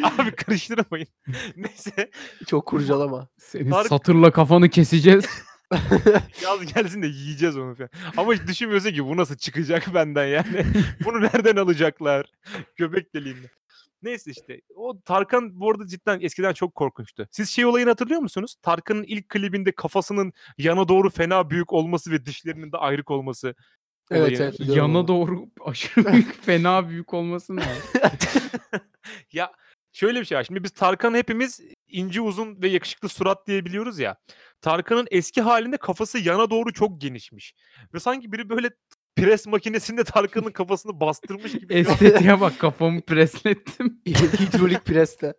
Abi 0.03 0.31
karıştırmayın. 0.37 1.07
Neyse 1.57 2.11
çok 2.47 2.67
kurcalama. 2.67 3.29
Senin 3.39 3.71
Tarık- 3.71 3.89
satırla 3.89 4.31
kafanı 4.31 4.69
keseceğiz. 4.69 5.25
yaz 6.43 6.75
gelsin 6.75 7.03
de 7.03 7.07
yiyeceğiz 7.07 7.57
onu 7.57 7.75
falan. 7.75 7.91
Ama 8.17 8.35
hiç 8.35 8.43
düşünmüyorsun 8.49 8.91
ki 8.91 9.05
bu 9.05 9.17
nasıl 9.17 9.37
çıkacak 9.37 9.95
benden 9.95 10.27
yani. 10.27 10.65
Bunu 11.05 11.21
nereden 11.23 11.57
alacaklar? 11.57 12.27
Göbek 12.77 13.15
deliğinden. 13.15 13.51
Neyse 14.05 14.31
işte. 14.31 14.61
O 14.75 15.01
Tarkan 15.01 15.61
bu 15.61 15.71
arada 15.71 15.87
cidden 15.87 16.21
eskiden 16.21 16.53
çok 16.53 16.75
korkunçtu. 16.75 17.29
Siz 17.31 17.51
şey 17.51 17.67
olayını 17.67 17.91
hatırlıyor 17.91 18.21
musunuz? 18.21 18.55
Tarkan'ın 18.63 19.03
ilk 19.03 19.29
klibinde 19.29 19.73
kafasının 19.73 20.33
yana 20.59 20.89
doğru 20.89 21.11
fena 21.11 21.51
büyük 21.51 21.73
olması 21.73 22.11
ve 22.11 22.27
dişlerinin 22.27 22.73
de 22.73 22.77
ayrık 22.77 23.11
olması. 23.11 23.55
Evet 24.11 24.23
olayı. 24.23 24.37
evet. 24.43 24.61
biliyorum 24.61 24.83
Yana 24.83 24.99
onu. 24.99 25.09
doğru 25.09 25.47
aşırı 25.65 26.13
büyük, 26.13 26.35
fena 26.45 26.89
büyük 26.89 27.15
olması 27.15 27.57
ne? 27.57 27.65
ya 29.33 29.53
şöyle 29.93 30.21
bir 30.21 30.25
şey 30.25 30.39
var. 30.39 30.45
Şimdi 30.45 30.65
biz 30.65 30.71
Tarkan'ı 30.71 31.17
hepimiz 31.17 31.61
ince 31.89 32.21
uzun 32.21 32.63
ve 32.63 32.69
yakışıklı 32.69 33.09
surat 33.09 33.47
diye 33.47 33.65
biliyoruz 33.65 33.99
ya. 33.99 34.17
Tarkan'ın 34.61 35.07
eski 35.11 35.43
halinde 35.43 35.77
kafası 35.77 36.19
yana 36.19 36.51
doğru 36.51 36.73
çok 36.73 37.01
genişmiş. 37.01 37.55
Ve 37.95 38.01
sanki 38.01 38.33
biri 38.33 38.49
böyle 38.49 38.71
pres 39.17 39.47
makinesinde 39.47 40.05
Tarkan'ın 40.05 40.51
kafasını 40.51 41.01
bastırmış 41.01 41.53
gibi. 41.53 41.75
Estetiğe 41.75 42.41
bak 42.41 42.59
kafamı 42.59 43.01
preslettim. 43.01 44.01
Hidrolik 44.07 44.85
presle. 44.85 45.35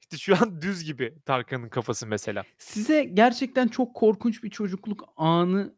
işte 0.00 0.16
şu 0.18 0.36
an 0.42 0.62
düz 0.62 0.84
gibi 0.84 1.14
Tarkan'ın 1.24 1.68
kafası 1.68 2.06
mesela. 2.06 2.44
Size 2.58 3.04
gerçekten 3.04 3.68
çok 3.68 3.94
korkunç 3.94 4.42
bir 4.42 4.50
çocukluk 4.50 5.04
anı 5.16 5.74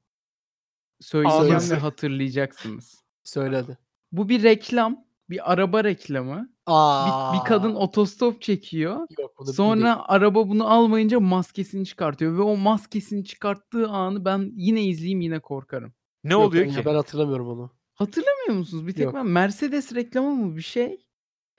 söyleyeceğim 1.01 1.53
Anısı. 1.53 1.75
ve 1.75 1.79
hatırlayacaksınız. 1.79 3.05
Söyledi. 3.25 3.79
Bu 4.12 4.29
bir 4.29 4.43
reklam, 4.43 5.05
bir 5.31 5.53
araba 5.53 5.85
reklamı. 5.85 6.53
Aa. 6.67 7.33
Bir, 7.35 7.41
bir 7.41 7.45
kadın 7.45 7.75
otostop 7.75 8.43
çekiyor. 8.43 9.07
Yok, 9.19 9.35
bunu 9.38 9.53
Sonra 9.53 10.09
araba 10.09 10.49
bunu 10.49 10.71
almayınca 10.73 11.21
maskesini 11.21 11.87
çıkartıyor 11.87 12.38
ve 12.38 12.43
o 12.43 12.57
maskesini 12.57 13.25
çıkarttığı 13.25 13.88
anı 13.88 14.25
ben 14.25 14.53
yine 14.57 14.83
izleyeyim 14.83 15.21
yine 15.21 15.41
korkarım. 15.41 15.95
Ne 16.25 16.33
Yok, 16.33 16.43
oluyor 16.43 16.65
ya 16.67 16.73
ki? 16.73 16.85
Ben 16.85 16.95
hatırlamıyorum 16.95 17.49
onu. 17.49 17.71
Hatırlamıyor 17.95 18.59
musunuz? 18.59 18.87
Bir 18.87 18.93
tek 18.93 19.05
Yok. 19.05 19.15
ben 19.15 19.27
Mercedes 19.27 19.95
reklamı 19.95 20.35
mı 20.35 20.57
bir 20.57 20.63
şey? 20.63 21.01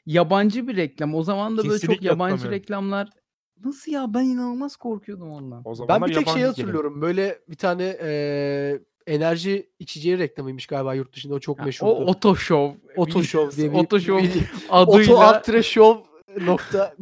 Yabancı 0.06 0.68
bir 0.68 0.76
reklam. 0.78 1.16
O 1.16 1.24
zaman 1.24 1.54
da 1.54 1.58
böyle 1.58 1.68
çok 1.70 1.80
Kesinlikle 1.82 2.08
yabancı 2.08 2.32
hatırlamıyorum. 2.34 2.64
reklamlar. 2.64 3.10
Nasıl 3.66 3.92
ya? 3.92 4.14
Ben 4.14 4.24
inanılmaz 4.24 4.76
korkuyordum 4.76 5.32
ondan. 5.32 5.62
O 5.66 5.70
Ben 5.70 5.74
zamanlar 5.74 6.10
bir 6.10 6.14
tek 6.14 6.16
şey 6.16 6.22
yabancı 6.24 6.40
geliyor. 6.40 6.50
hatırlıyorum. 6.50 7.02
Böyle 7.02 7.40
bir 7.50 7.56
tane 7.56 7.84
eee, 8.04 8.80
enerji 9.08 9.70
içeceği 9.80 10.20
reklamıymış 10.20 10.68
galiba 10.68 10.94
yurt 10.94 11.16
dışında. 11.16 11.34
O 11.34 11.40
çok 11.40 11.60
meşhurdu. 11.66 11.92
o 11.92 12.06
Oto 12.06 12.36
Show. 12.36 12.80
Oto 12.96 13.24
Show 13.24 13.58
diye 13.62 13.72
bir, 13.74 13.78
Oto 13.78 13.98
bir- 13.98 14.04
adıyla 14.70 15.14
Oto 15.14 15.20
Altre 15.20 15.64
Show 15.64 16.04
nokta 16.46 16.96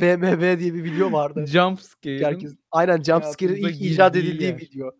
VMV 0.00 0.58
diye 0.58 0.74
bir 0.74 0.84
video 0.84 1.12
vardı. 1.12 1.44
jump 1.46 1.80
scare. 1.80 2.24
Herkes, 2.24 2.56
aynen 2.70 2.96
jumpscare'in 3.02 3.62
hayatımıza 3.62 3.84
ilk 3.84 3.92
icat 3.92 4.14
girdiği 4.14 4.28
edildiği 4.30 4.48
yer. 4.50 4.58
video. 4.60 4.90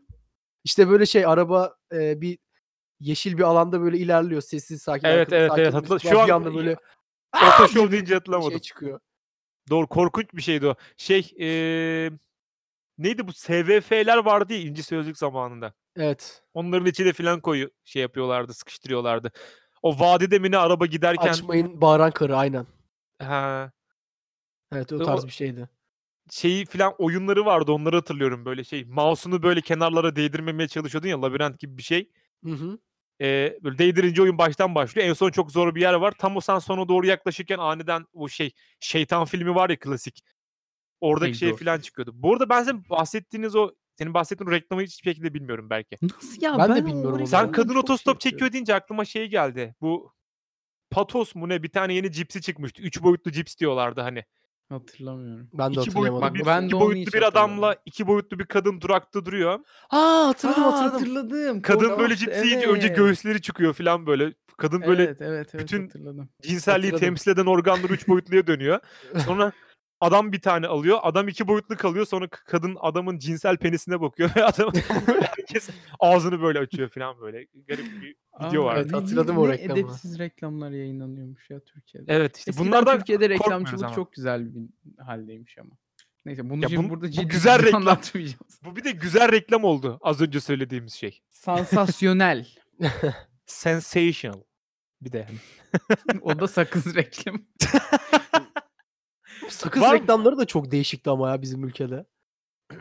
İşte 0.67 0.89
böyle 0.89 1.07
şey 1.07 1.27
araba 1.27 1.75
eee, 1.93 2.15
bir 2.21 2.39
yeşil 3.01 3.39
bir 3.39 3.43
alanda 3.43 3.81
böyle 3.81 3.99
ilerliyor 3.99 4.41
sessiz 4.41 4.83
sakin. 4.83 5.09
Evet, 5.09 5.21
arkada 5.21 5.37
evet, 5.37 5.51
sakin 5.51 5.63
evet. 5.63 5.75
Hatırla- 5.75 5.99
şu 5.99 6.21
an- 6.21 6.29
anda 6.29 6.55
böyle 6.55 6.77
Photoshop 7.33 7.93
deyince 7.93 8.15
hatırlamadım. 8.15 8.51
şey 8.51 8.61
çıkıyor. 8.61 9.01
Doğru 9.71 9.87
korkunç 9.87 10.27
bir 10.35 10.43
şeydi 10.43 10.67
o. 10.67 10.75
Şey 10.97 11.31
eee, 11.37 12.11
neydi 12.99 13.29
bu 13.29 13.33
SVF'ler 13.33 14.17
vardı 14.17 14.53
ya 14.53 14.59
İnci 14.59 14.83
Sözlük 14.83 15.19
zamanında. 15.19 15.73
Evet. 15.97 16.43
Onların 16.55 16.87
içine 16.87 17.13
filan 17.13 17.41
koyu 17.41 17.71
şey 17.85 18.03
yapıyorlardı, 18.03 18.55
sıkıştırıyorlardı. 18.55 19.33
O 19.83 19.99
vadide 20.01 20.39
mi 20.39 20.51
ne 20.51 20.59
araba 20.59 20.87
giderken 20.87 21.29
Açmayın 21.29 21.81
bağıran 21.81 22.11
karı 22.11 22.37
aynen. 22.37 22.67
ha, 23.23 23.73
Evet 24.73 24.93
o 24.93 24.97
O- 24.97 25.05
tarz 25.05 25.27
bir 25.27 25.31
şeydi. 25.33 25.69
Şeyi 26.31 26.67
filan 26.67 26.95
oyunları 26.99 27.47
vardı 27.47 27.73
onları 27.73 27.97
hatırlıyorum 27.97 28.45
böyle 28.45 28.65
şey. 28.65 28.85
Mouse'unu 28.85 29.43
böyle 29.43 29.61
kenarlara 29.61 30.17
değdirmemeye 30.17 30.69
çalışıyordun 30.69 31.09
ya 31.09 31.23
labirent 31.23 31.59
gibi 31.59 31.79
bir 31.79 31.83
şey. 31.83 32.11
Hı 32.45 32.51
hı. 32.51 32.79
Eee, 33.21 33.59
böyle 33.63 33.79
değdirince 33.79 34.23
oyun 34.23 34.39
baştan 34.39 34.75
başlıyor. 34.75 35.09
En 35.09 35.13
son 35.13 35.31
çok 35.31 35.53
zor 35.53 35.75
bir 35.75 35.81
yer 35.81 35.95
var. 35.95 36.13
Tam 36.19 36.37
o 36.37 36.41
sen 36.41 36.59
sona 36.59 36.89
doğru 36.89 37.07
yaklaşırken 37.07 37.59
aniden 37.59 38.07
o 38.13 38.29
şey 38.29 38.51
şeytan 38.81 39.25
filmi 39.25 39.55
var 39.55 39.71
ya 39.71 39.79
klasik. 39.79 40.23
Oradaki 41.01 41.35
şey 41.35 41.57
filan 41.57 41.75
Exorcist. 41.75 41.87
çıkıyordu. 41.87 42.13
Bu 42.15 42.33
arada 42.33 42.49
ben 42.49 42.59
sizin 42.59 42.89
bahsettiğiniz 42.91 43.57
o 43.57 43.71
senin 43.99 44.15
bahsettiğin 44.15 44.51
o 44.51 44.53
reklamı 44.53 44.83
hiçbir 44.83 45.11
şekilde 45.11 45.35
bilmiyorum 45.35 45.71
belki. 45.71 45.97
Nasıl 46.03 46.43
ya? 46.43 46.59
Ben 46.59 46.77
de 46.77 46.83
o 46.83 46.87
bilmiyorum 46.87 47.19
onu. 47.19 47.27
Sen 47.27 47.53
kadın 47.53 47.75
çok 47.75 47.83
otostop 47.83 48.23
şey 48.23 48.31
çekiyor 48.31 48.53
deyince 48.53 48.75
aklıma 48.75 49.05
şey 49.05 49.27
geldi. 49.27 49.75
Bu 49.81 50.13
Patos 50.91 51.35
mu 51.35 51.49
ne 51.49 51.63
bir 51.63 51.69
tane 51.69 51.95
yeni 51.95 52.13
cipsi 52.13 52.43
çıkmıştı. 52.43 52.83
Üç 52.83 53.03
boyutlu 53.03 53.33
cips 53.33 53.57
diyorlardı 53.57 54.01
hani. 54.01 54.25
Hatırlamıyorum. 54.69 55.49
Ben 55.53 55.75
de 55.75 55.81
İki 55.81 55.95
boyutlu 55.95 56.15
hatırlayamadım. 56.15 56.29
Bak, 56.29 56.35
bir, 56.35 56.47
ben 56.47 56.63
de 56.63 56.67
iki 56.67 56.77
onu 56.77 56.85
boyutlu 56.85 57.01
hiç 57.01 57.15
bir 57.15 57.23
adamla 57.23 57.47
hatırlamıyorum. 57.47 57.83
iki 57.87 58.07
boyutlu 58.07 58.39
bir 58.39 58.45
kadın 58.47 58.81
durakta 58.81 59.25
duruyor. 59.25 59.59
Aa 59.91 60.29
hatırladım 60.29 60.63
Aa, 60.65 60.67
hatırladım. 60.73 60.93
hatırladım. 60.99 61.63
Kadın 61.63 61.99
böyle 61.99 62.17
cipsi 62.17 62.47
yiyince 62.47 62.67
önce 62.67 62.87
evet. 62.87 62.97
göğüsleri 62.97 63.43
çıkıyor 63.43 63.75
falan 63.75 64.07
böyle. 64.07 64.33
Kadın 64.57 64.83
böyle 64.83 65.03
Evet 65.03 65.17
evet 65.21 65.49
evet 65.55 65.65
bütün- 65.65 65.83
hatırladım. 65.87 66.29
cinselliği 66.43 66.91
Hatırladım. 66.91 67.15
temsil 67.15 67.31
eden 67.31 67.47
organları 67.47 67.93
üç 67.93 68.09
boyutluya 68.09 68.47
dönüyor. 68.47 68.81
Sonra 69.25 69.53
adam 70.01 70.33
bir 70.33 70.41
tane 70.41 70.67
alıyor. 70.67 70.99
Adam 71.03 71.29
iki 71.29 71.49
boyutlu 71.49 71.77
kalıyor. 71.77 72.07
Sonra 72.07 72.29
kadın 72.29 72.77
adamın 72.81 73.19
cinsel 73.19 73.57
penisine 73.57 74.01
bakıyor 74.01 74.31
ve 74.37 74.45
adam 74.45 74.73
böyle 75.07 75.21
herkes 75.27 75.69
ağzını 76.01 76.43
böyle 76.43 76.59
açıyor 76.59 76.89
falan 76.89 77.21
böyle. 77.21 77.47
Garip 77.69 77.87
bir 78.03 78.17
video 78.47 78.63
Aa, 78.63 78.67
var. 78.67 78.77
Evet, 78.77 78.93
hatırladım 78.93 79.35
ne, 79.37 79.39
o 79.41 79.49
reklamı. 79.49 79.79
edepsiz 79.81 80.19
reklamlar 80.19 80.71
yayınlanıyormuş 80.71 81.51
ya 81.51 81.61
Türkiye'de. 81.61 82.13
Evet 82.13 82.37
işte 82.37 82.51
Eskiden 82.51 82.69
bunlardan 82.69 82.99
Türkiye'de 82.99 83.29
reklamcılık 83.29 83.85
ama. 83.85 83.95
çok 83.95 84.13
güzel 84.13 84.55
bir 84.55 84.63
haldeymiş 85.05 85.59
ama. 85.59 85.71
Neyse 86.27 86.51
bunu 86.51 86.63
Ya 86.63 86.69
şimdi 86.69 86.87
bu- 86.87 86.91
burada 86.91 87.05
bu 87.07 87.11
ciddi 87.11 87.29
güzel 87.29 87.57
ciddi 87.59 87.67
reklam. 87.67 87.83
anlatmayacağız. 87.83 88.61
Bu 88.65 88.77
bir 88.77 88.85
de 88.85 88.91
güzel 88.91 89.33
reklam 89.33 89.65
oldu 89.65 89.99
az 90.03 90.21
önce 90.21 90.41
söylediğimiz 90.41 90.93
şey. 90.93 91.21
Sansasyonel. 91.31 92.47
Sensational. 93.47 94.41
Bir 95.01 95.13
de 95.13 95.27
o 96.23 96.39
da 96.39 96.49
sakız 96.49 96.95
reklam. 96.95 97.43
Sakız 99.49 99.83
Var 99.83 99.95
mı? 99.95 100.01
reklamları 100.01 100.39
da 100.39 100.45
çok 100.47 100.71
değişikti 100.71 101.11
ama 101.11 101.31
ya 101.31 101.43
bizim 101.43 101.65
ülkede. 101.65 102.07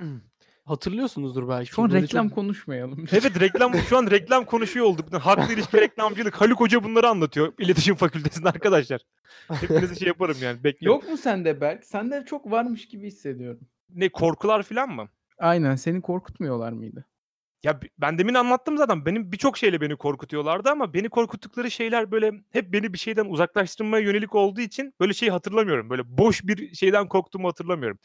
Hatırlıyorsunuzdur 0.65 1.49
belki. 1.49 1.71
Şu 1.71 1.81
an 1.83 1.89
Böyle 1.91 2.01
reklam 2.03 2.27
çok- 2.27 2.35
konuşmayalım. 2.35 3.05
Evet 3.11 3.39
reklam 3.39 3.75
şu 3.75 3.97
an 3.97 4.11
reklam 4.11 4.45
konuşuyor 4.45 4.85
olduk. 4.85 5.13
Haklı 5.13 5.53
ilişki 5.53 5.77
reklamcılık. 5.81 6.41
Haluk 6.41 6.59
Hoca 6.59 6.83
bunları 6.83 7.09
anlatıyor. 7.09 7.53
İletişim 7.59 7.95
Fakültesi'nde 7.95 8.49
arkadaşlar. 8.49 9.01
Hepinize 9.47 9.95
şey 9.95 10.07
yaparım 10.07 10.37
yani. 10.41 10.63
Bekliyorum. 10.63 11.01
Yok 11.01 11.09
mu 11.11 11.17
sende 11.17 11.61
Berk? 11.61 11.85
Sende 11.85 12.23
çok 12.27 12.51
varmış 12.51 12.87
gibi 12.87 13.07
hissediyorum. 13.07 13.59
Ne 13.89 14.09
korkular 14.09 14.63
falan 14.63 14.89
mı? 14.89 15.09
Aynen 15.37 15.75
seni 15.75 16.01
korkutmuyorlar 16.01 16.71
mıydı? 16.71 17.05
Ya 17.63 17.79
ben 17.97 18.17
demin 18.17 18.33
anlattım 18.33 18.77
zaten. 18.77 19.05
Benim 19.05 19.31
birçok 19.31 19.57
şeyle 19.57 19.81
beni 19.81 19.95
korkutuyorlardı 19.95 20.69
ama 20.69 20.93
beni 20.93 21.09
korkuttukları 21.09 21.71
şeyler 21.71 22.11
böyle 22.11 22.31
hep 22.51 22.73
beni 22.73 22.93
bir 22.93 22.97
şeyden 22.97 23.25
uzaklaştırmaya 23.25 24.03
yönelik 24.03 24.35
olduğu 24.35 24.61
için 24.61 24.93
böyle 24.99 25.13
şey 25.13 25.29
hatırlamıyorum. 25.29 25.89
Böyle 25.89 26.17
boş 26.17 26.43
bir 26.43 26.75
şeyden 26.75 27.07
korktuğumu 27.07 27.47
hatırlamıyorum. 27.47 27.99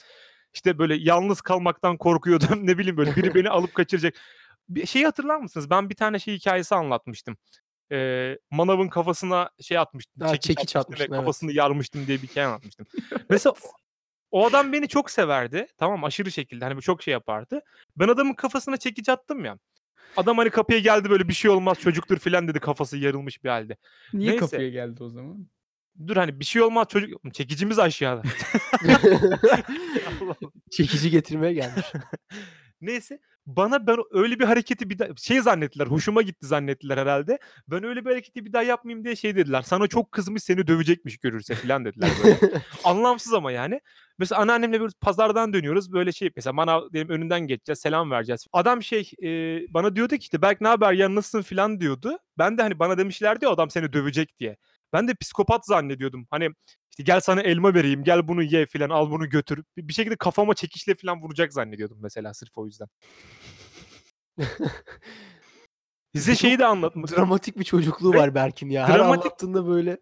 İşte 0.54 0.78
böyle 0.78 0.94
yalnız 0.94 1.40
kalmaktan 1.40 1.96
korkuyordum. 1.96 2.48
Ne 2.66 2.78
bileyim 2.78 2.96
böyle 2.96 3.16
biri 3.16 3.34
beni 3.34 3.50
alıp 3.50 3.74
kaçıracak. 3.74 4.14
Bir 4.68 4.86
şeyi 4.86 5.04
hatırlar 5.04 5.36
mısınız? 5.36 5.70
Ben 5.70 5.90
bir 5.90 5.94
tane 5.94 6.18
şey 6.18 6.34
hikayesi 6.34 6.74
anlatmıştım. 6.74 7.36
Ee, 7.92 8.38
manavın 8.50 8.88
kafasına 8.88 9.50
şey 9.60 9.78
atmıştım. 9.78 10.22
Ha, 10.22 10.28
çekiç 10.28 10.42
çekiç 10.42 10.76
atmıştım 10.76 10.80
atmıştın, 10.80 11.12
ve 11.12 11.16
evet. 11.16 11.20
kafasını 11.20 11.52
yarmıştım 11.52 12.06
diye 12.06 12.22
bir 12.22 12.28
hikaye 12.28 12.46
anlatmıştım. 12.46 12.86
Mesela 13.30 13.54
o- 14.30 14.46
adam 14.46 14.72
beni 14.72 14.88
çok 14.88 15.10
severdi. 15.10 15.66
Tamam 15.78 16.04
aşırı 16.04 16.30
şekilde. 16.32 16.64
Hani 16.64 16.80
çok 16.82 17.02
şey 17.02 17.12
yapardı. 17.12 17.60
Ben 17.96 18.08
adamın 18.08 18.34
kafasına 18.34 18.76
çekiç 18.76 19.08
attım 19.08 19.44
ya. 19.44 19.58
Adam 20.16 20.38
hani 20.38 20.50
kapıya 20.50 20.78
geldi 20.78 21.10
böyle 21.10 21.28
bir 21.28 21.32
şey 21.34 21.50
olmaz 21.50 21.80
çocuktur 21.80 22.18
filan 22.18 22.48
dedi 22.48 22.60
kafası 22.60 22.96
yarılmış 22.96 23.44
bir 23.44 23.48
halde. 23.48 23.76
Niye 24.12 24.30
Neyse. 24.30 24.40
kapıya 24.40 24.68
geldi 24.68 25.02
o 25.02 25.08
zaman? 25.08 25.46
Dur 26.06 26.16
hani 26.16 26.40
bir 26.40 26.44
şey 26.44 26.62
olmaz 26.62 26.86
çocuk 26.90 27.34
çekicimiz 27.34 27.78
aşağıda. 27.78 28.22
Allah 28.84 30.36
Allah. 30.42 30.50
Çekici 30.70 31.10
getirmeye 31.10 31.52
gelmiş. 31.52 31.86
Neyse 32.80 33.20
bana 33.46 33.86
ben 33.86 33.96
öyle 34.10 34.38
bir 34.38 34.44
hareketi 34.44 34.90
bir 34.90 34.98
daha 34.98 35.08
şey 35.16 35.40
zannettiler. 35.40 35.86
Hoşuma 35.86 36.22
gitti 36.22 36.46
zannettiler 36.46 36.98
herhalde. 36.98 37.38
Ben 37.68 37.84
öyle 37.84 38.04
bir 38.04 38.10
hareketi 38.10 38.44
bir 38.44 38.52
daha 38.52 38.62
yapmayayım 38.62 39.04
diye 39.04 39.16
şey 39.16 39.36
dediler. 39.36 39.62
Sana 39.62 39.86
çok 39.86 40.12
kızmış 40.12 40.42
seni 40.42 40.66
dövecekmiş 40.66 41.18
görürse 41.18 41.54
filan 41.54 41.84
dediler 41.84 42.10
böyle. 42.24 42.38
Anlamsız 42.84 43.34
ama 43.34 43.52
yani. 43.52 43.80
Mesela 44.18 44.40
anneannemle 44.40 44.80
bir 44.80 44.90
pazardan 45.00 45.52
dönüyoruz. 45.52 45.92
Böyle 45.92 46.12
şey 46.12 46.30
mesela 46.36 46.52
manav 46.52 46.92
diyelim 46.92 47.10
önünden 47.10 47.40
geçeceğiz. 47.40 47.78
Selam 47.78 48.10
vereceğiz. 48.10 48.46
Adam 48.52 48.82
şey 48.82 49.10
e, 49.22 49.28
bana 49.74 49.96
diyordu 49.96 50.16
ki 50.16 50.22
işte 50.22 50.42
Berk 50.42 50.60
ne 50.60 50.68
haber 50.68 50.92
ya 50.92 51.14
nasılsın 51.14 51.42
filan 51.42 51.80
diyordu. 51.80 52.18
Ben 52.38 52.58
de 52.58 52.62
hani 52.62 52.78
bana 52.78 52.98
demişlerdi 52.98 53.44
ya 53.44 53.50
adam 53.50 53.70
seni 53.70 53.92
dövecek 53.92 54.38
diye. 54.38 54.56
Ben 54.92 55.08
de 55.08 55.14
psikopat 55.14 55.66
zannediyordum. 55.66 56.26
Hani 56.30 56.48
işte 56.90 57.02
gel 57.02 57.20
sana 57.20 57.40
elma 57.40 57.74
vereyim 57.74 58.04
gel 58.04 58.28
bunu 58.28 58.42
ye 58.42 58.66
filan 58.66 58.90
al 58.90 59.10
bunu 59.10 59.28
götür. 59.28 59.64
Bir 59.76 59.92
şekilde 59.92 60.16
kafama 60.16 60.54
çekişle 60.54 60.94
filan 60.94 61.22
vuracak 61.22 61.52
zannediyordum 61.52 61.98
mesela 62.02 62.34
sırf 62.34 62.58
o 62.58 62.66
yüzden. 62.66 62.88
Size 66.14 66.36
şeyi 66.36 66.58
de 66.58 66.66
anlatmadım. 66.66 67.16
Dramatik 67.16 67.58
bir 67.58 67.64
çocukluğu 67.64 68.14
var 68.14 68.34
Berk'in 68.34 68.68
ya. 68.70 68.88
Her 68.88 68.98
dramatik- 68.98 69.20
anlattığında 69.24 69.66
böyle 69.66 69.98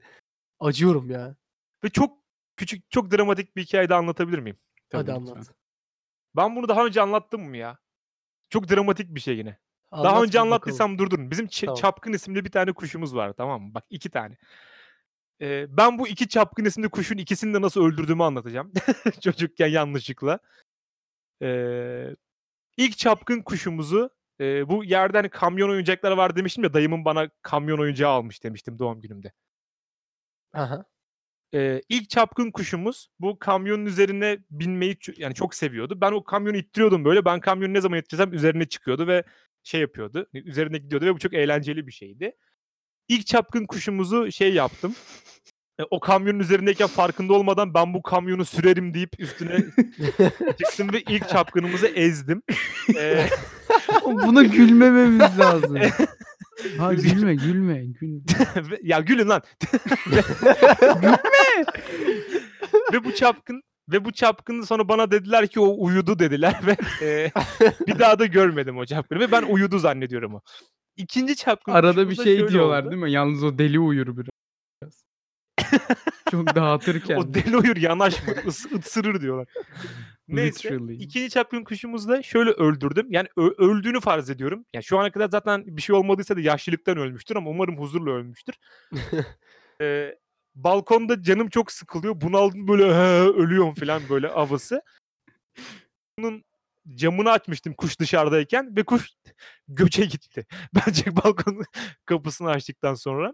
acıyorum 0.61 1.11
ya. 1.11 1.37
Ve 1.85 1.89
çok 1.89 2.19
küçük 2.57 2.91
çok 2.91 3.11
dramatik 3.11 3.57
bir 3.57 3.63
hikaye 3.65 3.89
de 3.89 3.95
anlatabilir 3.95 4.39
miyim? 4.39 4.59
Hadi 4.93 5.07
Tabii 5.07 5.17
anlat. 5.17 5.37
lütfen. 5.39 5.55
Ben 6.37 6.57
bunu 6.57 6.69
daha 6.69 6.87
önce 6.87 7.01
anlattım 7.01 7.49
mı 7.49 7.57
ya? 7.57 7.79
Çok 8.51 8.69
dramatik 8.71 9.15
bir 9.15 9.21
şey 9.21 9.37
yine. 9.37 9.59
Anlat 9.91 10.05
Daha 10.05 10.23
önce 10.23 10.33
bakalım. 10.39 10.53
anlattıysam 10.53 10.99
durdurun. 10.99 11.31
Bizim 11.31 11.47
Ç- 11.47 11.67
Tamam. 11.67 11.81
Çapkın 11.81 12.13
isimli 12.13 12.45
bir 12.45 12.51
tane 12.51 12.73
kuşumuz 12.73 13.15
var 13.15 13.33
tamam 13.33 13.63
mı? 13.63 13.75
Bak 13.75 13.85
iki 13.91 14.11
tane. 14.11 14.37
Eee, 15.41 15.67
ben 15.71 15.99
bu 15.99 16.09
2 16.09 16.29
çapkın 16.29 16.65
isimli 16.65 16.89
kuşun 16.89 17.17
ikisini 17.19 17.55
de 17.55 17.61
nasıl 17.63 17.85
öldürdüğümü 17.85 18.23
anlatacağım 18.23 18.73
çocukken 19.23 19.67
yanlışlıkla. 19.69 20.39
Eee, 21.41 22.17
ilk 22.79 22.99
çapkın 22.99 23.43
kuşumuzu, 23.43 24.11
eee, 24.41 24.65
bu 24.69 24.85
yerde, 24.85 25.19
hani, 25.19 25.31
kamyon 25.31 25.71
oyuncakları 25.71 26.17
var 26.17 26.37
demiştim 26.37 26.65
ya, 26.65 26.75
dayımın 26.75 27.05
bana 27.05 27.31
kamyon 27.43 27.79
oyuncağı 27.79 28.11
almış 28.13 28.45
demiştim 28.45 28.81
doğum 28.81 29.01
günümde. 29.01 29.33
Hı. 30.55 30.85
Eee, 31.55 31.83
ilk 31.89 32.11
çapkın 32.11 32.51
kuşumuz 32.51 33.09
bu 33.21 33.39
kamyonun 33.39 33.87
üzerine 33.87 34.39
binmeyi 34.51 34.99
yani 35.19 35.35
çok 35.35 35.55
seviyordu. 35.55 36.01
Ben 36.01 36.13
o 36.13 36.25
kamyonu 36.25 36.57
ittiriyordum 36.57 37.05
böyle. 37.05 37.25
Ben 37.25 37.41
kamyonu 37.41 37.75
ne 37.75 37.81
zaman 37.81 37.99
ittirsem 38.01 38.33
üzerine 38.35 38.67
çıkıyordu 38.69 39.07
ve 39.07 39.25
şey 39.63 39.81
yapıyordu, 39.81 40.29
üzerine 40.35 40.79
gidiyordu 40.79 41.07
ve 41.07 41.15
bu 41.15 41.19
çok 41.19 41.35
eğlenceli 41.35 41.87
bir 41.87 41.93
şeydi. 41.93 42.33
İlk 43.09 43.27
çapkın 43.27 43.67
kuşumuzu 43.67 44.33
şey 44.33 44.55
yaptım, 44.55 44.95
eee, 45.81 45.87
o 45.91 46.01
kamyonun 46.01 46.39
üzerindeyken 46.39 46.87
farkında 46.87 47.33
olmadan 47.33 47.75
ben 47.75 47.95
bu 47.95 48.03
kamyonu 48.03 48.45
sürerim 48.45 48.95
deyip 48.95 49.11
üstüne 49.21 49.57
çıktım 50.59 50.93
ve 50.93 51.01
ilk 51.09 51.29
çapkınımızı 51.29 51.87
ezdim. 51.87 52.43
Eee 52.95 53.31
Buna 54.05 54.43
gülmememiz 54.43 55.39
lazım. 55.39 55.79
Ha 56.79 56.93
Üzgünüm. 56.93 57.17
gülme, 57.17 57.35
gülme, 57.35 57.85
gülme. 58.01 58.21
Ya 58.83 59.01
gülün 59.01 59.29
lan. 59.29 59.43
Ve 62.93 63.05
bu 63.05 63.15
çapkın 63.15 63.63
ve 63.93 64.05
bu 64.05 64.13
çapkın 64.13 64.63
sonra 64.63 64.89
bana 64.89 65.11
dediler 65.11 65.47
ki 65.47 65.61
o 65.61 65.85
uyudu 65.85 66.19
dediler 66.19 66.61
ve, 66.67 66.77
eee, 67.03 67.33
bir 67.87 67.99
daha 67.99 68.19
da 68.19 68.27
görmedim 68.27 68.79
o 68.79 68.87
çapkını 68.87 69.21
ve 69.21 69.33
ben 69.33 69.43
uyudu 69.43 69.79
zannediyorum 69.79 70.35
o. 70.35 70.41
2'nci 70.99 71.37
çapkın 71.37 71.73
Arada 71.73 72.11
bir 72.11 72.15
şey 72.15 72.25
şöyle 72.25 72.49
diyorlar 72.49 72.83
oldu. 72.83 72.91
değil 72.91 73.03
mi? 73.03 73.13
Yalnız 73.13 73.45
o 73.45 73.59
deli 73.59 73.81
uyur 73.81 74.17
biraz. 74.17 75.05
Çok 76.31 76.55
dağıtır 76.55 77.03
O 77.17 77.59
uyur 77.63 77.77
yanaşmadı. 77.77 78.49
Is 78.49 78.67
ıtsırır 78.73 79.21
diyorlar. 79.21 79.47
Neyse 80.29 80.69
Literally. 80.69 80.93
2'nci 80.93 81.31
çapkın 81.31 81.65
kuşumuzu 81.65 82.09
da 82.09 82.23
şöyle 82.23 82.51
öldürdüm. 82.51 83.07
Yani 83.11 83.29
ö 83.37 83.51
öldüğünü 83.59 84.01
farz 84.01 84.31
ediyorum. 84.31 84.65
Ya 84.75 84.83
şu 84.83 84.99
ana 84.99 85.11
kadar 85.11 85.29
zaten 85.29 85.77
bir 85.77 85.83
şey 85.83 85.97
olmadıysa 85.97 86.37
da 86.37 86.41
yaşlılıktan 86.41 86.97
ölmüştür 86.99 87.37
ama 87.37 87.51
umarım 87.51 87.79
huzurla 87.79 88.11
ölmüştür. 88.11 88.55
Eee, 89.81 90.19
balkonda 90.55 91.23
canım 91.23 91.49
çok 91.49 91.73
sıkılıyor. 91.73 92.21
Bunaldım 92.21 92.69
böyle 92.69 92.85
"He, 92.95 93.29
ölüyorum 93.29 93.75
falan 93.75 94.03
böyle 94.11 94.29
havası. 94.29 94.83
Bunun 96.19 96.45
camını 96.95 97.31
açmıştım 97.31 97.75
kuş 97.75 98.01
dışarıdayken 98.01 98.77
ve 98.77 98.85
kuş 98.85 99.09
göçe 99.69 100.05
gitti. 100.05 100.47
Bence 100.75 101.17
balkonun 101.17 101.65
kapısını 102.05 102.51
açtıktan 102.51 102.95
sonra. 102.95 103.33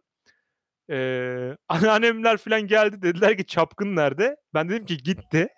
Eee, 0.89 1.57
anneannemler 1.69 2.37
falan 2.37 2.67
geldi 2.67 3.03
dediler 3.03 3.37
ki 3.39 3.47
çapkın 3.47 3.97
nerede? 3.97 4.37
Ben 4.55 4.69
dedim 4.69 4.85
ki 4.87 4.97
gitti. 4.97 5.49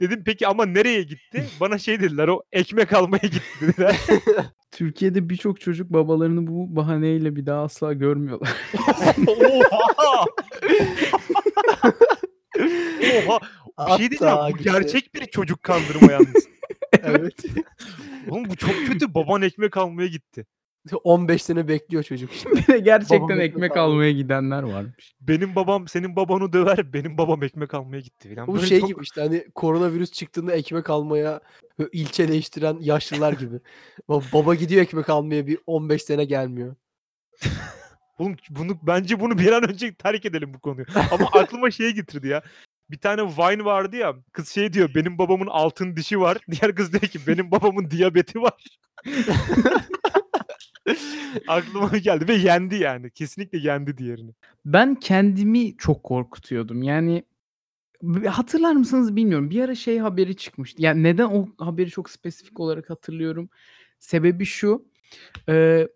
Dedim 0.00 0.22
peki 0.26 0.46
ama 0.48 0.66
nereye 0.66 1.02
gitti? 1.02 1.46
Bana 1.60 1.78
şey 1.78 2.00
dediler 2.00 2.28
o 2.28 2.42
ekmek 2.52 2.92
almaya 2.92 3.22
gitti 3.22 3.60
dediler. 3.60 4.00
Türkiye'de 4.70 5.28
birçok 5.28 5.60
çocuk 5.60 5.90
babalarını 5.90 6.46
bu 6.46 6.76
bahaneyle 6.76 7.36
bir 7.36 7.46
daha 7.46 7.62
asla 7.62 7.92
görmüyorlar. 7.92 8.50
Oha! 9.26 10.24
Oha! 13.28 13.38
Bir 13.78 13.96
şey 13.98 14.10
diyeceğim. 14.10 14.36
Bu 14.52 14.56
gerçek 14.56 15.14
bir 15.14 15.26
çocuk 15.26 15.62
kandırma 15.62 16.12
yalnız. 16.12 16.51
Evet. 17.02 17.44
Oğlum 18.30 18.44
bu 18.50 18.56
çok 18.56 18.86
kötü. 18.86 19.14
Baban 19.14 19.42
ekmek 19.42 19.76
almaya 19.76 20.08
gitti. 20.08 20.46
15 21.04 21.42
sene 21.42 21.68
bekliyor 21.68 22.02
çocuk. 22.02 22.30
Bir 22.52 22.66
de 22.66 22.78
gerçekten 22.78 23.20
Babam 23.20 23.40
ekmek 23.40 23.76
almaya 23.76 24.12
gidenler 24.12 24.62
varmış. 24.62 25.14
Benim 25.20 25.54
babam 25.54 25.88
senin 25.88 26.16
babanı 26.16 26.52
döver. 26.52 26.92
Benim 26.92 27.18
babam 27.18 27.42
ekmek 27.42 27.74
almaya 27.74 28.00
gitti 28.00 28.34
falan. 28.34 28.46
Bu 28.46 28.54
Böyle 28.54 28.66
şey 28.66 28.80
çok- 28.80 28.88
gibi 28.88 29.02
işte 29.02 29.20
hani 29.20 29.44
koronavirüs 29.54 30.12
çıktığında 30.12 30.52
ekmek 30.52 30.90
almaya 30.90 31.40
böyle 31.78 31.90
ilçe 31.92 32.28
değiştiren 32.28 32.76
yaşlılar 32.80 33.32
gibi. 33.32 33.56
Ba- 34.08 34.32
Baba 34.32 34.54
gidiyor 34.54 34.82
ekmek 34.82 35.10
almaya 35.10 35.46
bir 35.46 35.58
15 35.66 36.02
sene 36.02 36.24
gelmiyor. 36.24 36.74
Oğlum 38.18 38.36
bunu 38.50 38.78
bence 38.82 39.20
bunu 39.20 39.38
bir 39.38 39.52
an 39.52 39.70
önce 39.70 39.94
terk 39.94 40.24
edelim 40.24 40.54
bu 40.54 40.58
konuyu. 40.60 40.86
Ama 41.10 41.28
aklıma 41.32 41.70
şey 41.70 41.90
getirdi 41.90 42.28
ya. 42.28 42.42
Bir 42.92 42.98
tane 42.98 43.22
Vine 43.22 43.64
vardı 43.64 43.96
ya. 43.96 44.14
Kız 44.32 44.48
şey 44.48 44.72
diyor 44.72 44.90
benim 44.94 45.18
babamın 45.18 45.46
altın 45.46 45.96
dişi 45.96 46.20
var. 46.20 46.38
Diğer 46.50 46.74
kız 46.74 46.92
diyor 46.92 47.02
ki 47.02 47.18
benim 47.26 47.50
babamın 47.50 47.90
diyabeti 47.90 48.42
var. 48.42 48.64
aklıma 51.48 51.98
geldi 51.98 52.28
ve 52.28 52.34
yendi 52.34 52.74
yani. 52.74 53.10
Kesinlikle 53.10 53.58
yendi 53.58 53.98
diğerini. 53.98 54.32
Ben 54.64 54.94
kendimi 54.94 55.76
çok 55.76 56.02
korkutuyordum. 56.02 56.82
Yani 56.82 57.24
hatırlar 58.26 58.72
mısınız 58.72 59.16
bilmiyorum. 59.16 59.50
Bir 59.50 59.62
ara 59.62 59.74
şey 59.74 59.98
haberi 59.98 60.36
çıkmıştı. 60.36 60.82
Yani 60.82 61.02
neden 61.02 61.24
o 61.26 61.48
haberi 61.58 61.90
çok 61.90 62.10
spesifik 62.10 62.60
olarak 62.60 62.90
hatırlıyorum? 62.90 63.50
Sebebi 63.98 64.44
şu. 64.44 64.84
eee, 65.48 65.88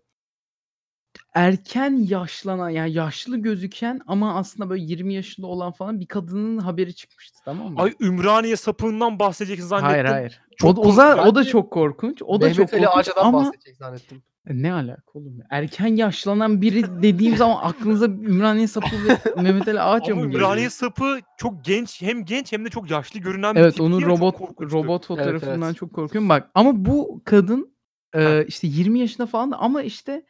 erken 1.37 2.05
yaşlanan 2.09 2.69
yani 2.69 2.91
yaşlı 2.91 3.37
gözüken 3.37 4.01
ama 4.07 4.35
aslında 4.35 4.69
böyle 4.69 4.83
20 4.83 5.13
yaşında 5.13 5.47
olan 5.47 5.71
falan 5.71 5.99
bir 5.99 6.05
kadının 6.05 6.57
haberi 6.57 6.95
çıkmıştı 6.95 7.39
tamam 7.45 7.73
mı? 7.73 7.81
Ay 7.81 7.93
Ümraniye 7.99 8.55
sapığından 8.55 9.19
bahsedeceksin 9.19 9.67
zannettim. 9.67 9.91
hayır 9.91 10.05
hayır. 10.05 10.41
Çok 10.57 10.77
o, 10.77 10.81
o, 10.81 10.91
za- 10.91 11.27
o 11.27 11.35
da 11.35 11.43
çok 11.43 11.71
korkunç. 11.71 12.21
O 12.21 12.41
da 12.41 12.45
Mehmet 12.45 12.69
çok 12.69 12.73
Ali 12.73 12.85
korkunç 12.85 13.07
Ağaca'dan 13.07 13.25
ama 13.25 13.39
bahsedecek 13.39 13.77
zannettim. 13.77 14.23
E, 14.47 14.61
ne 14.61 14.73
alaka 14.73 15.01
oğlum? 15.13 15.37
ya? 15.39 15.45
Erken 15.49 15.95
yaşlanan 15.95 16.61
biri 16.61 17.01
dediğim 17.01 17.37
zaman 17.37 17.57
aklınıza 17.63 18.05
Ümraniye 18.05 18.67
Sapı 18.67 18.95
ve 19.07 19.41
Mehmet 19.41 19.67
Ali 19.67 19.81
Ağaca 19.81 20.13
Ama 20.13 20.21
mı 20.21 20.27
geliyor? 20.27 20.41
Ümraniye 20.41 20.69
sapı 20.69 21.19
çok 21.37 21.65
genç 21.65 22.01
hem 22.01 22.25
genç 22.25 22.51
hem 22.51 22.65
de 22.65 22.69
çok 22.69 22.91
yaşlı 22.91 23.19
görünen 23.19 23.55
bir 23.55 23.59
Evet 23.59 23.71
tipti 23.71 23.83
onun 23.83 23.99
ya, 23.99 24.07
çok 24.07 24.09
robot 24.09 24.37
korkunçtu. 24.37 24.77
robot 24.77 25.05
fotoğrafından 25.05 25.61
evet. 25.61 25.77
çok 25.77 25.93
korkuyorum. 25.93 26.29
Bak 26.29 26.49
ama 26.55 26.85
bu 26.85 27.21
kadın 27.25 27.73
e, 28.15 28.45
işte 28.45 28.67
20 28.67 28.99
yaşında 28.99 29.27
falan 29.27 29.51
da 29.51 29.57
ama 29.57 29.81
işte 29.83 30.25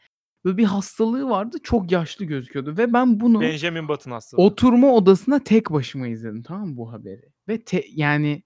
böyle 0.45 0.57
bir 0.57 0.63
hastalığı 0.63 1.29
vardı. 1.29 1.57
Çok 1.63 1.91
yaşlı 1.91 2.25
gözüküyordu 2.25 2.77
ve 2.77 2.93
ben 2.93 3.19
bunu 3.19 3.41
Benjamin 3.41 3.87
Button 3.87 4.11
hastalığı. 4.11 4.41
oturma 4.41 4.93
odasına 4.93 5.39
tek 5.39 5.71
başıma 5.71 6.07
izledim 6.07 6.43
tamam 6.43 6.69
mı 6.69 6.77
bu 6.77 6.91
haberi. 6.91 7.31
Ve 7.47 7.61
te- 7.63 7.85
yani 7.91 8.43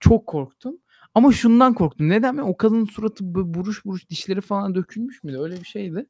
çok 0.00 0.26
korktum. 0.26 0.78
Ama 1.14 1.32
şundan 1.32 1.74
korktum. 1.74 2.08
Neden 2.08 2.34
mi? 2.34 2.42
O 2.42 2.56
kadının 2.56 2.84
suratı 2.84 3.34
böyle 3.34 3.54
buruş 3.54 3.84
buruş 3.84 4.10
dişleri 4.10 4.40
falan 4.40 4.74
dökülmüş 4.74 5.24
müydü? 5.24 5.38
Öyle 5.38 5.56
bir 5.56 5.64
şeydi. 5.64 6.06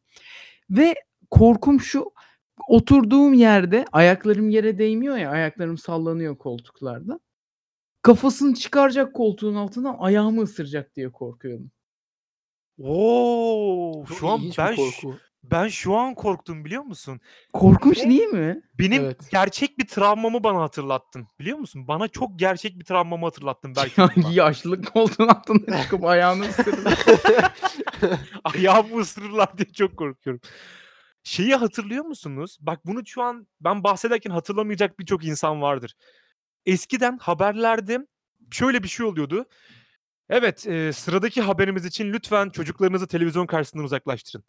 Ve 0.70 0.94
korkum 1.30 1.80
şu. 1.80 2.12
Oturduğum 2.68 3.34
yerde 3.34 3.84
ayaklarım 3.92 4.50
yere 4.50 4.78
değmiyor 4.78 5.16
ya. 5.16 5.30
Ayaklarım 5.30 5.78
sallanıyor 5.78 6.38
koltuklarda. 6.38 7.20
Kafasını 8.02 8.54
çıkaracak 8.54 9.14
koltuğun 9.14 9.54
altından 9.54 9.96
ayağımı 9.98 10.42
ısıracak 10.42 10.96
diye 10.96 11.12
korkuyorum. 11.12 11.70
Oo, 12.82 14.04
Çok 14.08 14.18
şu 14.18 14.28
an 14.28 14.38
ilginç 14.38 14.58
bir 14.58 14.64
ben 14.64 14.70
ş- 14.74 14.76
korku. 14.76 15.18
ben 15.42 15.68
şu 15.68 15.94
an 15.96 16.14
korktum 16.14 16.64
biliyor 16.64 16.82
musun? 16.82 17.20
Korkunç 17.52 17.98
Ve 17.98 18.08
değil 18.10 18.22
mi? 18.28 18.62
benim 18.78 19.04
Evet. 19.04 19.30
gerçek 19.30 19.78
bir 19.78 19.86
travmamı 19.88 20.44
bana 20.44 20.62
hatırlattın. 20.62 21.26
Biliyor 21.40 21.58
musun? 21.58 21.88
Bana 21.88 22.08
çok 22.08 22.38
gerçek 22.38 22.78
bir 22.78 22.84
travmamı 22.84 23.24
hatırlattın 23.24 23.72
belki. 23.76 23.96
bununla. 23.98 24.24
Hangi 24.24 24.36
yaşlılık 24.36 24.92
koltuğun 24.92 25.28
altından 25.28 25.82
çıkıp 25.82 26.04
ayağını 26.04 26.44
ısırır. 26.44 26.78
Ayağımı 28.44 29.00
ısırırlar 29.00 29.58
diye 29.58 29.72
çok 29.72 29.96
korkuyorum. 29.96 30.40
Şeyi 31.24 31.54
hatırlıyor 31.54 32.04
musunuz? 32.04 32.58
Bak 32.60 32.86
bunu 32.86 33.06
şu 33.06 33.22
an 33.22 33.46
ben 33.60 33.84
bahsederken 33.84 34.30
hatırlamayacak 34.30 34.98
birçok 34.98 35.24
insan 35.24 35.62
vardır. 35.62 35.94
Eskiden 36.66 37.18
haberlerde 37.18 38.06
şöyle 38.50 38.82
bir 38.82 38.88
şey 38.88 39.06
oluyordu. 39.06 39.44
Evet, 40.28 40.66
e, 40.66 40.92
sıradaki 40.92 41.42
haberimiz 41.42 41.84
için 41.84 42.12
lütfen 42.12 42.50
çocuklarınızı 42.50 43.06
televizyon 43.06 43.46
karşısından 43.46 43.84
uzaklaştırın. 43.84 44.44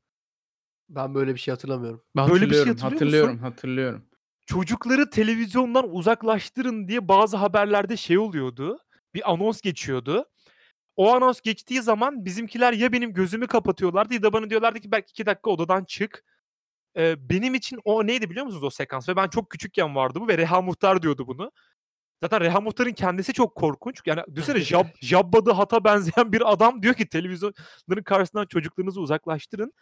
Ben 0.89 1.15
böyle 1.15 1.33
bir 1.33 1.39
şey 1.39 1.51
hatırlamıyorum. 1.51 2.03
Ben 2.15 2.29
Böyle 2.29 2.45
bir 2.45 2.55
şey 2.55 2.59
hatırlıyorum, 2.59 2.81
hatırlıyor 2.93 3.23
hatırlıyorum, 3.23 3.39
hatırlıyorum. 3.39 4.05
Çocukları 4.45 5.09
televizyondan 5.09 5.89
uzaklaştırın 5.95 6.87
diye 6.87 7.07
bazı 7.07 7.37
haberlerde 7.37 7.97
şey 7.97 8.17
oluyordu. 8.17 8.79
Bir 9.13 9.31
anons 9.31 9.61
geçiyordu. 9.61 10.25
O 10.95 11.15
anons 11.15 11.41
geçtiği 11.41 11.81
zaman 11.81 12.25
bizimkiler 12.25 12.73
ya 12.73 12.91
benim 12.91 13.13
gözümü 13.13 13.47
kapatıyorlardı 13.47 14.13
ya 14.13 14.23
da 14.23 14.33
bana 14.33 14.49
diyorlardı 14.49 14.79
ki 14.79 14.91
belki 14.91 15.09
iki 15.09 15.25
dakika 15.25 15.49
odadan 15.49 15.83
çık. 15.83 16.23
Eee, 16.95 17.15
benim 17.19 17.55
için 17.55 17.79
o 17.85 18.07
neydi 18.07 18.29
biliyor 18.29 18.45
musunuz 18.45 18.63
o 18.63 18.69
sekans? 18.69 19.09
Ve 19.09 19.15
ben 19.15 19.27
çok 19.27 19.49
küçükken 19.49 19.95
vardı 19.95 20.19
bu 20.21 20.27
ve 20.27 20.37
Reha 20.37 20.61
Muhtar 20.61 21.01
diyordu 21.01 21.27
bunu. 21.27 21.51
Zaten 22.25 22.41
Reha 22.41 22.61
Muhtar'ın 22.61 22.93
kendisi 22.93 23.33
çok 23.33 23.55
korkunç. 23.55 24.01
Yani 24.05 24.21
düşünsene 24.35 24.59
Jab, 24.59 24.85
Jabba 25.01 25.43
the 25.43 25.51
Hutt'a 25.51 25.83
benzeyen 25.83 26.31
bir 26.31 26.51
adam 26.51 26.81
diyor 26.81 26.93
ki 26.93 27.09
televizyonların 27.09 28.03
karşısından 28.05 28.45
çocuklarınızı 28.45 29.01
uzaklaştırın. 29.01 29.73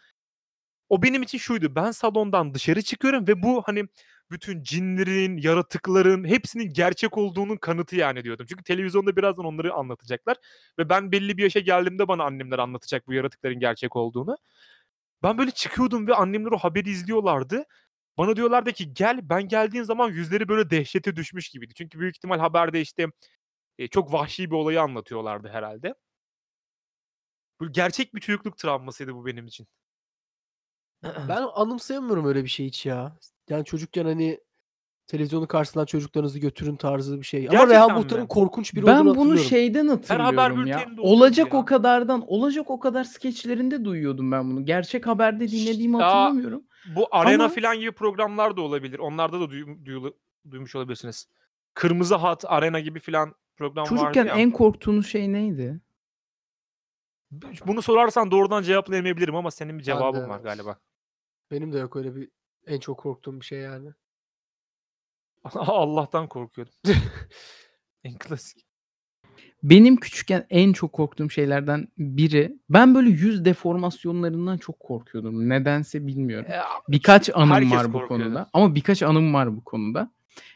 O 0.90 1.02
benim 1.02 1.24
için 1.24 1.38
şuydu. 1.38 1.76
Ben 1.76 1.92
salondan 1.92 2.54
dışarı 2.54 2.82
çıkıyorum 2.82 3.28
ve 3.28 3.44
bu 3.44 3.62
hani 3.66 3.84
bütün 4.32 4.64
cinlerin, 4.64 5.38
yaratıkların 5.38 6.26
hepsinin 6.26 6.74
gerçek 6.74 7.18
olduğunun 7.18 7.58
kanıtı 7.58 7.96
yani 7.96 8.24
diyordum. 8.24 8.46
Çünkü 8.50 8.64
televizyonda 8.64 9.16
birazdan 9.16 9.46
onları 9.46 9.74
anlatacaklar 9.74 10.38
ve 10.80 10.90
ben 10.90 11.12
belli 11.12 11.38
bir 11.38 11.44
yaşa 11.44 11.60
geldiğimde 11.60 12.08
bana 12.08 12.24
annemler 12.24 12.60
anlatacak 12.60 13.08
bu 13.08 13.14
yaratıkların 13.14 13.60
gerçek 13.60 13.96
olduğunu. 13.96 14.38
Ben 15.24 15.38
böyle 15.38 15.52
çıkıyordum 15.52 16.08
ve 16.08 16.16
annemler 16.16 16.52
o 16.52 16.58
haberi 16.58 16.90
izliyorlardı 16.90 17.66
Bana 18.18 18.36
diyorlardı 18.36 18.72
ki 18.74 18.94
gel 18.94 19.30
ben 19.30 19.48
geldiğin 19.48 19.84
zaman 19.84 20.10
yüzleri 20.10 20.48
böyle 20.48 20.70
dehşete 20.70 21.16
düşmüş 21.16 21.50
gibiydi. 21.50 21.74
Çünkü 21.74 22.00
büyük 22.00 22.16
ihtimal 22.18 22.40
haberde 22.40 22.82
işte 22.82 23.08
e, 23.78 23.88
çok 23.88 24.14
vahşi 24.14 24.52
bir 24.52 24.56
olayı 24.56 24.82
anlatıyorlardı 24.82 25.48
herhalde. 25.50 25.96
Bu 27.60 27.72
gerçek 27.72 28.16
bir 28.16 28.20
çocukluk 28.22 28.58
travmasıydı 28.58 29.16
bu 29.16 29.26
benim 29.26 29.46
için. 29.48 29.68
Ben 31.04 31.42
anımsayamıyorum 31.54 32.26
öyle 32.26 32.44
bir 32.44 32.50
şey 32.50 32.66
hiç 32.66 32.86
ya. 32.86 33.18
Yani 33.50 33.66
çocukken 33.66 34.06
hani 34.06 34.40
televizyonun 35.08 35.46
karşısından 35.46 35.86
çocuklarınızı 35.86 36.40
götürün 36.40 36.76
tarzı 36.76 37.18
bir 37.20 37.26
şey. 37.26 37.40
Ama 37.40 37.52
Gerçekten 37.52 37.76
Reha 37.76 37.88
mi? 37.88 37.94
Muhtar'ın 37.94 38.26
korkunç 38.26 38.76
biri 38.76 38.86
Ben 38.86 38.94
olduğunu 38.96 39.06
bunu 39.16 39.18
hatırlıyorum. 39.20 39.50
şeyden 39.50 39.88
haber 39.88 39.98
hatırlıyorum 39.98 40.66
ya. 40.68 40.78
bülteninde 40.80 41.02
oluyordu 41.02 41.18
Olacak 41.18 41.54
ya. 41.54 41.60
o 41.60 41.66
kadardan, 41.66 42.24
olacak 42.28 42.70
o 42.70 42.80
kadar 42.80 43.04
skeçlerinde 43.04 43.86
duyuyordum 43.86 44.32
ben 44.32 44.52
bunu. 44.52 44.66
Gerçek 44.66 45.08
haberde 45.08 45.52
dinlediğimi 45.52 45.98
Ya, 45.98 46.08
hatırlamıyorum. 46.08 46.64
Bu 46.86 47.08
arena 47.12 47.44
Ama- 47.44 47.54
filan 47.54 47.80
gibi 47.80 47.92
programlar 47.92 48.58
da 48.58 48.62
olabilir. 48.62 49.00
Onlarda 49.00 49.40
da 49.40 49.44
duy- 49.44 49.86
duyulu- 49.86 50.18
duymuş 50.52 50.76
olabilirsiniz. 50.76 51.28
Kırmızı 51.74 52.16
Hat, 52.16 52.44
Arena 52.48 52.80
gibi 52.80 53.00
filan 53.00 53.36
program 53.58 53.86
Çocukken 53.86 54.26
vardı 54.26 54.38
ya. 54.38 54.44
en 54.44 54.52
korktuğunuz 54.52 55.08
şey 55.08 55.32
neydi? 55.34 55.80
Bunu 57.66 57.82
sorarsan 57.82 58.32
doğrudan 58.32 58.64
cevaplayamayabilirim 58.64 59.36
ama 59.36 59.52
senin 59.52 59.70
bir 59.70 59.74
Ben 59.74 59.80
de 59.80 59.84
cevabın 60.00 60.30
var 60.30 60.36
evet. 60.36 60.44
galiba. 60.44 60.80
Benim 61.52 61.74
de 61.74 61.78
yok 61.80 61.96
öyle 61.96 62.16
bir 62.16 62.30
en 62.68 62.80
çok 62.80 63.00
korktuğum 63.00 63.40
bir 63.40 63.46
şey 63.46 63.60
yani. 63.60 63.90
Allah'tan 65.56 66.28
korkuyordum. 66.28 66.74
en 68.04 68.18
klasik. 68.18 68.66
Benim 69.64 69.96
küçükken 69.98 70.46
en 70.50 70.74
çok 70.74 70.94
korktuğum 70.94 71.30
şeylerden 71.30 71.88
biri 71.98 72.58
ben 72.70 72.96
böyle 72.96 73.10
yüz 73.10 73.46
deformasyonlarından 73.46 74.58
çok 74.58 74.80
korkuyordum. 74.80 75.50
Nedense 75.50 76.08
bilmiyorum. 76.08 76.46
Ya, 76.52 76.64
Birkaç 76.90 77.30
anım 77.34 77.52
herkes 77.52 77.72
var 77.72 77.88
bu 77.90 77.92
korkuyordu. 78.00 78.24
konuda. 78.24 78.50
Ama 78.54 78.76
birkaç 78.76 79.04
anım 79.04 79.34
var 79.34 79.56
bu 79.58 79.64
konuda. 79.64 80.12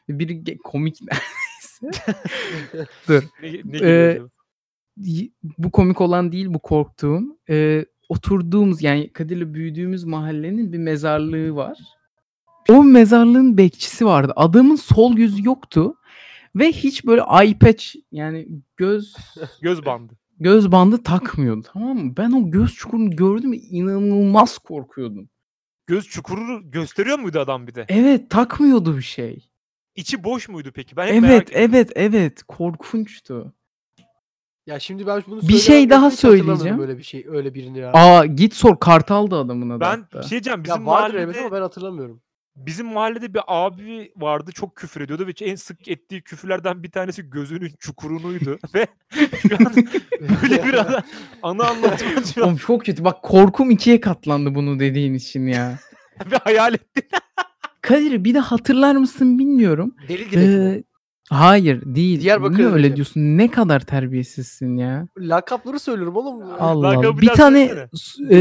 Ge- 0.10 0.58
komik 0.58 1.00
neredeyse. 1.02 2.04
Dur. 3.08 3.24
Ne, 3.44 3.52
ne 3.66 3.78
Ee? 3.90 4.22
Y- 4.98 5.30
Bu 5.58 5.72
komik 5.72 6.02
olan 6.02 6.32
değil 6.32 6.54
bu 6.54 6.60
korktuğum. 6.60 7.22
Ee, 7.50 7.86
oturduğumuz 8.10 8.82
yani 8.84 9.14
Kadir'le 9.14 9.54
büyüdüğümüz 9.54 10.04
mahallenin 10.04 10.74
bir 10.74 10.78
mezarlığı 10.78 11.56
var. 11.56 11.78
O 12.70 12.84
mezarlığın 12.84 13.58
bekçisi 13.58 14.06
vardı. 14.06 14.34
Adamın 14.36 14.76
sol 14.76 15.16
gözü 15.16 15.46
yoktu. 15.46 15.96
Ve 16.60 16.72
hiç 16.72 17.06
böyle 17.06 17.22
eye 17.42 17.54
patch 17.54 17.96
yani 18.12 18.48
göz 18.78 19.16
Göz 19.62 19.86
bandı. 19.86 20.14
göz 20.40 20.72
bandı 20.72 21.04
takmıyordu 21.04 21.68
tamam 21.74 21.98
mı? 21.98 22.14
Ben 22.18 22.32
o 22.32 22.52
göz 22.52 22.74
çukurunu 22.74 23.16
gördüm 23.16 23.54
inanılmaz 23.70 24.58
korkuyordum. 24.58 25.30
Göz 25.88 26.08
çukurunu 26.08 26.72
gösteriyor 26.72 27.20
muydu 27.20 27.40
adam 27.40 27.68
bir 27.68 27.76
de? 27.76 27.86
Evet 27.90 28.30
takmıyordu 28.30 28.98
bir 28.98 29.02
şey. 29.02 29.50
İçi 29.96 30.24
boş 30.24 30.50
muydu 30.50 30.72
peki? 30.76 30.98
Ben 30.98 31.08
hep 31.08 31.22
merak 31.22 31.50
Evet 31.52 31.72
evet 31.74 31.92
evet 31.96 32.44
korkunçtu. 32.44 33.54
Ya 34.68 34.80
şimdi 34.80 35.08
ben 35.08 35.24
bunu 35.28 35.42
Bir 35.42 35.58
şey 35.58 35.90
daha 35.90 36.12
söyleyeceğim. 36.12 36.80
Öyle 36.80 36.98
bir 36.98 37.04
şey, 37.04 37.26
öyle 37.30 37.54
birini 37.54 37.78
ya. 37.80 37.92
Aa 37.94 38.26
git 38.26 38.54
sor 38.54 38.80
Kartal'dı 38.80 39.36
adamın 39.36 39.70
adı. 39.70 39.80
Ben 39.80 40.00
hatta. 40.00 40.20
bir 40.20 40.24
şey 40.24 40.30
diyeceğim. 40.30 40.64
Bizim 40.64 40.82
ya 40.82 40.86
vardır 40.86 41.14
mahallede, 41.14 41.22
evet 41.22 41.38
ama 41.38 41.52
ben 41.52 41.62
hatırlamıyorum. 41.62 42.22
Bizim 42.58 42.88
mahallede 42.88 43.34
bir 43.34 43.42
abi 43.48 44.12
vardı 44.18 44.52
çok 44.52 44.76
küfür 44.76 45.02
ediyordu 45.02 45.28
ve 45.28 45.46
en 45.46 45.56
sık 45.56 45.88
ettiği 45.88 46.22
küfürlerden 46.22 46.84
bir 46.84 46.92
tanesi 46.92 47.30
gözünün 47.30 47.72
çukurunuydu 47.80 48.60
ve 48.76 48.88
şu 49.42 49.56
an 49.68 49.74
böyle 50.42 50.64
bir 50.64 50.74
ana, 50.74 51.04
ana 51.44 51.68
anlatma 51.68 52.08
an 52.38 52.44
Oğlum 52.44 52.58
çok 52.58 52.86
kötü. 52.86 53.04
Bak 53.04 53.24
korkum 53.24 53.72
ikiye 53.72 54.02
katlandı 54.02 54.56
bunu 54.56 54.80
dediğin 54.80 55.14
için 55.14 55.48
ya. 55.48 55.80
bir 56.32 56.40
hayal 56.44 56.74
ettim. 56.74 57.04
Kadir 57.82 58.24
bir 58.24 58.34
de 58.34 58.40
hatırlar 58.40 58.96
mısın 58.96 59.40
bilmiyorum. 59.40 59.96
Deli 60.08 60.32
direkt? 60.32 60.36
Ee, 60.36 60.84
hayır 61.30 61.82
değil. 61.86 62.22
Diyarbakır 62.22 62.58
Niye 62.58 62.66
öyle 62.68 62.74
diyeceğim. 62.76 62.96
diyorsun? 62.96 63.22
Ne 63.38 63.52
kadar 63.52 63.80
terbiyesizsin 63.80 64.78
ya. 64.78 65.08
Lakapları 65.18 65.80
söylüyorum 65.80 66.16
oğlum. 66.16 66.42
Allah 66.60 66.88
Allah. 66.88 67.22
Bir 67.22 67.28
tane 67.28 67.88
e, 68.30 68.38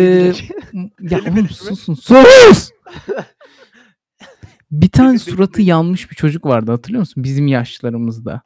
ya 1.00 1.20
oğlum 1.33 1.48
susun. 1.48 1.94
Sus! 1.94 2.70
Bir 4.70 4.88
tane 4.88 5.18
suratı 5.18 5.62
yanmış 5.62 6.11
bir 6.11 6.16
çocuk 6.16 6.46
vardı 6.46 6.70
hatırlıyor 6.70 7.00
musun? 7.00 7.24
Bizim 7.24 7.46
yaşlarımızda. 7.46 8.42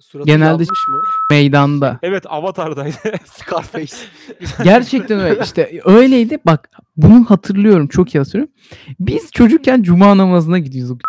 Suratı 0.00 0.26
genelde- 0.26 0.46
yanmış 0.46 0.88
mı? 0.88 1.02
Meydanda. 1.30 1.98
Evet 2.02 2.24
Avatar'daydı. 2.28 2.96
Scarface. 3.24 3.96
Gerçekten 4.64 5.20
öyle. 5.20 5.42
İşte 5.42 5.80
öyleydi. 5.84 6.38
Bak 6.46 6.70
bunu 6.96 7.24
hatırlıyorum. 7.30 7.88
Çok 7.88 8.14
iyi 8.14 8.18
hatırlıyorum. 8.18 8.54
Biz 9.00 9.30
çocukken 9.30 9.82
cuma 9.82 10.16
namazına 10.16 10.58
gidiyorduk 10.58 11.00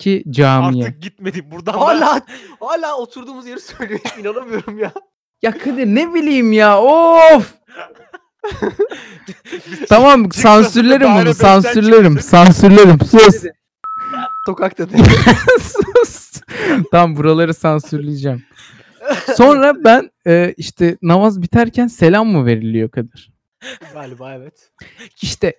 ki 0.00 0.24
camiye. 0.30 0.84
Artık 0.84 1.02
gitmedim 1.02 1.44
buradan. 1.50 1.72
hala 1.72 2.20
hala 2.60 2.96
oturduğumuz 2.96 3.46
yeri 3.46 3.60
söylüyor. 3.60 4.00
İnanamıyorum 4.20 4.78
ya. 4.78 4.92
Ya 5.42 5.58
Kadir 5.58 5.86
ne 5.86 6.14
bileyim 6.14 6.52
ya 6.52 6.80
of. 6.82 7.54
tamam 9.88 10.32
sansürlerim 10.32 11.14
bunu 11.14 11.34
sansürlerim 11.34 12.18
sansürlerim 12.20 13.00
sus. 13.00 13.44
Sokak 14.48 14.78
dedi. 14.78 14.96
sus. 15.60 16.40
Tamam 16.90 17.16
buraları 17.16 17.54
sansürleyeceğim. 17.54 18.42
Sonra 19.36 19.84
ben 19.84 20.10
e, 20.26 20.54
işte 20.56 20.96
namaz 21.02 21.42
biterken 21.42 21.86
selam 21.86 22.28
mı 22.28 22.46
veriliyor 22.46 22.90
Kadir? 22.90 23.32
Galiba 23.94 24.34
evet. 24.34 24.70
İşte 25.22 25.52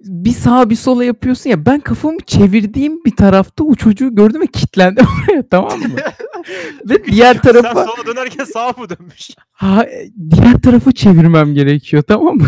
bir 0.00 0.32
sağa 0.32 0.70
bir 0.70 0.76
sola 0.76 1.04
yapıyorsun 1.04 1.50
ya 1.50 1.66
ben 1.66 1.80
kafamı 1.80 2.18
çevirdiğim 2.26 3.04
bir 3.04 3.16
tarafta 3.16 3.64
o 3.64 3.74
çocuğu 3.74 4.14
gördüm 4.14 4.40
ve 4.40 4.46
kilitlendim 4.46 5.06
oraya 5.28 5.48
tamam 5.48 5.78
mı? 5.78 5.88
ve 6.84 7.04
diğer 7.04 7.34
Sen 7.34 7.42
tarafa 7.42 7.84
sola 7.84 8.06
dönerken 8.06 8.44
sağa 8.44 8.68
mı 8.68 8.88
dönmüş? 8.88 9.30
ha, 9.52 9.86
diğer 10.30 10.60
tarafı 10.62 10.92
çevirmem 10.92 11.54
gerekiyor 11.54 12.02
tamam 12.02 12.36
mı? 12.36 12.46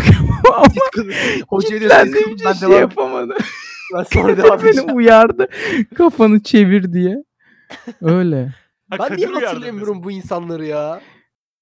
Ama 0.53 0.65
kızın, 0.91 1.11
için 1.61 1.89
ben 1.89 2.53
şey 2.53 2.69
yapamadım. 2.69 3.37
Ben 3.93 4.03
sonra 4.03 4.37
devam 4.37 4.59
Beni 4.59 4.67
edeceğim. 4.69 4.95
uyardı. 4.97 5.47
Kafanı 5.95 6.43
çevir 6.43 6.93
diye. 6.93 7.23
Öyle. 8.01 8.45
Ha, 8.45 8.51
Ben 8.91 8.97
Kadir 8.97 9.17
niye 9.17 9.27
uyardı 9.27 9.45
hatırlamıyorum 9.45 10.03
bu 10.03 10.11
insanları 10.11 10.65
ya? 10.65 11.01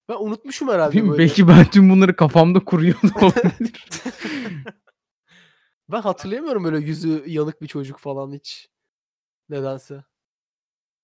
Ben 0.10 0.16
unutmuşum 0.20 0.68
herhalde 0.70 0.92
Bilmiyorum, 0.96 1.18
böyle. 1.20 1.30
belki 1.30 1.48
ben 1.48 1.66
tüm 1.66 1.90
bunları 1.90 2.16
kafamda 2.16 2.60
kuruyordum. 2.60 3.12
Ben 5.90 6.02
hatırlayamıyorum 6.02 6.64
böyle 6.64 6.78
yüzü 6.86 7.24
yanık 7.28 7.62
bir 7.62 7.68
çocuk 7.68 8.00
falan 8.00 8.34
hiç. 8.34 8.70
Nedense. 9.50 10.04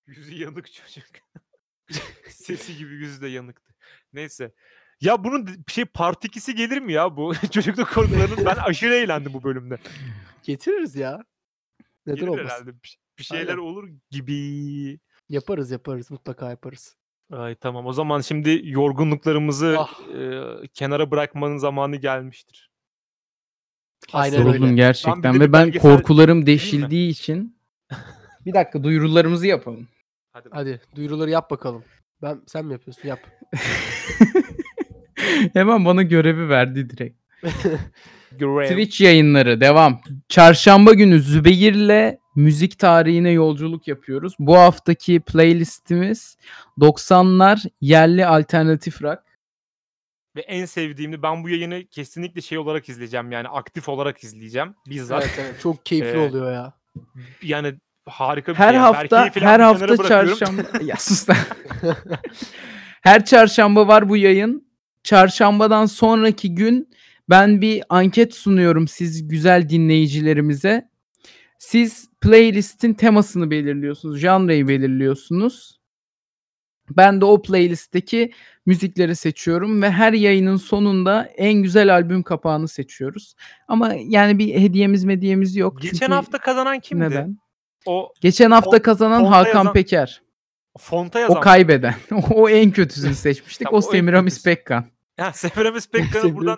Yüzü 0.07 0.33
yanık 0.35 0.73
çocuk. 0.73 1.05
Sesi 2.29 2.77
gibi 2.77 2.93
yüzü 2.93 3.21
de 3.21 3.27
yanıktı. 3.27 3.73
Neyse. 4.13 4.51
Ya 5.03 5.23
bunun 5.23 5.47
bir 5.47 5.71
şey 5.71 5.85
part 5.85 6.25
2'si 6.25 6.51
gelir 6.55 6.77
mi 6.77 6.93
ya 6.93 7.17
bu 7.17 7.33
çocukluk 7.51 7.89
korkularının? 7.93 8.45
Ben 8.45 8.55
aşırı 8.55 8.95
eğlendim 8.95 9.33
bu 9.33 9.43
bölümde. 9.43 9.77
Getiririz 10.43 10.95
ya. 10.95 11.23
Neden 12.05 12.15
Gelir 12.15 12.27
olmasın? 12.27 12.45
herhalde. 12.49 12.71
Bir, 12.83 12.97
bir 13.19 13.23
şeyler 13.23 13.47
Aynen. 13.47 13.57
olur 13.57 13.89
gibi. 14.11 14.99
Yaparız 15.29 15.71
yaparız 15.71 16.11
mutlaka 16.11 16.49
yaparız. 16.49 16.95
Ay 17.31 17.55
tamam 17.55 17.85
o 17.85 17.93
zaman 17.93 18.21
şimdi 18.21 18.61
yorgunluklarımızı 18.63 19.75
Ah. 19.79 19.99
e, 20.15 20.41
kenara 20.73 21.11
bırakmanın 21.11 21.57
zamanı 21.57 21.95
gelmiştir. 21.95 22.69
Aynen 24.13 24.47
öyle. 24.47 24.73
Gerçekten 24.73 25.33
bir 25.33 25.39
de 25.39 25.43
ve 25.43 25.53
ben 25.53 25.65
belgesel 25.67 25.81
korkularım 25.81 26.45
deşildiği 26.45 27.09
için 27.11 27.57
bir 28.45 28.53
dakika 28.53 28.83
duyurularımızı 28.83 29.47
yapalım. 29.47 29.87
Hadi. 30.33 30.49
Hadi 30.51 30.81
duyuruları 30.95 31.29
yap 31.29 31.51
bakalım. 31.51 31.83
Ben 32.21 32.41
sen 32.47 32.65
mi 32.65 32.73
yapıyorsun? 32.73 33.07
Yap. 33.07 33.19
Hemen 35.53 35.85
bana 35.85 36.01
görevi 36.01 36.49
verdi 36.49 36.89
direkt. 36.89 37.17
Twitch 38.69 39.01
yayınları 39.01 39.61
devam. 39.61 40.01
Çarşamba 40.29 40.93
günü 40.93 41.19
Zübeyir'le 41.19 42.17
müzik 42.35 42.79
tarihine 42.79 43.29
yolculuk 43.31 43.87
yapıyoruz. 43.87 44.33
Bu 44.39 44.57
haftaki 44.57 45.19
playlistimiz 45.19 46.37
90'lar 46.79 47.69
yerli 47.81 48.25
alternatif 48.25 49.01
rock. 49.01 49.19
Ve 50.35 50.41
en 50.41 50.65
sevdiğimde 50.65 51.23
ben 51.23 51.43
bu 51.43 51.49
yayını 51.49 51.85
kesinlikle 51.91 52.41
şey 52.41 52.57
olarak 52.57 52.89
izleyeceğim 52.89 53.31
yani 53.31 53.47
aktif 53.47 53.89
olarak 53.89 54.23
izleyeceğim 54.23 54.75
bizzat. 54.89 55.23
Evet, 55.23 55.39
evet. 55.41 55.61
Çok 55.61 55.85
keyifli 55.85 56.09
Ee, 56.17 56.17
oluyor 56.17 56.53
ya. 56.53 56.73
Yani 57.41 57.73
harika 58.05 58.51
bir 58.51 58.57
Her 58.57 58.69
şey. 58.71 58.79
hafta 58.79 59.29
her 59.35 59.59
hafta 59.59 59.97
çarşamba 59.97 60.61
ya 60.83 60.95
sus 60.95 61.29
lan. 61.29 61.37
her 63.01 63.25
çarşamba 63.25 63.87
var 63.87 64.09
bu 64.09 64.17
yayın. 64.17 64.62
Çarşambadan 65.03 65.85
sonraki 65.85 66.55
gün 66.55 66.89
ben 67.29 67.61
bir 67.61 67.83
anket 67.89 68.33
sunuyorum 68.33 68.87
siz 68.87 69.27
güzel 69.27 69.69
dinleyicilerimize. 69.69 70.89
Siz 71.59 72.09
playlistin 72.21 72.93
temasını 72.93 73.51
belirliyorsunuz, 73.51 74.19
janrayı 74.19 74.67
belirliyorsunuz. 74.67 75.79
Ben 76.97 77.21
de 77.21 77.25
o 77.25 77.41
playlistteki 77.41 78.31
müzikleri 78.65 79.15
seçiyorum 79.15 79.81
ve 79.81 79.91
her 79.91 80.13
yayının 80.13 80.55
sonunda 80.55 81.23
en 81.37 81.53
güzel 81.53 81.93
albüm 81.93 82.23
kapağını 82.23 82.67
seçiyoruz. 82.67 83.35
Ama 83.67 83.93
yani 84.07 84.39
bir 84.39 84.55
hediyemiz 84.55 85.03
mediyemiz 85.03 85.55
yok. 85.55 85.81
Geçen 85.81 85.97
Çünkü 85.97 86.13
hafta 86.13 86.37
kazanan 86.37 86.79
kimdi? 86.79 87.03
neden? 87.03 87.37
O 87.85 88.13
Geçen 88.21 88.51
hafta 88.51 88.77
Fon- 88.77 88.81
kazanan 88.81 89.23
Hakan 89.23 89.47
yazan- 89.59 89.73
Peker. 89.73 90.21
fonta 90.79 91.19
yazan. 91.19 91.37
O 91.37 91.39
kaybeden. 91.39 91.95
o 92.31 92.49
en 92.49 92.71
kötüsünü 92.71 93.15
seçmiştik. 93.15 93.67
Tamam, 93.67 93.83
o 93.83 93.87
o 93.87 93.91
Semiramis. 93.91 94.43
Pekkan. 94.43 94.85
Ha, 95.19 95.33
Semiramis 95.33 95.89
Pekkan'ı 95.89 96.23
Semiramis- 96.23 96.35
buradan 96.35 96.57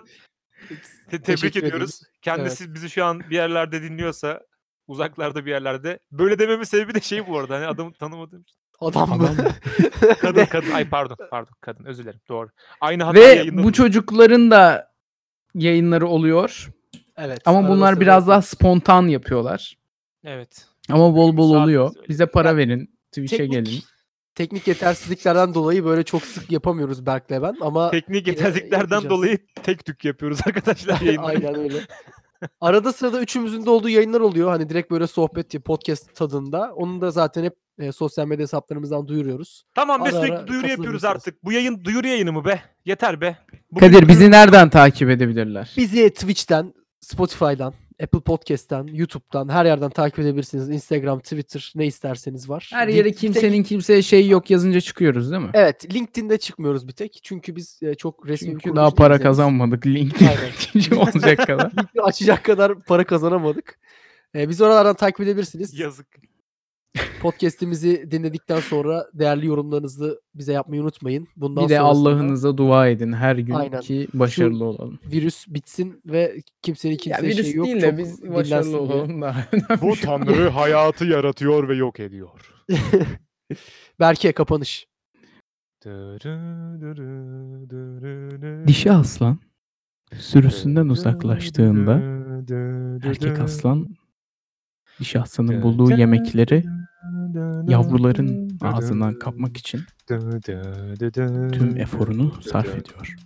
te- 0.68 0.76
tebrik 1.10 1.24
Teşekkür 1.24 1.62
ediyoruz. 1.62 2.00
Kendisi 2.22 2.74
bizi 2.74 2.90
şu 2.90 3.04
an 3.04 3.20
bir 3.20 3.34
yerlerde 3.34 3.82
dinliyorsa 3.82 4.40
uzaklarda 4.86 5.46
bir 5.46 5.50
yerlerde. 5.50 5.98
Böyle 6.12 6.38
dememin 6.38 6.64
sebebi 6.64 6.94
de 6.94 7.00
şey 7.00 7.26
bu 7.26 7.38
arada. 7.38 7.56
Hani 7.56 7.66
adamı 7.66 7.92
tanımadığım 7.92 8.42
için. 8.42 8.56
Adam 8.80 9.08
mı? 9.08 9.14
Adam 9.14 9.36
mı? 9.36 9.50
Kadın 10.20 10.44
kadın. 10.44 10.70
Ay 10.70 10.88
pardon 10.88 11.16
pardon 11.30 11.52
kadın 11.60 11.84
özür 11.84 12.02
dilerim. 12.04 12.20
Doğru. 12.28 12.48
Aynı 12.80 13.04
hata 13.04 13.20
Ve 13.20 13.62
bu 13.64 13.72
çocukların 13.72 14.50
da 14.50 14.92
yayınları 15.54 16.06
oluyor. 16.06 16.68
evet. 17.16 17.40
Ama 17.44 17.58
arada 17.58 17.68
bunlar 17.70 17.88
sırada- 17.92 18.00
biraz 18.00 18.28
daha 18.28 18.42
spontan 18.42 19.06
yapıyorlar. 19.08 19.76
Evet. 20.24 20.66
Ama 20.90 21.14
bol 21.16 21.36
bol 21.36 21.52
Saat 21.52 21.62
oluyor. 21.62 21.94
Bize 22.08 22.26
para 22.26 22.56
verin. 22.56 22.96
Twitch'e 23.12 23.36
teknik, 23.36 23.52
gelin. 23.66 23.82
Teknik 24.36 24.68
yetersizliklerden 24.68 25.54
dolayı 25.54 25.84
böyle 25.84 26.02
çok 26.02 26.22
sık 26.22 26.52
yapamıyoruz 26.52 27.06
Berk'le 27.06 27.30
ben 27.30 27.56
ama 27.60 27.90
Teknik 27.96 28.26
yetersizliklerden 28.26 29.10
dolayı 29.10 29.38
tek 29.62 29.84
tük 29.84 30.04
yapıyoruz 30.04 30.38
arkadaşlar 30.46 31.00
yayınları. 31.04 31.26
Aynen 31.26 31.54
öyle. 31.54 31.78
Arada 32.60 32.92
sırada 32.92 33.20
üçümüzün 33.20 33.66
de 33.66 33.70
olduğu 33.70 33.88
yayınlar 33.88 34.20
oluyor. 34.20 34.48
Hani 34.50 34.68
direkt 34.68 34.90
böyle 34.90 35.06
sohbet, 35.06 35.64
podcast 35.64 36.14
tadında. 36.14 36.72
Onu 36.74 37.00
da 37.00 37.10
zaten 37.10 37.44
hep 37.44 37.54
e, 37.78 37.92
sosyal 37.92 38.26
medya 38.26 38.42
hesaplarımızdan 38.42 39.08
duyuruyoruz. 39.08 39.64
Tamam 39.74 40.00
be 40.00 40.08
Ara 40.08 40.12
sürekli 40.12 40.34
ara 40.34 40.46
duyuru 40.46 40.68
yapıyoruz 40.68 41.04
artık. 41.04 41.44
Bu 41.44 41.52
yayın 41.52 41.84
duyuru 41.84 42.06
yayını 42.06 42.32
mı 42.32 42.44
be? 42.44 42.62
Yeter 42.84 43.20
be. 43.20 43.36
Bugün 43.70 43.86
Kadir 43.86 43.98
duyuru- 43.98 44.08
bizi 44.08 44.30
nereden 44.30 44.70
takip 44.70 45.10
edebilirler? 45.10 45.72
Bizi 45.76 46.10
Twitch'ten, 46.10 46.74
Spotify'dan, 47.00 47.74
Apple 48.02 48.20
Podcast'ten, 48.20 48.86
YouTube'dan 48.86 49.48
her 49.48 49.64
yerden 49.64 49.90
takip 49.90 50.18
edebilirsiniz. 50.18 50.70
Instagram, 50.70 51.20
Twitter 51.20 51.72
ne 51.74 51.86
isterseniz 51.86 52.48
var. 52.48 52.70
Her 52.72 52.88
Link- 52.88 52.92
yere 52.96 53.08
tek- 53.08 53.18
kimsenin 53.18 53.62
kimseye 53.62 54.02
şey 54.02 54.28
yok 54.28 54.50
yazınca 54.50 54.80
çıkıyoruz 54.80 55.30
değil 55.30 55.42
mi? 55.42 55.50
Evet, 55.54 55.94
LinkedIn'de 55.94 56.38
çıkmıyoruz 56.38 56.88
bir 56.88 56.92
tek. 56.92 57.20
Çünkü 57.22 57.56
biz 57.56 57.78
e, 57.82 57.94
çok 57.94 58.28
resmi 58.28 58.48
Çünkü 58.48 58.76
daha 58.76 58.90
para 58.90 59.08
değiliz 59.08 59.24
henüz. 59.24 59.28
kazanmadık. 59.36 59.86
LinkedIn 59.86 60.96
olacak 60.96 61.46
kadar. 61.46 61.70
LinkedIn 61.70 62.00
açacak 62.04 62.44
kadar 62.44 62.80
para 62.84 63.04
kazanamadık. 63.04 63.78
E, 64.34 64.48
biz 64.48 64.60
oralardan 64.60 64.94
takip 64.94 65.20
edebilirsiniz. 65.20 65.78
Yazık. 65.78 66.06
Podcast'imizi 67.22 68.10
dinledikten 68.10 68.60
sonra 68.60 69.06
değerli 69.14 69.46
yorumlarınızı 69.46 70.20
bize 70.34 70.52
yapmayı 70.52 70.82
unutmayın. 70.82 71.28
Bundan 71.36 71.64
Bir 71.64 71.68
de 71.68 71.76
sonrasında 71.76 72.10
Allah'ınıza 72.10 72.56
dua 72.56 72.88
edin 72.88 73.12
her 73.12 73.36
gün 73.36 73.54
Aynen. 73.54 73.80
ki 73.80 74.08
başarılı 74.14 74.64
olalım. 74.64 74.98
virüs 75.12 75.48
bitsin 75.48 76.00
ve 76.06 76.36
kimsenin 76.62 76.96
kimseye 76.96 77.22
virüs 77.22 77.46
şey 77.46 77.54
yok. 77.54 77.66
değil 77.66 77.80
çok 77.80 77.92
de 77.92 77.98
biz 77.98 78.22
başarılı 78.34 78.80
olalım 78.80 79.22
da. 79.22 79.34
Bu 79.82 79.94
tanrı 79.96 80.48
hayatı 80.48 81.04
yaratıyor 81.04 81.68
ve 81.68 81.76
yok 81.76 82.00
ediyor. 82.00 82.30
Berke 84.00 84.32
kapanış. 84.32 84.86
Dişi 88.66 88.92
aslan 88.92 89.38
sürüsünden 90.14 90.88
uzaklaştığında 90.88 92.02
erkek 93.02 93.40
aslan 93.40 93.88
dişi 95.00 95.20
aslanın 95.20 95.62
bulduğu 95.62 95.90
yemekleri 95.90 96.64
yavruların 97.68 98.58
ağzından 98.60 99.18
kapmak 99.18 99.56
için 99.56 99.80
tüm 101.52 101.76
eforunu 101.76 102.32
sarf 102.42 102.68
ediyor. 102.68 103.16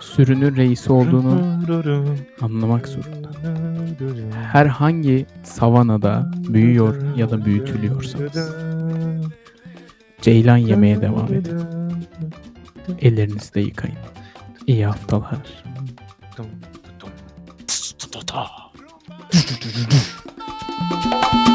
Sürünün 0.00 0.56
reisi 0.56 0.92
olduğunu 0.92 1.60
anlamak 2.40 2.88
zorunda. 2.88 3.30
Herhangi 4.52 5.26
savanada 5.42 6.30
büyüyor 6.48 7.16
ya 7.16 7.30
da 7.30 7.44
büyütülüyorsanız 7.44 8.54
ceylan 10.22 10.56
yemeye 10.56 11.00
devam 11.00 11.34
edin. 11.34 11.60
Ellerinizi 13.00 13.54
de 13.54 13.60
yıkayın. 13.60 13.96
İyi 14.66 14.86
haftalar. 14.86 15.64
Dum, 16.36 16.46
dum. 17.00 17.10